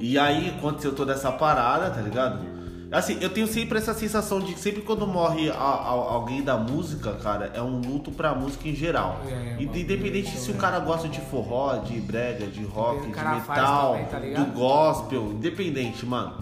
E 0.00 0.18
aí 0.18 0.48
aconteceu 0.48 0.94
toda 0.94 1.12
essa 1.12 1.30
parada, 1.30 1.90
tá 1.90 2.00
ligado? 2.00 2.51
Assim, 2.92 3.16
eu 3.22 3.30
tenho 3.30 3.46
sempre 3.46 3.78
essa 3.78 3.94
sensação 3.94 4.38
de 4.38 4.52
que 4.52 4.60
sempre 4.60 4.82
quando 4.82 5.06
morre 5.06 5.48
a- 5.50 5.54
a- 5.54 5.88
alguém 5.88 6.42
da 6.42 6.56
música, 6.58 7.14
cara, 7.14 7.50
é 7.54 7.62
um 7.62 7.80
luto 7.80 8.10
pra 8.12 8.34
música 8.34 8.68
em 8.68 8.74
geral. 8.74 9.20
É, 9.26 9.56
E 9.58 9.64
uma 9.66 9.76
Independente 9.78 10.30
coisa, 10.30 10.44
se 10.44 10.50
o 10.50 10.54
cara 10.54 10.78
gosta 10.78 11.08
de 11.08 11.18
forró, 11.20 11.76
de 11.78 11.98
brega, 12.00 12.46
de 12.46 12.62
rock, 12.64 13.00
de 13.00 13.12
metal, 13.48 13.98
também, 14.10 14.34
tá 14.34 14.42
do 14.44 14.52
gospel, 14.52 15.22
independente, 15.32 16.04
mano. 16.04 16.34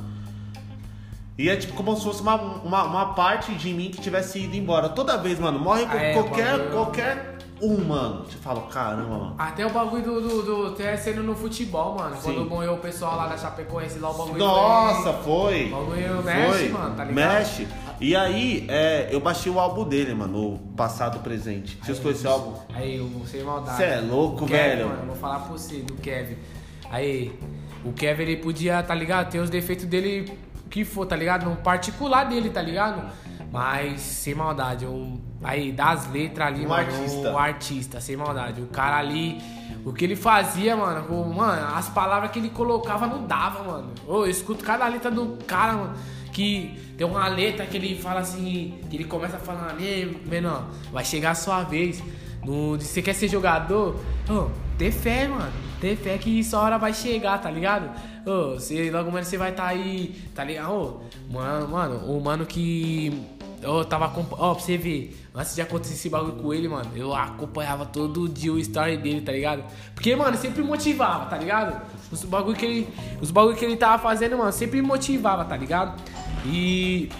E 1.39 1.49
é 1.49 1.57
tipo 1.57 1.73
como 1.75 1.97
se 1.97 2.03
fosse 2.05 2.21
uma, 2.21 2.35
uma, 2.35 2.83
uma 2.85 3.15
parte 3.15 3.55
de 3.55 3.73
mim 3.73 3.91
que 3.91 4.01
tivesse 4.01 4.41
ido 4.41 4.57
embora. 4.57 4.89
Toda 4.91 5.17
vez, 5.17 5.39
mano, 5.39 5.59
morre 5.59 5.87
Ah, 5.89 5.97
é, 5.97 6.13
qualquer, 6.13 6.71
qualquer 6.73 7.39
um, 7.61 7.85
mano. 7.85 8.25
Você 8.25 8.39
fala, 8.39 8.63
caramba, 8.63 9.19
mano. 9.19 9.35
Até 9.39 9.67
o 9.67 9.71
bagulho 9.71 10.03
do, 10.03 10.21
do, 10.21 10.71
do 10.71 10.77
sendo 10.99 11.23
no 11.23 11.35
futebol, 11.35 11.97
mano. 11.97 12.17
Sim. 12.17 12.23
Quando 12.23 12.49
morreu 12.49 12.75
o 12.75 12.79
pessoal 12.79 13.17
lá 13.17 13.27
da 13.27 13.37
Chapecoense, 13.37 13.99
lá 13.99 14.11
o 14.11 14.15
bagulho 14.15 14.39
Nossa, 14.39 15.13
foi... 15.15 15.23
foi. 15.23 15.67
O 15.69 15.71
bagulho 15.71 16.23
mexe, 16.23 16.69
mano, 16.69 16.97
tá 16.97 17.05
ligado? 17.05 17.35
Mexe. 17.35 17.69
E 18.01 18.17
aí, 18.17 18.67
é, 18.69 19.09
eu 19.11 19.21
baixei 19.21 19.53
o 19.53 19.61
álbum 19.61 19.85
dele, 19.85 20.15
mano, 20.15 20.55
o 20.55 20.59
passado 20.75 21.21
presente. 21.21 21.79
Vocês 21.83 21.99
conhecem 21.99 22.31
o 22.31 22.33
álbum? 22.33 22.55
Aí, 22.73 22.97
eu 22.97 23.11
sem 23.27 23.43
maldade. 23.43 23.77
Cê 23.77 23.85
é 23.85 24.01
louco, 24.01 24.47
Kevin, 24.47 24.53
velho. 24.53 24.89
Mano, 24.89 25.01
eu 25.03 25.07
vou 25.07 25.17
falar 25.17 25.41
pra 25.41 25.49
você, 25.49 25.81
do 25.81 25.95
Kevin. 25.95 26.37
Aí, 26.91 27.39
o 27.85 27.93
Kevin, 27.93 28.23
ele 28.23 28.37
podia, 28.39 28.83
tá 28.83 28.95
ligado? 28.95 29.31
Ter 29.31 29.39
os 29.39 29.51
defeitos 29.51 29.85
dele, 29.85 30.33
que 30.71 30.85
for, 30.85 31.05
tá 31.05 31.15
ligado? 31.15 31.45
No 31.45 31.57
particular 31.57 32.25
dele, 32.25 32.49
tá 32.49 32.63
ligado? 32.63 33.13
Mas, 33.53 34.01
sem 34.01 34.35
maldade, 34.35 34.87
um, 34.87 35.21
aí, 35.43 35.73
das 35.73 36.11
letras 36.11 36.49
ali, 36.49 36.65
Um 36.65 36.69
mano. 36.69 36.87
artista. 36.89 37.33
O 37.33 37.39
artista, 37.39 38.01
sem 38.01 38.17
maldade. 38.17 38.61
O 38.61 38.67
cara 38.67 38.99
ali, 38.99 39.41
o 39.85 39.93
que 39.93 40.05
ele 40.05 40.17
fazia, 40.17 40.77
mano, 40.77 41.07
o- 41.15 41.35
mano, 41.35 41.75
as 41.77 41.89
palavras 41.89 42.31
que 42.31 42.39
ele 42.39 42.51
colocava 42.51 43.07
não 43.07 43.27
dava, 43.27 43.63
mano. 43.65 43.93
Ô, 44.07 44.25
eu 44.25 44.31
escuto 44.31 44.65
cada 44.65 44.87
letra 44.89 45.11
do 45.11 45.39
cara, 45.47 45.73
mano. 45.75 45.95
Que 46.33 46.79
tem 46.97 47.07
uma 47.07 47.27
letra 47.29 47.67
que 47.67 47.77
ele 47.77 47.97
fala 48.01 48.21
assim, 48.21 48.79
que 48.89 48.97
ele 48.97 49.05
começa 49.05 49.37
falando, 49.39 49.81
ei, 49.81 50.23
menor, 50.27 50.67
vai 50.93 51.05
chegar 51.05 51.31
a 51.31 51.35
sua 51.35 51.63
vez. 51.65 52.03
No, 52.45 52.79
você 52.79 53.03
quer 53.03 53.15
ser 53.15 53.29
jogador? 53.29 54.01
Ô, 54.29 54.49
ter 54.79 54.91
fé, 54.93 55.27
mano. 55.29 55.53
Ter 55.81 55.97
fé 55.97 56.17
que 56.19 56.41
isso 56.41 56.55
a 56.57 56.61
hora 56.61 56.79
vai 56.79 56.93
chegar, 56.95 57.39
tá 57.39 57.51
ligado? 57.51 57.91
Ô, 58.27 58.55
você, 58.55 58.91
logo 58.91 59.11
menos 59.11 59.29
você 59.29 59.37
vai 59.39 59.51
estar 59.51 59.65
tá 59.65 59.69
aí, 59.71 60.23
tá 60.35 60.45
ligado? 60.45 60.71
Ô, 60.73 61.01
mano, 61.33 61.69
mano, 61.69 61.97
o 62.17 62.23
mano 62.23 62.47
que. 62.47 63.40
Eu 63.63 63.85
tava 63.85 64.07
acompanhando. 64.07 64.43
Ó, 64.43 64.55
pra 64.55 64.63
você 64.63 64.77
ver, 64.77 65.17
antes 65.35 65.55
de 65.55 65.61
acontecer 65.61 65.95
esse 65.95 66.09
bagulho 66.09 66.35
com 66.35 66.55
ele, 66.55 66.69
mano, 66.69 66.91
eu 66.97 67.15
acompanhava 67.15 67.85
todo 67.85 68.29
dia 68.29 68.53
o 68.53 68.59
story 68.59 68.97
dele, 68.97 69.21
tá 69.21 69.33
ligado? 69.33 69.65
Porque, 69.95 70.17
mano, 70.17 70.37
sempre 70.37 70.63
motivava, 70.63 71.27
tá 71.27 71.37
ligado? 71.37 71.81
Os 72.11 72.25
bagulho 72.25 72.57
que 72.57 72.65
ele. 72.65 72.89
Os 73.21 73.31
bagulho 73.31 73.57
que 73.57 73.65
ele 73.65 73.77
tava 73.77 74.03
fazendo, 74.03 74.39
mano, 74.39 74.53
sempre 74.53 74.81
motivava, 74.81 75.45
tá 75.45 75.57
ligado? 75.57 76.01
E. 76.47 77.11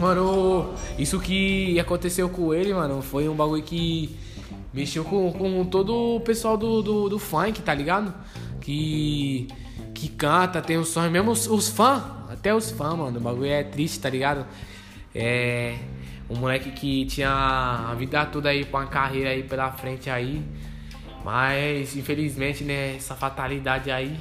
Mano, 0.00 0.74
isso 0.96 1.18
que 1.20 1.78
aconteceu 1.78 2.28
com 2.28 2.54
ele, 2.54 2.72
mano, 2.72 3.02
foi 3.02 3.28
um 3.28 3.34
bagulho 3.34 3.62
que 3.62 4.16
mexeu 4.72 5.04
com, 5.04 5.32
com 5.32 5.64
todo 5.64 6.16
o 6.16 6.20
pessoal 6.20 6.56
do, 6.56 6.82
do, 6.82 7.08
do 7.08 7.18
funk, 7.18 7.60
tá 7.62 7.74
ligado? 7.74 8.14
Que, 8.60 9.48
que 9.94 10.08
canta, 10.08 10.62
tem 10.62 10.78
um 10.78 10.84
sonho, 10.84 11.10
mesmo 11.10 11.32
os, 11.32 11.48
os 11.48 11.68
fãs, 11.68 12.02
até 12.30 12.54
os 12.54 12.70
fãs, 12.70 12.96
mano, 12.96 13.18
o 13.18 13.20
bagulho 13.20 13.50
é 13.50 13.64
triste, 13.64 13.98
tá 13.98 14.08
ligado? 14.08 14.46
É. 15.18 15.76
Um 16.30 16.36
moleque 16.36 16.70
que 16.70 17.06
tinha 17.06 17.30
a 17.30 17.94
vida 17.94 18.24
toda 18.26 18.50
aí 18.50 18.64
pra 18.64 18.80
uma 18.80 18.86
carreira 18.86 19.30
aí 19.30 19.42
pela 19.42 19.72
frente 19.72 20.08
aí. 20.10 20.42
Mas 21.24 21.96
infelizmente, 21.96 22.64
né, 22.64 22.96
essa 22.96 23.14
fatalidade 23.14 23.90
aí. 23.90 24.16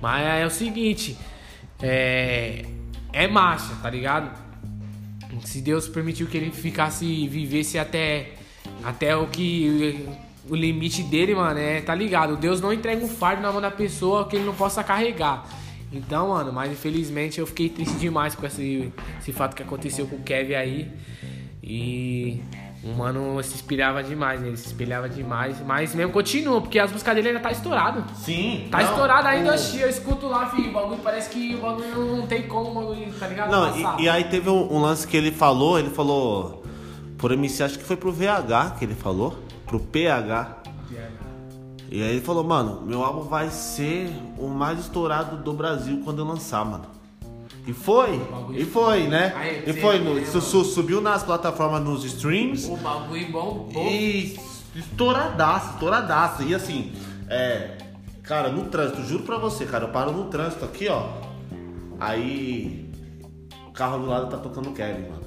Mas 0.00 0.26
é 0.26 0.44
o 0.46 0.50
seguinte, 0.50 1.16
é. 1.82 2.64
É 3.12 3.28
marcha, 3.28 3.74
tá 3.80 3.88
ligado? 3.88 4.30
Se 5.44 5.60
Deus 5.60 5.88
permitiu 5.88 6.26
que 6.26 6.36
ele 6.36 6.50
ficasse, 6.50 7.28
vivesse 7.28 7.78
até, 7.78 8.32
até 8.82 9.16
o 9.16 9.26
que. 9.26 10.08
O 10.48 10.54
limite 10.54 11.02
dele, 11.02 11.34
mano, 11.34 11.58
é. 11.58 11.80
Tá 11.80 11.94
ligado? 11.94 12.36
Deus 12.36 12.60
não 12.60 12.72
entrega 12.72 13.04
um 13.04 13.08
fardo 13.08 13.40
na 13.40 13.52
mão 13.52 13.60
da 13.60 13.70
pessoa 13.70 14.26
que 14.28 14.36
ele 14.36 14.44
não 14.44 14.54
possa 14.54 14.82
carregar. 14.82 15.46
Então, 15.94 16.28
mano, 16.30 16.52
mas 16.52 16.72
infelizmente 16.72 17.38
eu 17.40 17.46
fiquei 17.46 17.68
triste 17.68 17.96
demais 17.98 18.34
com 18.34 18.44
esse, 18.46 18.92
esse 19.20 19.32
fato 19.32 19.54
que 19.54 19.62
aconteceu 19.62 20.06
com 20.06 20.16
o 20.16 20.20
Kevin 20.22 20.54
aí. 20.54 20.90
E 21.62 22.42
o 22.82 22.92
mano 22.94 23.42
se 23.42 23.54
inspirava 23.54 24.02
demais, 24.02 24.40
né? 24.40 24.48
Ele 24.48 24.56
se 24.56 24.66
espelhava 24.66 25.08
demais. 25.08 25.60
Mas 25.64 25.94
mesmo 25.94 26.12
continua, 26.12 26.60
porque 26.60 26.78
as 26.78 26.90
músicas 26.92 27.14
dele 27.14 27.28
ainda 27.28 27.40
tá 27.40 27.50
estourado. 27.50 28.04
Sim. 28.16 28.68
Tá 28.70 28.78
não, 28.82 28.90
estourado 28.90 29.28
ainda, 29.28 29.52
o- 29.54 29.76
eu 29.78 29.88
escuto 29.88 30.26
lá, 30.26 30.46
filho. 30.50 30.70
O 30.70 30.72
bagulho 30.72 31.00
parece 31.02 31.30
que 31.30 31.54
o 31.54 31.58
bagulho 31.60 32.16
não 32.16 32.26
tem 32.26 32.42
como, 32.42 32.70
o 32.70 32.74
bagulho, 32.74 33.12
tá 33.18 33.26
ligado? 33.26 33.50
Não, 33.50 33.98
e, 34.00 34.02
e 34.04 34.08
aí 34.08 34.24
teve 34.24 34.50
um, 34.50 34.74
um 34.74 34.80
lance 34.80 35.06
que 35.06 35.16
ele 35.16 35.30
falou, 35.30 35.78
ele 35.78 35.90
falou. 35.90 36.62
Por 37.16 37.32
MC, 37.32 37.62
acho 37.62 37.78
que 37.78 37.84
foi 37.84 37.96
pro 37.96 38.12
VH 38.12 38.76
que 38.78 38.84
ele 38.84 38.94
falou. 38.94 39.38
Pro 39.66 39.80
PH. 39.80 40.58
E 41.90 42.02
aí 42.02 42.10
ele 42.16 42.20
falou, 42.20 42.42
mano, 42.44 42.82
meu 42.86 43.04
álbum 43.04 43.22
vai 43.22 43.50
ser 43.50 44.10
o 44.38 44.48
mais 44.48 44.78
estourado 44.80 45.36
do 45.36 45.52
Brasil 45.52 46.00
quando 46.04 46.20
eu 46.20 46.24
lançar, 46.24 46.64
mano. 46.64 46.86
E 47.66 47.72
foi, 47.72 48.20
e 48.52 48.64
foi, 48.64 49.06
né? 49.06 49.32
Aí, 49.36 49.62
E 49.66 49.72
foi, 49.80 49.98
no, 49.98 50.24
su- 50.26 50.40
su- 50.40 50.64
subiu 50.64 51.00
nas 51.00 51.22
plataformas, 51.22 51.82
nos 51.82 52.04
streams. 52.04 52.68
O 52.70 52.76
bagulho 52.76 53.30
bom, 53.32 53.68
bom. 53.72 53.86
E 53.86 54.38
estouradaço, 54.74 55.74
estouradaço. 55.74 56.42
E 56.42 56.54
assim, 56.54 56.92
é. 57.28 57.78
Cara, 58.22 58.48
no 58.50 58.64
trânsito, 58.66 59.02
juro 59.02 59.22
pra 59.24 59.38
você, 59.38 59.64
cara, 59.66 59.84
eu 59.84 59.88
paro 59.92 60.10
no 60.12 60.24
trânsito 60.24 60.64
aqui, 60.64 60.88
ó. 60.88 61.06
Aí. 62.00 62.90
O 63.68 63.72
carro 63.72 63.98
do 63.98 64.06
lado 64.06 64.28
tá 64.30 64.36
tocando 64.38 64.70
Kevin, 64.72 65.08
mano. 65.10 65.23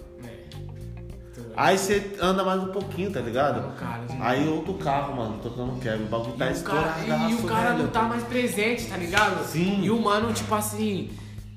Aí 1.55 1.77
você 1.77 2.15
anda 2.21 2.43
mais 2.43 2.61
um 2.61 2.67
pouquinho, 2.67 3.11
tá 3.11 3.19
ligado? 3.19 3.61
Não, 3.61 3.71
cara. 3.75 4.01
Aí 4.21 4.47
outro 4.47 4.75
carro, 4.75 5.15
mano, 5.15 5.39
tocando 5.41 5.79
Kevin. 5.79 6.03
O 6.03 6.07
bagulho 6.07 6.33
tá 6.33 6.49
E 6.49 6.53
o 6.53 6.61
cara, 6.63 6.79
estouradaço, 6.97 7.31
e 7.31 7.35
o 7.35 7.43
cara 7.47 7.69
velho. 7.71 7.83
não 7.83 7.87
tá 7.89 8.01
mais 8.03 8.23
presente, 8.23 8.85
tá 8.85 8.97
ligado? 8.97 9.43
Sim. 9.45 9.81
E 9.83 9.89
o 9.89 9.99
mano, 10.01 10.31
tipo 10.33 10.53
assim, 10.53 11.09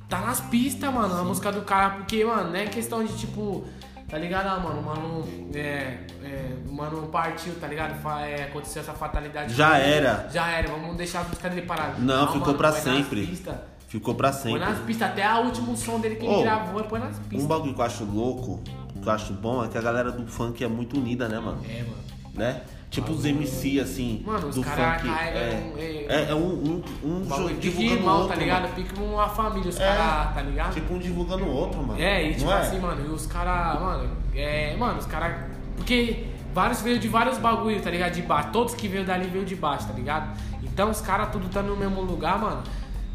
tá 0.09 0.21
nas 0.21 0.41
pistas, 0.41 0.93
mano, 0.93 1.19
a 1.19 1.23
música 1.25 1.53
do 1.53 1.63
cara, 1.63 1.91
porque, 1.91 2.25
mano, 2.25 2.51
não 2.51 2.57
é 2.57 2.67
questão 2.67 3.05
de 3.05 3.13
tipo. 3.17 3.65
Tá 4.09 4.19
ligado, 4.19 4.47
ah, 4.49 4.59
mano? 4.59 4.81
O 4.81 4.85
mano. 4.85 5.25
É, 5.55 5.99
é, 6.25 6.53
o 6.69 6.73
mano 6.73 7.07
partiu, 7.09 7.55
tá 7.61 7.67
ligado? 7.69 7.95
É, 8.25 8.45
aconteceu 8.45 8.83
essa 8.83 8.93
fatalidade. 8.93 9.55
Já 9.55 9.79
era. 9.79 10.29
Já 10.33 10.49
era, 10.51 10.69
vamos 10.69 10.97
deixar 10.97 11.21
a 11.21 11.25
música 11.25 11.49
dele 11.49 11.63
parada. 11.63 11.95
Não, 11.99 12.27
ficou 12.27 12.41
mano, 12.49 12.59
pra 12.59 12.73
põe 12.73 12.81
sempre. 12.81 13.39
Ficou 13.87 14.15
pra 14.15 14.31
Põe 14.31 14.41
sempre. 14.41 14.59
nas 14.61 14.79
pistas, 14.81 15.09
até 15.11 15.29
o 15.35 15.47
último 15.47 15.77
som 15.77 15.99
dele 16.01 16.15
que 16.17 16.25
Ô, 16.27 16.33
ele 16.35 16.43
gravou, 16.43 16.83
põe 16.85 17.01
nas 17.01 17.19
Um 17.19 17.23
pistas. 17.23 17.47
bagulho 17.47 17.75
que 17.75 17.81
eu 17.81 17.85
acho 17.85 18.05
louco, 18.05 18.61
que 19.01 19.09
eu 19.09 19.13
acho 19.13 19.33
bom, 19.35 19.65
é 19.65 19.69
que 19.69 19.79
a 19.79 19.81
galera 19.81 20.11
do 20.13 20.27
funk 20.27 20.63
é 20.63 20.69
muito 20.69 20.97
unida, 20.99 21.29
né, 21.29 21.39
mano? 21.41 21.61
É, 21.69 21.83
mano. 21.83 21.95
né? 22.35 22.63
Tipo 22.91 23.13
os 23.13 23.25
MC, 23.25 23.79
assim, 23.79 24.21
Mano, 24.27 24.49
os 24.49 24.57
do 24.57 24.65
funk. 24.65 25.09
É, 25.09 25.73
é, 25.79 26.07
é, 26.09 26.31
é 26.31 26.35
um, 26.35 26.41
um, 26.43 26.83
um 27.05 27.21
bagulho 27.21 27.55
pique 27.55 27.61
divulgando 27.71 27.95
o 27.95 27.99
irmão, 28.01 28.15
outro, 28.23 28.29
tá 28.31 28.35
ligado? 28.35 28.63
mano. 28.63 28.75
Pique 28.75 29.01
uma 29.01 29.29
família, 29.29 29.69
os 29.71 29.79
É. 29.81 29.87
caras, 29.97 30.35
tá 30.35 30.43
ligado? 30.43 30.75
Tipo 30.75 30.95
um 30.95 30.99
divulgando 30.99 31.45
o 31.45 31.53
outro, 31.53 31.83
mano. 31.87 32.01
É, 32.01 32.25
e 32.29 32.35
tipo 32.35 32.47
Não 32.47 32.53
é? 32.53 32.61
assim, 32.61 32.81
mano, 32.81 33.07
e 33.07 33.09
os 33.11 33.27
caras, 33.27 33.81
mano, 33.81 34.11
é, 34.35 34.77
mano, 34.77 34.99
os 34.99 35.07
caras. 35.07 35.37
Porque 35.77 36.27
vários 36.53 36.83
veio 36.83 36.99
de 36.99 37.07
vários 37.07 37.39
bagulho, 37.39 37.81
tá 37.81 37.91
ligado? 37.91 38.13
De 38.13 38.23
baixo. 38.23 38.49
Todos 38.53 38.75
que 38.75 38.89
veio 38.89 39.05
dali 39.05 39.29
veio 39.29 39.45
de 39.45 39.55
baixo, 39.55 39.87
tá 39.87 39.93
ligado? 39.95 40.37
Então 40.61 40.91
os 40.91 41.01
caras 41.01 41.31
tudo 41.31 41.49
tá 41.49 41.63
no 41.63 41.77
mesmo 41.77 42.01
lugar, 42.03 42.41
mano. 42.41 42.63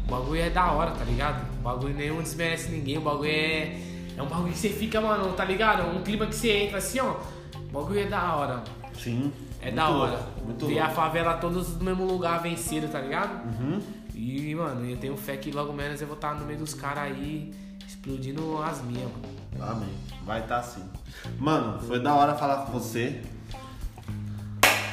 O 0.06 0.10
bagulho 0.10 0.40
é 0.40 0.48
da 0.48 0.72
hora, 0.72 0.92
tá 0.92 1.04
ligado? 1.04 1.42
O 1.58 1.62
bagulho 1.62 1.92
nenhum 1.94 2.22
desmerece 2.22 2.70
ninguém, 2.70 2.96
o 2.96 3.02
bagulho 3.02 3.28
é. 3.30 3.76
É 4.16 4.22
um 4.22 4.26
bagulho 4.26 4.52
que 4.52 4.58
você 4.58 4.70
fica, 4.70 5.00
mano, 5.00 5.32
tá 5.34 5.44
ligado? 5.44 5.86
Um 5.94 6.02
clima 6.02 6.26
que 6.26 6.34
você 6.34 6.50
entra 6.64 6.78
assim, 6.78 7.00
ó. 7.00 7.16
O 7.54 7.72
bagulho 7.72 8.00
é 8.00 8.06
da 8.06 8.34
hora. 8.34 8.64
Sim. 8.98 9.32
É 9.60 9.70
da 9.70 9.88
hora. 9.88 10.12
louco, 10.12 10.44
Muito 10.44 10.66
Ver 10.66 10.78
a 10.78 10.84
louco. 10.84 10.96
favela 10.96 11.34
todos 11.34 11.76
no 11.76 11.84
mesmo 11.84 12.04
lugar 12.06 12.40
vencido, 12.40 12.88
tá 12.88 13.00
ligado? 13.00 13.44
Uhum. 13.60 13.80
E, 14.14 14.54
mano, 14.54 14.88
eu 14.88 14.96
tenho 14.96 15.16
fé 15.16 15.36
que 15.36 15.50
logo 15.50 15.72
menos 15.72 16.00
eu 16.00 16.06
vou 16.06 16.16
estar 16.16 16.34
no 16.34 16.46
meio 16.46 16.58
dos 16.58 16.72
caras 16.72 17.04
aí, 17.04 17.52
explodindo 17.86 18.62
as 18.62 18.80
minhas, 18.82 19.10
mano. 19.10 19.70
Amém. 19.72 19.88
Vai 20.24 20.40
estar 20.40 20.54
tá 20.56 20.60
assim. 20.60 20.82
Mano, 21.38 21.78
foi 21.80 22.00
da 22.00 22.14
hora 22.14 22.34
falar 22.34 22.64
com 22.66 22.72
você. 22.72 23.20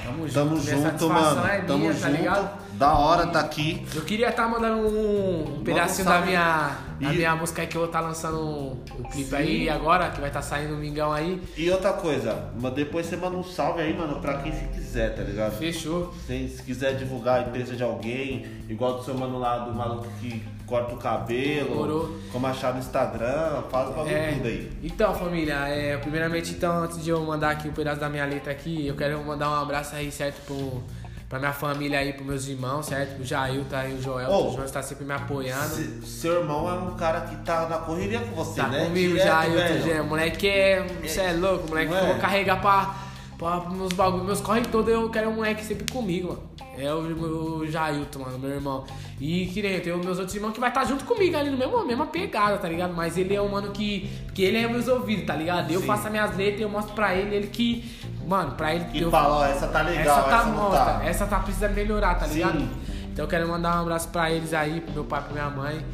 Tamo 0.03 0.27
junto, 0.27 0.33
Tamo 0.33 0.59
junto, 0.59 1.09
mano. 1.09 1.47
é 1.47 1.61
Tamo 1.61 1.79
minha, 1.79 1.93
junto. 1.93 2.01
tá 2.03 2.09
ligado? 2.09 2.63
Da 2.73 2.93
hora 2.97 3.27
tá 3.27 3.39
aqui. 3.39 3.85
Eu 3.95 4.01
queria 4.01 4.29
estar 4.29 4.47
mandando 4.47 4.81
um, 4.87 5.59
um 5.59 5.63
pedacinho 5.63 6.05
da 6.07 6.19
minha, 6.21 6.77
E- 7.11 7.17
minha 7.17 7.35
música 7.35 7.61
aí 7.61 7.67
que 7.67 7.75
eu 7.75 7.81
vou 7.81 7.87
estar 7.87 8.01
lançando 8.01 8.37
o 8.39 9.03
clipe 9.11 9.29
Sim. 9.29 9.35
aí 9.35 9.69
agora, 9.69 10.09
que 10.11 10.19
vai 10.19 10.29
estar 10.29 10.41
saindo 10.41 10.73
o 10.73 10.77
Mingão 10.77 11.11
aí. 11.11 11.41
E 11.57 11.69
outra 11.69 11.93
coisa, 11.93 12.49
depois 12.75 13.05
você 13.05 13.15
manda 13.17 13.35
um 13.37 13.43
salve 13.43 13.81
aí, 13.81 13.93
mano, 13.97 14.19
pra 14.21 14.35
quem 14.39 14.51
se 14.51 14.65
quiser, 14.67 15.15
tá 15.15 15.23
ligado? 15.23 15.57
Fechou. 15.57 16.13
Se, 16.27 16.47
se 16.49 16.63
quiser 16.63 16.95
divulgar 16.95 17.39
a 17.39 17.47
empresa 17.47 17.75
de 17.75 17.83
alguém, 17.83 18.45
igual 18.69 18.97
do 18.97 19.03
seu 19.03 19.13
mano 19.15 19.39
lá, 19.39 19.59
do 19.59 19.73
maluco 19.73 20.07
que 20.21 20.43
corta 20.65 20.93
o 20.95 20.97
cabelo, 20.97 21.69
Demorou. 21.69 22.15
como 22.31 22.47
achar 22.47 22.73
no 22.73 22.79
Instagram, 22.79 23.63
faz 23.69 23.89
o 23.89 23.93
bagulho 23.93 24.15
É, 24.15 24.31
tudo 24.31 24.47
aí. 24.47 24.71
então, 24.81 25.13
família, 25.13 25.55
é, 25.67 25.97
primeiramente, 25.97 26.51
então, 26.51 26.83
antes 26.83 27.03
de 27.03 27.09
eu 27.09 27.19
mandar 27.21 27.51
aqui 27.51 27.67
um 27.67 27.73
pedaço 27.73 27.99
da 27.99 28.09
minha 28.09 28.25
letra 28.25 28.51
aqui, 28.51 28.87
eu 28.87 28.95
quero 28.95 29.23
mandar 29.25 29.49
um 29.49 29.61
abraço 29.61 29.93
aí, 29.95 30.09
certo, 30.11 30.41
pro, 30.45 30.81
pra 31.29 31.39
minha 31.39 31.53
família 31.53 31.99
aí, 31.99 32.13
pros 32.13 32.25
meus 32.27 32.47
irmãos, 32.47 32.85
certo? 32.85 33.15
Pro 33.15 33.23
Jailton 33.25 33.75
aí, 33.75 33.93
o 33.93 34.01
Joel, 34.01 34.29
Ô, 34.29 34.49
o 34.49 34.51
Joel 34.53 34.65
está 34.65 34.81
sempre 34.83 35.05
me 35.05 35.13
apoiando. 35.13 35.75
Se- 35.75 36.01
seu 36.05 36.41
irmão 36.41 36.69
é 36.69 36.73
um 36.73 36.95
cara 36.95 37.21
que 37.21 37.35
tá 37.37 37.67
na 37.67 37.77
correria 37.77 38.19
com 38.19 38.35
você, 38.35 38.61
Tá 38.61 38.67
né? 38.67 38.85
comigo 38.85 39.09
Direto, 39.13 39.25
já, 39.27 39.39
Ailton, 39.39 39.57
velho. 39.57 39.95
já. 39.95 40.03
Moleque 40.03 40.47
é. 40.47 40.85
Você 41.03 41.21
é 41.21 41.33
louco, 41.33 41.67
moleque. 41.69 41.91
Não 41.91 41.97
que 41.99 42.03
eu 42.05 42.09
é? 42.09 42.11
vou 42.13 42.21
carregar 42.21 42.61
pra, 42.61 42.95
pra 43.37 43.69
meus 43.71 43.93
bagulhos. 43.93 44.25
Meus 44.25 44.41
corre 44.41 44.61
todos, 44.61 44.93
eu 44.93 45.09
quero 45.09 45.29
um 45.29 45.35
moleque 45.35 45.63
sempre 45.65 45.91
comigo, 45.91 46.29
mano. 46.29 46.53
É 46.75 46.91
o, 46.91 47.59
o 47.59 47.67
Jailton, 47.67 48.19
mano, 48.19 48.39
meu 48.39 48.49
irmão. 48.49 48.83
E 49.21 49.45
que 49.45 49.61
nem 49.61 49.73
eu 49.73 49.81
tenho 49.83 49.97
meus 49.99 50.17
outros 50.17 50.35
irmãos 50.35 50.53
que 50.53 50.59
vai 50.59 50.69
estar 50.69 50.83
junto 50.85 51.05
comigo 51.05 51.37
ali 51.37 51.51
no 51.51 51.57
mesmo, 51.57 51.85
mesma 51.85 52.07
pegada, 52.07 52.57
tá 52.57 52.67
ligado? 52.67 52.93
Mas 52.95 53.15
ele 53.15 53.35
é 53.35 53.41
um 53.41 53.47
mano 53.47 53.71
que. 53.71 54.09
Porque 54.25 54.41
ele 54.41 54.57
é 54.57 54.67
meus 54.67 54.87
ouvidos, 54.87 55.25
tá 55.25 55.35
ligado? 55.35 55.71
Eu 55.71 55.81
Sim. 55.81 55.85
faço 55.85 56.07
as 56.07 56.11
minhas 56.11 56.35
letras 56.35 56.59
e 56.59 56.63
eu 56.63 56.69
mostro 56.69 56.93
pra 56.95 57.13
ele, 57.15 57.35
ele 57.35 57.47
que. 57.47 57.83
Mano, 58.27 58.51
pra 58.51 58.73
ele. 58.73 58.85
E 58.93 59.01
eu, 59.01 59.11
fala, 59.11 59.37
ó, 59.37 59.45
essa 59.45 59.67
tá 59.67 59.81
legal, 59.81 60.19
essa 60.19 60.29
tá 60.29 60.37
essa 60.37 60.45
morta, 60.47 60.85
tá. 60.85 61.05
essa 61.05 61.25
tá 61.25 61.39
precisando 61.39 61.73
melhorar, 61.73 62.15
tá 62.15 62.25
Sim. 62.25 62.35
ligado? 62.35 62.69
Então 63.11 63.25
eu 63.25 63.29
quero 63.29 63.47
mandar 63.47 63.77
um 63.77 63.81
abraço 63.81 64.09
pra 64.09 64.31
eles 64.31 64.53
aí, 64.53 64.81
pro 64.81 64.93
meu 64.93 65.03
pai, 65.03 65.21
pra 65.21 65.33
minha 65.33 65.49
mãe. 65.49 65.85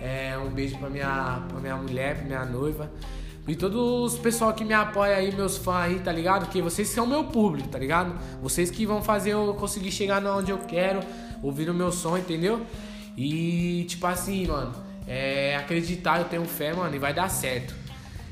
É, 0.00 0.38
um 0.38 0.48
beijo 0.48 0.78
pra 0.78 0.88
minha, 0.88 1.42
pra 1.48 1.60
minha 1.60 1.76
mulher, 1.76 2.16
pra 2.16 2.24
minha 2.24 2.44
noiva. 2.44 2.90
E 3.48 3.56
todos 3.56 4.14
os 4.14 4.18
pessoal 4.18 4.52
que 4.52 4.64
me 4.64 4.72
apoia 4.72 5.16
aí, 5.16 5.34
meus 5.34 5.56
fãs 5.56 5.86
aí, 5.86 5.98
tá 5.98 6.12
ligado? 6.12 6.46
Que 6.46 6.62
vocês 6.62 6.88
são 6.88 7.06
meu 7.06 7.24
público, 7.24 7.68
tá 7.68 7.78
ligado? 7.78 8.14
Vocês 8.40 8.70
que 8.70 8.86
vão 8.86 9.02
fazer 9.02 9.30
eu 9.32 9.54
conseguir 9.58 9.90
chegar 9.90 10.24
onde 10.24 10.52
eu 10.52 10.58
quero, 10.58 11.00
ouvir 11.42 11.68
o 11.68 11.74
meu 11.74 11.90
som, 11.90 12.16
entendeu? 12.16 12.64
E 13.16 13.84
tipo 13.88 14.06
assim, 14.06 14.46
mano, 14.46 14.72
é 15.06 15.56
acreditar, 15.56 16.18
eu 16.18 16.26
tenho 16.26 16.44
fé, 16.44 16.72
mano, 16.72 16.94
e 16.94 16.98
vai 16.98 17.12
dar 17.12 17.28
certo. 17.28 17.74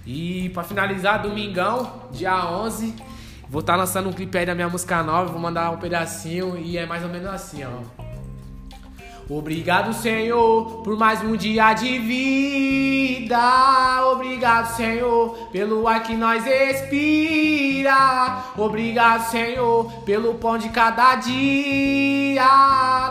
E 0.06 0.50
pra 0.50 0.62
finalizar, 0.62 1.20
domingão, 1.20 2.02
dia 2.12 2.48
11, 2.50 2.94
vou 3.48 3.60
estar 3.60 3.76
lançando 3.76 4.08
um 4.08 4.12
clipe 4.12 4.36
aí 4.36 4.46
da 4.46 4.54
minha 4.54 4.68
música 4.68 5.02
nova, 5.02 5.32
vou 5.32 5.40
mandar 5.40 5.70
um 5.70 5.78
pedacinho 5.78 6.56
e 6.56 6.76
é 6.76 6.86
mais 6.86 7.02
ou 7.02 7.08
menos 7.08 7.28
assim, 7.28 7.64
ó. 7.64 8.08
Obrigado, 9.30 9.92
Senhor, 9.92 10.82
por 10.82 10.96
mais 10.96 11.22
um 11.22 11.36
dia 11.36 11.74
de 11.74 11.98
vida. 11.98 13.38
Obrigado, 14.10 14.74
Senhor, 14.74 15.36
pelo 15.52 15.86
ar 15.86 16.02
que 16.02 16.14
nós 16.14 16.44
respira. 16.44 18.42
Obrigado, 18.56 19.30
Senhor, 19.30 19.92
pelo 20.06 20.32
pão 20.36 20.56
de 20.56 20.70
cada 20.70 21.16
dia. 21.16 22.42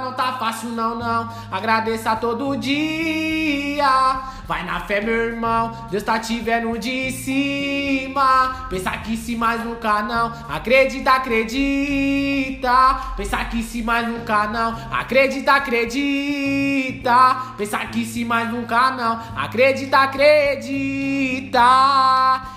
Não 0.03 0.13
tá 0.13 0.37
fácil 0.39 0.69
não, 0.69 0.95
não. 0.95 1.29
Agradeça 1.51 2.15
todo 2.15 2.57
dia. 2.57 4.36
Vai 4.47 4.63
na 4.63 4.79
fé, 4.79 5.01
meu 5.01 5.13
irmão. 5.13 5.87
Deus 5.91 6.03
tá 6.03 6.17
te 6.19 6.39
vendo 6.39 6.79
de 6.79 7.11
cima. 7.11 8.67
Pensa 8.69 8.91
que 8.91 9.17
se 9.17 9.35
mais 9.35 9.61
nunca 9.65 10.01
não. 10.03 10.31
Acredita, 10.49 11.11
acredita. 11.11 12.97
Pensa 13.17 13.43
que 13.43 13.61
se 13.61 13.81
mais 13.83 14.07
nunca 14.07 14.47
não. 14.47 14.73
Acredita, 14.89 15.51
acredita. 15.51 17.37
Pensa 17.57 17.79
que 17.87 18.05
se 18.05 18.23
mais 18.23 18.49
nunca 18.49 18.91
não. 18.91 19.19
Acredita, 19.35 19.97
acredita. 19.97 21.59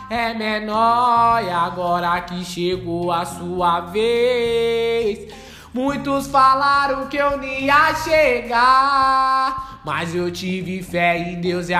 É 0.08 0.32
menor 0.34 1.42
e 1.42 1.50
agora 1.50 2.20
que 2.20 2.44
chegou 2.44 3.10
a 3.10 3.24
sua 3.24 3.80
vez. 3.80 5.28
Muitos 5.72 6.26
falaram 6.26 7.06
que 7.06 7.16
eu 7.16 7.38
nem 7.38 7.66
ia 7.66 7.94
chegar, 7.94 9.69
mas 9.84 10.14
eu 10.14 10.30
tive 10.30 10.82
fé 10.82 11.18
em 11.18 11.40
Deus 11.40 11.68
e 11.68 11.74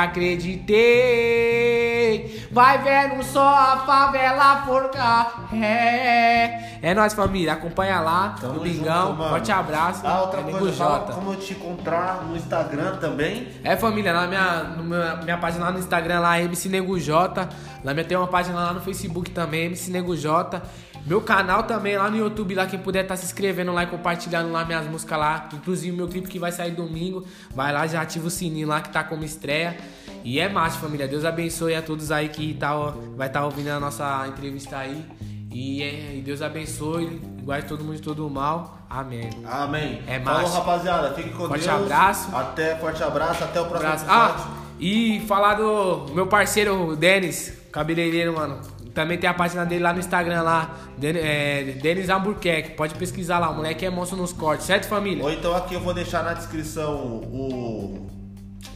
acreditei. 1.41 2.49
Vai 2.51 2.79
vendo 2.83 3.23
só 3.23 3.47
a 3.49 3.77
favela 3.87 4.63
forcar. 4.67 5.49
É, 5.55 6.79
é 6.83 6.95
nóis, 6.95 7.13
família. 7.15 7.53
Acompanha 7.53 8.01
lá 8.01 8.35
Tamo 8.41 8.55
no 8.55 8.61
Bingão. 8.61 9.09
junto. 9.17 9.29
Forte 9.29 9.53
abraço. 9.53 10.01
Ah, 10.05 10.23
outra 10.23 10.41
é 10.41 10.45
coisa, 10.45 10.73
Jota. 10.77 11.13
como 11.13 11.33
eu 11.33 11.37
te 11.39 11.53
encontrar 11.53 12.25
no 12.25 12.37
Instagram 12.37 12.97
também. 12.97 13.49
É 13.63 13.77
família, 13.77 14.13
na 14.13 14.27
minha, 14.27 14.65
meu- 14.83 15.17
minha 15.25 15.39
página 15.39 15.67
lá 15.67 15.71
no 15.73 15.79
Instagram 15.79 16.21
lá, 16.21 16.41
MC 16.41 16.69
Nego 16.69 16.99
J. 16.99 17.49
Lá 17.85 17.95
minha 17.95 18.05
tem 18.05 18.17
uma 18.17 18.27
página 18.27 18.57
lá 18.59 18.73
no 18.73 18.81
Facebook 18.81 19.31
também, 19.31 19.67
MC 19.67 19.91
Nego 19.93 20.17
J. 20.17 20.61
Meu 21.07 21.21
canal 21.21 21.63
também 21.65 21.97
lá 21.97 22.11
no 22.11 22.17
YouTube, 22.17 22.55
lá 22.55 22.67
quem 22.67 22.79
puder 22.79 23.07
tá 23.07 23.17
se 23.17 23.25
inscrevendo 23.25 23.73
lá 23.73 23.85
e 23.85 23.87
compartilhando 23.87 24.53
lá 24.53 24.65
minhas 24.65 24.87
músicas 24.87 25.19
lá. 25.19 25.49
Inclusive 25.53 25.97
meu 25.97 26.07
clipe 26.09 26.29
que 26.29 26.39
vai 26.39 26.53
sair 26.53 26.73
domingo. 26.73 27.25
Vai 27.55 27.73
lá, 27.73 27.87
já 27.87 28.03
ativa 28.03 28.27
o 28.27 28.31
sininho 28.31 28.69
lá 28.69 28.81
que 28.81 28.91
tá 28.91 29.03
como 29.03 29.25
estreia. 29.25 29.77
E 30.23 30.39
é 30.39 30.49
massa, 30.49 30.79
família. 30.79 31.09
Deus 31.09 31.25
abençoe 31.25 31.75
a 31.75 31.83
todos 31.83 32.13
aí 32.13 32.29
que 32.29 32.55
tá, 32.55 32.75
vai 33.17 33.29
estar 33.29 33.45
ouvindo 33.45 33.69
a 33.69 33.81
nossa 33.81 34.27
entrevista 34.29 34.77
aí. 34.77 35.05
E, 35.53 35.83
é, 35.83 36.17
e 36.17 36.23
Deus 36.25 36.43
abençoe, 36.43 37.21
guarde 37.43 37.67
todo 37.67 37.83
mundo 37.83 37.97
de 37.97 38.03
todo 38.03 38.25
o 38.27 38.31
mal. 38.31 38.79
Amém. 38.89 39.31
Amém. 39.45 40.01
É 40.07 40.21
Falou, 40.21 40.43
massa. 40.43 40.59
rapaziada. 40.59 41.15
Fique 41.15 41.31
com 41.31 41.49
Forte 41.49 41.67
Deus. 41.67 41.83
abraço. 41.83 42.37
Até, 42.37 42.77
forte 42.77 43.03
abraço. 43.03 43.43
Até 43.43 43.61
o 43.61 43.65
próximo 43.65 43.89
Abraço. 43.89 44.05
Ah, 44.09 44.51
e 44.79 45.21
falar 45.27 45.55
do 45.55 46.07
meu 46.13 46.27
parceiro 46.27 46.95
Denis, 46.97 47.53
cabeleireiro, 47.73 48.35
mano. 48.35 48.61
Também 49.03 49.17
tem 49.17 49.31
a 49.31 49.33
página 49.35 49.65
dele 49.65 49.83
lá 49.83 49.95
no 49.95 49.99
Instagram 49.99 50.43
lá, 50.43 50.75
Den- 50.99 51.17
é, 51.17 51.63
Denis 51.81 52.11
Albuquerque. 52.11 52.73
Pode 52.73 52.95
pesquisar 52.97 53.39
lá, 53.39 53.49
o 53.49 53.55
moleque 53.55 53.87
é 53.87 53.89
monstro 53.91 54.19
nos 54.19 54.31
cortes, 54.31 54.67
certo 54.67 54.87
família? 54.87 55.25
Ou 55.25 55.33
então 55.33 55.57
aqui 55.57 55.73
eu 55.73 55.81
vou 55.81 55.95
deixar 55.95 56.23
na 56.23 56.35
descrição 56.35 56.95
o, 56.97 58.07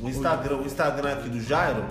o 0.00 0.08
Instagram, 0.08 0.56
o 0.56 0.64
Instagram 0.66 1.12
aqui 1.12 1.28
do 1.28 1.40
Jairo. 1.42 1.84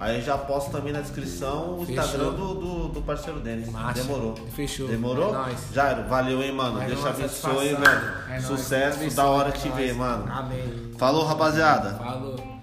Aí 0.00 0.20
já 0.20 0.36
posto 0.36 0.70
também 0.72 0.92
na 0.92 1.00
descrição 1.00 1.78
o. 1.78 1.82
Instagram 1.88 2.32
do, 2.32 2.54
do, 2.54 2.88
do 2.88 3.02
parceiro 3.02 3.38
Denis. 3.38 3.68
Massa. 3.70 4.02
Demorou. 4.02 4.34
Fechou. 4.54 4.88
Demorou? 4.88 5.30
É 5.30 5.32
nóis. 5.38 5.58
Jairo, 5.72 6.02
valeu, 6.08 6.42
hein, 6.42 6.52
mano. 6.52 6.84
Te 6.84 6.92
uma 6.92 7.08
abençoe, 7.08 7.68
velho. 7.68 7.84
É 8.28 8.30
nóis. 8.32 8.42
Sucesso, 8.44 9.14
da 9.16 9.24
hora 9.26 9.48
abençoe, 9.48 9.70
te 9.70 9.74
é 9.74 9.86
ver, 9.86 9.94
nóis. 9.94 9.96
mano. 9.96 10.32
Amém. 10.32 10.90
Falou, 10.98 11.24
rapaziada. 11.24 11.94
Falou. 11.94 12.55